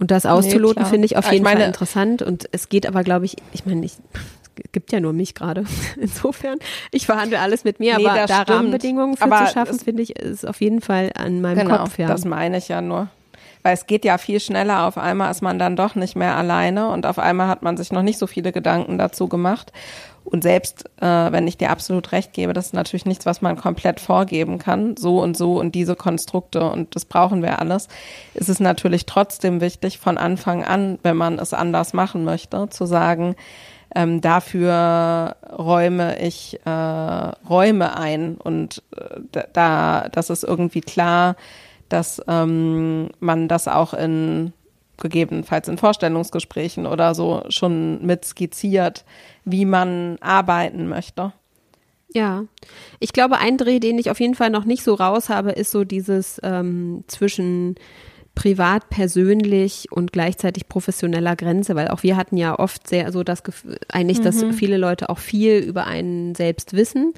Und 0.00 0.10
das 0.10 0.26
auszuloten 0.26 0.82
nee, 0.82 0.88
finde 0.88 1.06
ich 1.06 1.16
auf 1.16 1.26
jeden 1.26 1.36
ich 1.36 1.42
meine, 1.42 1.60
Fall 1.60 1.68
interessant. 1.68 2.20
Und 2.20 2.48
es 2.50 2.68
geht 2.68 2.84
aber, 2.84 3.04
glaube 3.04 3.24
ich, 3.24 3.36
ich 3.52 3.64
meine, 3.64 3.86
ich, 3.86 3.92
es 4.42 4.72
gibt 4.72 4.90
ja 4.90 4.98
nur 4.98 5.12
mich 5.12 5.36
gerade. 5.36 5.66
Insofern, 6.00 6.58
ich 6.90 7.06
verhandle 7.06 7.38
alles 7.38 7.62
mit 7.62 7.78
mir, 7.78 7.96
nee, 7.96 8.08
aber 8.08 8.26
da 8.26 8.42
stimmt. 8.42 8.50
Rahmenbedingungen 8.50 9.16
für 9.16 9.22
aber 9.22 9.46
zu 9.46 9.52
schaffen, 9.52 9.78
finde 9.78 10.02
ich, 10.02 10.16
ist 10.18 10.48
auf 10.48 10.60
jeden 10.60 10.80
Fall 10.80 11.12
an 11.14 11.40
meinem 11.40 11.60
genau, 11.60 11.78
Kopf. 11.78 11.96
Ja. 11.96 12.08
Das 12.08 12.24
meine 12.24 12.58
ich 12.58 12.66
ja 12.66 12.80
nur. 12.80 13.08
Weil 13.64 13.74
es 13.74 13.86
geht 13.86 14.04
ja 14.04 14.18
viel 14.18 14.40
schneller. 14.40 14.86
Auf 14.86 14.98
einmal 14.98 15.30
ist 15.30 15.42
man 15.42 15.58
dann 15.58 15.74
doch 15.74 15.94
nicht 15.94 16.16
mehr 16.16 16.36
alleine 16.36 16.88
und 16.90 17.06
auf 17.06 17.18
einmal 17.18 17.48
hat 17.48 17.62
man 17.62 17.78
sich 17.78 17.90
noch 17.90 18.02
nicht 18.02 18.18
so 18.18 18.26
viele 18.26 18.52
Gedanken 18.52 18.98
dazu 18.98 19.26
gemacht. 19.26 19.72
Und 20.22 20.42
selbst 20.42 20.84
äh, 21.00 21.32
wenn 21.32 21.48
ich 21.48 21.56
dir 21.56 21.70
absolut 21.70 22.12
recht 22.12 22.32
gebe, 22.34 22.52
das 22.52 22.66
ist 22.66 22.72
natürlich 22.74 23.06
nichts, 23.06 23.26
was 23.26 23.42
man 23.42 23.56
komplett 23.56 24.00
vorgeben 24.00 24.58
kann, 24.58 24.96
so 24.96 25.22
und 25.22 25.36
so 25.36 25.58
und 25.58 25.74
diese 25.74 25.96
Konstrukte 25.96 26.68
und 26.70 26.94
das 26.94 27.06
brauchen 27.06 27.42
wir 27.42 27.58
alles, 27.58 27.88
ist 28.34 28.48
es 28.48 28.60
natürlich 28.60 29.06
trotzdem 29.06 29.60
wichtig, 29.60 29.98
von 29.98 30.18
Anfang 30.18 30.64
an, 30.64 30.98
wenn 31.02 31.16
man 31.16 31.38
es 31.38 31.52
anders 31.52 31.92
machen 31.92 32.24
möchte, 32.24 32.68
zu 32.70 32.86
sagen, 32.86 33.34
ähm, 33.94 34.20
dafür 34.20 35.36
räume 35.56 36.18
ich 36.18 36.58
äh, 36.64 36.70
Räume 36.70 37.96
ein 37.96 38.36
und 38.36 38.82
äh, 38.96 39.42
da, 39.52 40.08
das 40.10 40.30
ist 40.30 40.42
irgendwie 40.42 40.80
klar, 40.80 41.36
dass 41.88 42.22
ähm, 42.26 43.08
man 43.20 43.48
das 43.48 43.68
auch 43.68 43.94
in 43.94 44.52
gegebenenfalls 44.96 45.68
in 45.68 45.78
Vorstellungsgesprächen 45.78 46.86
oder 46.86 47.14
so 47.14 47.42
schon 47.48 48.04
mit 48.04 48.24
skizziert, 48.24 49.04
wie 49.44 49.64
man 49.64 50.18
arbeiten 50.20 50.88
möchte. 50.88 51.32
Ja, 52.12 52.44
ich 53.00 53.12
glaube, 53.12 53.38
ein 53.38 53.58
Dreh, 53.58 53.80
den 53.80 53.98
ich 53.98 54.10
auf 54.10 54.20
jeden 54.20 54.36
Fall 54.36 54.50
noch 54.50 54.64
nicht 54.64 54.84
so 54.84 54.94
raus 54.94 55.28
habe, 55.28 55.50
ist 55.50 55.72
so 55.72 55.82
dieses 55.82 56.40
ähm, 56.44 57.02
zwischen 57.08 57.74
privat, 58.36 58.88
persönlich 58.88 59.90
und 59.90 60.12
gleichzeitig 60.12 60.68
professioneller 60.68 61.36
Grenze, 61.36 61.74
weil 61.74 61.88
auch 61.88 62.02
wir 62.02 62.16
hatten 62.16 62.36
ja 62.36 62.58
oft 62.58 62.86
sehr 62.86 63.10
so 63.12 63.22
das 63.22 63.42
Gefühl, 63.42 63.78
eigentlich, 63.88 64.20
mhm. 64.20 64.24
dass 64.24 64.44
viele 64.54 64.76
Leute 64.76 65.08
auch 65.08 65.18
viel 65.18 65.58
über 65.58 65.86
einen 65.86 66.34
selbst 66.34 66.72
wissen 66.72 67.14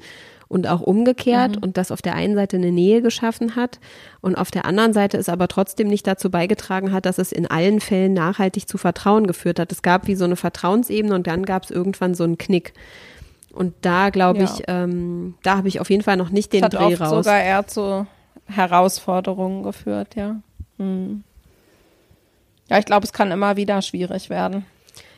und 0.47 0.67
auch 0.67 0.81
umgekehrt 0.81 1.57
mhm. 1.57 1.63
und 1.63 1.77
das 1.77 1.91
auf 1.91 2.01
der 2.01 2.15
einen 2.15 2.35
Seite 2.35 2.57
eine 2.57 2.71
Nähe 2.71 3.01
geschaffen 3.01 3.55
hat 3.55 3.79
und 4.21 4.35
auf 4.35 4.51
der 4.51 4.65
anderen 4.65 4.93
Seite 4.93 5.17
es 5.17 5.29
aber 5.29 5.47
trotzdem 5.47 5.87
nicht 5.87 6.07
dazu 6.07 6.29
beigetragen 6.29 6.91
hat, 6.91 7.05
dass 7.05 7.17
es 7.17 7.31
in 7.31 7.47
allen 7.47 7.79
Fällen 7.79 8.13
nachhaltig 8.13 8.67
zu 8.67 8.77
Vertrauen 8.77 9.27
geführt 9.27 9.59
hat. 9.59 9.71
Es 9.71 9.81
gab 9.81 10.07
wie 10.07 10.15
so 10.15 10.25
eine 10.25 10.35
Vertrauensebene 10.35 11.13
und 11.13 11.27
dann 11.27 11.45
gab 11.45 11.63
es 11.63 11.71
irgendwann 11.71 12.15
so 12.15 12.23
einen 12.23 12.37
Knick. 12.37 12.73
Und 13.51 13.73
da 13.81 14.09
glaube 14.09 14.39
ja. 14.39 14.45
ich, 14.45 14.63
ähm, 14.67 15.35
da 15.43 15.57
habe 15.57 15.67
ich 15.67 15.79
auf 15.79 15.89
jeden 15.89 16.03
Fall 16.03 16.17
noch 16.17 16.29
nicht 16.29 16.53
den 16.53 16.61
das 16.61 16.73
hat 16.73 16.79
Dreh 16.79 16.93
oft 16.93 17.01
raus. 17.01 17.25
sogar 17.25 17.41
eher 17.41 17.67
zu 17.67 18.05
Herausforderungen 18.45 19.63
geführt, 19.63 20.15
ja. 20.15 20.37
Hm. 20.77 21.23
Ja, 22.69 22.77
ich 22.77 22.85
glaube, 22.85 23.05
es 23.05 23.13
kann 23.13 23.31
immer 23.31 23.55
wieder 23.57 23.81
schwierig 23.81 24.29
werden. 24.29 24.65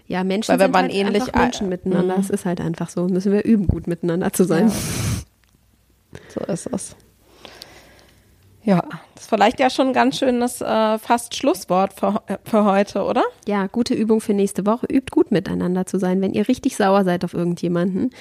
Ja, 0.08 0.24
Menschen 0.24 0.52
Weil, 0.52 0.60
sind 0.60 0.76
halt 0.76 0.94
ähnlich 0.94 1.36
Menschen 1.36 1.70
miteinander. 1.70 2.18
Es 2.20 2.32
ist 2.32 2.46
halt 2.46 2.60
einfach 2.62 2.90
so. 2.90 3.08
Müssen 3.08 3.32
wir 3.32 3.46
üben, 3.46 3.68
gut 3.68 3.86
miteinander 3.86 4.34
zu 4.34 4.44
sein. 4.44 4.70
Ja. 4.70 4.74
So 6.30 6.42
ist 6.42 6.68
es. 6.68 6.96
Ja, 8.64 8.84
das 9.16 9.24
ist 9.24 9.30
vielleicht 9.30 9.60
ja 9.60 9.70
schon 9.70 9.88
ein 9.88 9.94
ganz 9.94 10.18
schönes 10.18 10.62
äh, 10.62 11.00
fast 11.00 11.36
Schlusswort 11.36 11.94
für, 11.94 12.22
für 12.44 12.66
heute, 12.66 13.04
oder? 13.04 13.24
Ja, 13.48 13.68
gute 13.68 13.94
Übung 13.94 14.22
für 14.22 14.34
nächste 14.34 14.66
Woche. 14.66 14.86
Übt 14.86 15.12
gut 15.12 15.32
miteinander 15.32 15.86
zu 15.86 15.98
sein, 15.98 16.22
wenn 16.22 16.34
ihr 16.34 16.48
richtig 16.48 16.76
sauer 16.76 17.04
seid 17.04 17.24
auf 17.24 17.34
irgendjemanden. 17.34 18.12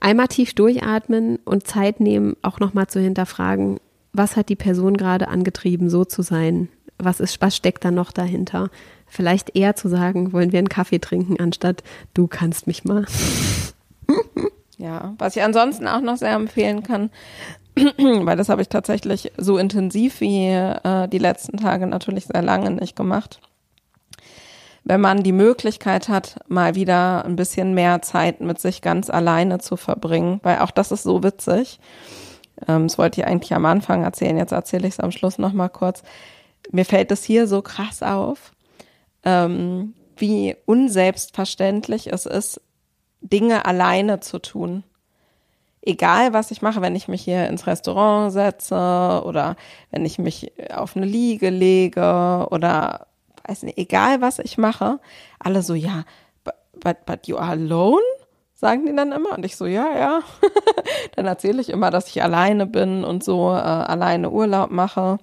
Einmal 0.00 0.28
tief 0.28 0.54
durchatmen 0.54 1.38
und 1.44 1.66
Zeit 1.66 2.00
nehmen, 2.00 2.36
auch 2.42 2.60
nochmal 2.60 2.86
zu 2.86 3.00
hinterfragen, 3.00 3.78
was 4.12 4.36
hat 4.36 4.48
die 4.48 4.56
Person 4.56 4.96
gerade 4.96 5.28
angetrieben, 5.28 5.88
so 5.90 6.04
zu 6.04 6.22
sein? 6.22 6.68
Was 6.98 7.20
ist, 7.20 7.40
was 7.40 7.56
steckt 7.56 7.84
da 7.84 7.90
noch 7.90 8.12
dahinter? 8.12 8.70
Vielleicht 9.06 9.56
eher 9.56 9.74
zu 9.74 9.88
sagen, 9.88 10.32
wollen 10.32 10.52
wir 10.52 10.58
einen 10.58 10.68
Kaffee 10.68 10.98
trinken, 10.98 11.40
anstatt 11.40 11.82
du 12.14 12.26
kannst 12.26 12.66
mich 12.66 12.84
mal. 12.84 13.06
Ja, 14.82 15.14
was 15.18 15.36
ich 15.36 15.42
ansonsten 15.44 15.86
auch 15.86 16.00
noch 16.00 16.16
sehr 16.16 16.32
empfehlen 16.32 16.82
kann, 16.82 17.10
weil 17.76 18.36
das 18.36 18.48
habe 18.48 18.62
ich 18.62 18.68
tatsächlich 18.68 19.30
so 19.36 19.56
intensiv 19.56 20.20
wie 20.20 20.48
äh, 20.48 21.06
die 21.06 21.18
letzten 21.18 21.56
Tage 21.56 21.86
natürlich 21.86 22.26
sehr 22.26 22.42
lange 22.42 22.72
nicht 22.72 22.96
gemacht. 22.96 23.40
Wenn 24.82 25.00
man 25.00 25.22
die 25.22 25.30
Möglichkeit 25.30 26.08
hat, 26.08 26.40
mal 26.48 26.74
wieder 26.74 27.24
ein 27.24 27.36
bisschen 27.36 27.74
mehr 27.74 28.02
Zeit 28.02 28.40
mit 28.40 28.58
sich 28.58 28.82
ganz 28.82 29.08
alleine 29.08 29.60
zu 29.60 29.76
verbringen, 29.76 30.40
weil 30.42 30.58
auch 30.58 30.72
das 30.72 30.90
ist 30.90 31.04
so 31.04 31.22
witzig. 31.22 31.78
Ähm, 32.66 32.88
das 32.88 32.98
wollte 32.98 33.20
ich 33.20 33.26
eigentlich 33.28 33.54
am 33.54 33.66
Anfang 33.66 34.02
erzählen, 34.02 34.36
jetzt 34.36 34.50
erzähle 34.50 34.88
ich 34.88 34.94
es 34.94 35.00
am 35.00 35.12
Schluss 35.12 35.38
nochmal 35.38 35.70
kurz. 35.70 36.02
Mir 36.72 36.84
fällt 36.84 37.12
es 37.12 37.22
hier 37.22 37.46
so 37.46 37.62
krass 37.62 38.02
auf, 38.02 38.50
ähm, 39.22 39.94
wie 40.16 40.56
unselbstverständlich 40.66 42.12
es 42.12 42.26
ist, 42.26 42.60
Dinge 43.22 43.64
alleine 43.64 44.20
zu 44.20 44.38
tun. 44.38 44.84
Egal, 45.80 46.32
was 46.32 46.50
ich 46.50 46.62
mache, 46.62 46.80
wenn 46.80 46.94
ich 46.94 47.08
mich 47.08 47.22
hier 47.22 47.48
ins 47.48 47.66
Restaurant 47.66 48.32
setze 48.32 49.22
oder 49.24 49.56
wenn 49.90 50.04
ich 50.04 50.18
mich 50.18 50.52
auf 50.72 50.96
eine 50.96 51.06
Liege 51.06 51.50
lege 51.50 52.46
oder 52.50 53.06
weiß 53.48 53.64
nicht, 53.64 53.78
egal 53.78 54.20
was 54.20 54.38
ich 54.38 54.58
mache, 54.58 55.00
alle 55.40 55.62
so, 55.62 55.74
ja, 55.74 56.04
but, 56.82 57.04
but 57.06 57.26
you 57.26 57.36
are 57.36 57.52
alone? 57.52 58.02
Sagen 58.54 58.86
die 58.86 58.94
dann 58.94 59.10
immer. 59.10 59.32
Und 59.32 59.44
ich 59.44 59.56
so, 59.56 59.66
ja, 59.66 59.88
ja. 59.98 60.20
dann 61.16 61.26
erzähle 61.26 61.60
ich 61.60 61.68
immer, 61.68 61.90
dass 61.90 62.08
ich 62.08 62.22
alleine 62.22 62.66
bin 62.66 63.02
und 63.02 63.24
so 63.24 63.50
äh, 63.50 63.54
alleine 63.54 64.30
Urlaub 64.30 64.70
mache. 64.70 65.18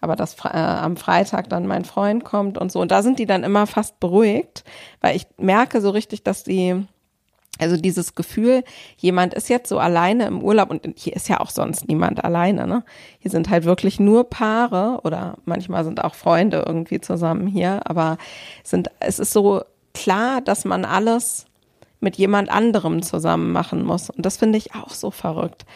Aber 0.00 0.16
dass 0.16 0.34
äh, 0.44 0.48
am 0.48 0.96
Freitag 0.96 1.48
dann 1.48 1.66
mein 1.66 1.84
Freund 1.84 2.24
kommt 2.24 2.58
und 2.58 2.72
so. 2.72 2.80
Und 2.80 2.90
da 2.90 3.02
sind 3.02 3.18
die 3.18 3.26
dann 3.26 3.44
immer 3.44 3.66
fast 3.68 4.00
beruhigt, 4.00 4.64
weil 5.00 5.14
ich 5.14 5.26
merke 5.36 5.80
so 5.80 5.90
richtig, 5.90 6.24
dass 6.24 6.42
die 6.42 6.84
Also 7.58 7.76
dieses 7.76 8.14
Gefühl, 8.14 8.64
jemand 8.96 9.34
ist 9.34 9.48
jetzt 9.50 9.68
so 9.68 9.78
alleine 9.78 10.26
im 10.26 10.42
Urlaub 10.42 10.70
und 10.70 10.86
hier 10.96 11.14
ist 11.14 11.28
ja 11.28 11.40
auch 11.40 11.50
sonst 11.50 11.88
niemand 11.88 12.24
alleine, 12.24 12.66
ne? 12.66 12.84
Hier 13.18 13.30
sind 13.30 13.50
halt 13.50 13.64
wirklich 13.64 14.00
nur 14.00 14.30
Paare 14.30 15.00
oder 15.04 15.36
manchmal 15.44 15.84
sind 15.84 16.02
auch 16.02 16.14
Freunde 16.14 16.64
irgendwie 16.66 17.00
zusammen 17.00 17.46
hier, 17.46 17.82
aber 17.84 18.16
sind, 18.64 18.88
es 19.00 19.18
ist 19.18 19.32
so 19.32 19.62
klar, 19.92 20.40
dass 20.40 20.64
man 20.64 20.86
alles 20.86 21.46
mit 22.00 22.16
jemand 22.16 22.50
anderem 22.50 23.02
zusammen 23.02 23.52
machen 23.52 23.84
muss. 23.84 24.08
Und 24.08 24.24
das 24.24 24.38
finde 24.38 24.56
ich 24.56 24.74
auch 24.74 24.90
so 24.90 25.10
verrückt, 25.10 25.66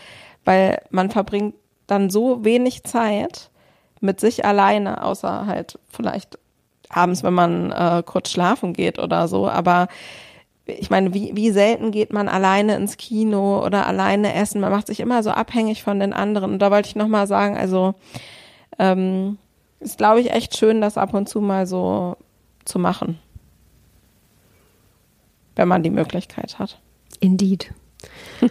weil 0.44 0.80
man 0.90 1.10
verbringt 1.10 1.54
dann 1.86 2.08
so 2.08 2.44
wenig 2.44 2.84
Zeit 2.84 3.50
mit 4.00 4.20
sich 4.20 4.44
alleine, 4.44 5.04
außer 5.04 5.46
halt 5.46 5.78
vielleicht 5.90 6.38
abends, 6.88 7.22
wenn 7.22 7.34
man 7.34 7.70
äh, 7.72 8.02
kurz 8.04 8.30
schlafen 8.30 8.72
geht 8.72 8.98
oder 8.98 9.28
so, 9.28 9.48
aber 9.48 9.88
ich 10.66 10.90
meine, 10.90 11.12
wie, 11.12 11.32
wie 11.34 11.50
selten 11.50 11.90
geht 11.90 12.12
man 12.12 12.28
alleine 12.28 12.76
ins 12.76 12.96
Kino 12.96 13.64
oder 13.64 13.86
alleine 13.86 14.34
essen? 14.34 14.60
Man 14.60 14.72
macht 14.72 14.86
sich 14.86 15.00
immer 15.00 15.22
so 15.22 15.30
abhängig 15.30 15.82
von 15.82 16.00
den 16.00 16.12
anderen. 16.12 16.52
Und 16.52 16.58
da 16.60 16.70
wollte 16.70 16.88
ich 16.88 16.96
nochmal 16.96 17.26
sagen, 17.26 17.56
also 17.56 17.94
ähm, 18.78 19.38
ist, 19.80 19.98
glaube 19.98 20.20
ich, 20.20 20.30
echt 20.30 20.56
schön, 20.56 20.80
das 20.80 20.96
ab 20.96 21.12
und 21.12 21.28
zu 21.28 21.40
mal 21.40 21.66
so 21.66 22.16
zu 22.64 22.78
machen. 22.78 23.18
Wenn 25.54 25.68
man 25.68 25.82
die 25.82 25.90
Möglichkeit 25.90 26.58
hat. 26.58 26.80
Indeed. 27.20 27.72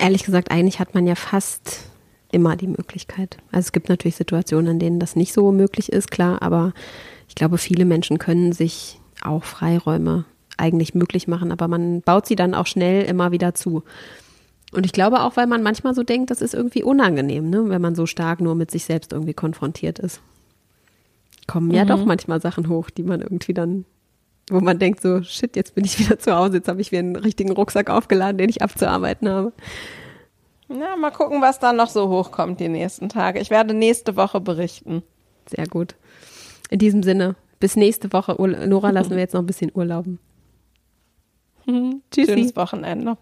Ehrlich 0.00 0.24
gesagt, 0.24 0.50
eigentlich 0.50 0.78
hat 0.78 0.94
man 0.94 1.06
ja 1.06 1.16
fast 1.16 1.90
immer 2.32 2.56
die 2.56 2.68
Möglichkeit. 2.68 3.38
Also 3.50 3.66
es 3.66 3.72
gibt 3.72 3.88
natürlich 3.88 4.16
Situationen, 4.16 4.72
in 4.72 4.78
denen 4.78 5.00
das 5.00 5.16
nicht 5.16 5.32
so 5.32 5.50
möglich 5.50 5.90
ist, 5.90 6.10
klar, 6.10 6.40
aber 6.42 6.72
ich 7.28 7.34
glaube, 7.34 7.58
viele 7.58 7.84
Menschen 7.84 8.18
können 8.18 8.52
sich 8.52 9.00
auch 9.22 9.44
Freiräume 9.44 10.24
eigentlich 10.60 10.94
möglich 10.94 11.26
machen, 11.26 11.50
aber 11.50 11.66
man 11.68 12.02
baut 12.02 12.26
sie 12.26 12.36
dann 12.36 12.54
auch 12.54 12.66
schnell 12.66 13.04
immer 13.04 13.32
wieder 13.32 13.54
zu. 13.54 13.82
Und 14.72 14.86
ich 14.86 14.92
glaube 14.92 15.22
auch, 15.22 15.36
weil 15.36 15.46
man 15.46 15.62
manchmal 15.62 15.94
so 15.94 16.02
denkt, 16.02 16.30
das 16.30 16.40
ist 16.40 16.54
irgendwie 16.54 16.84
unangenehm, 16.84 17.50
ne? 17.50 17.68
wenn 17.68 17.82
man 17.82 17.94
so 17.94 18.06
stark 18.06 18.40
nur 18.40 18.54
mit 18.54 18.70
sich 18.70 18.84
selbst 18.84 19.12
irgendwie 19.12 19.34
konfrontiert 19.34 19.98
ist. 19.98 20.20
Kommen 21.46 21.72
ja 21.72 21.84
mhm. 21.84 21.88
doch 21.88 22.04
manchmal 22.04 22.40
Sachen 22.40 22.68
hoch, 22.68 22.90
die 22.90 23.02
man 23.02 23.20
irgendwie 23.20 23.54
dann, 23.54 23.84
wo 24.48 24.60
man 24.60 24.78
denkt 24.78 25.00
so, 25.00 25.22
shit, 25.22 25.56
jetzt 25.56 25.74
bin 25.74 25.84
ich 25.84 25.98
wieder 25.98 26.18
zu 26.20 26.36
Hause, 26.36 26.58
jetzt 26.58 26.68
habe 26.68 26.80
ich 26.80 26.92
wieder 26.92 27.00
einen 27.00 27.16
richtigen 27.16 27.50
Rucksack 27.50 27.90
aufgeladen, 27.90 28.38
den 28.38 28.48
ich 28.48 28.62
abzuarbeiten 28.62 29.28
habe. 29.28 29.52
Na, 30.68 30.94
mal 30.94 31.10
gucken, 31.10 31.42
was 31.42 31.58
da 31.58 31.72
noch 31.72 31.88
so 31.88 32.08
hochkommt 32.08 32.60
die 32.60 32.68
nächsten 32.68 33.08
Tage. 33.08 33.40
Ich 33.40 33.50
werde 33.50 33.74
nächste 33.74 34.14
Woche 34.14 34.40
berichten. 34.40 35.02
Sehr 35.48 35.66
gut. 35.66 35.96
In 36.70 36.78
diesem 36.78 37.02
Sinne, 37.02 37.34
bis 37.58 37.74
nächste 37.74 38.12
Woche. 38.12 38.36
Nora 38.68 38.90
lassen 38.90 39.10
wir 39.10 39.18
jetzt 39.18 39.34
noch 39.34 39.42
ein 39.42 39.46
bisschen 39.46 39.72
urlauben. 39.74 40.20
Tschüssi. 42.10 42.32
Schönes 42.32 42.56
Wochenende. 42.56 43.16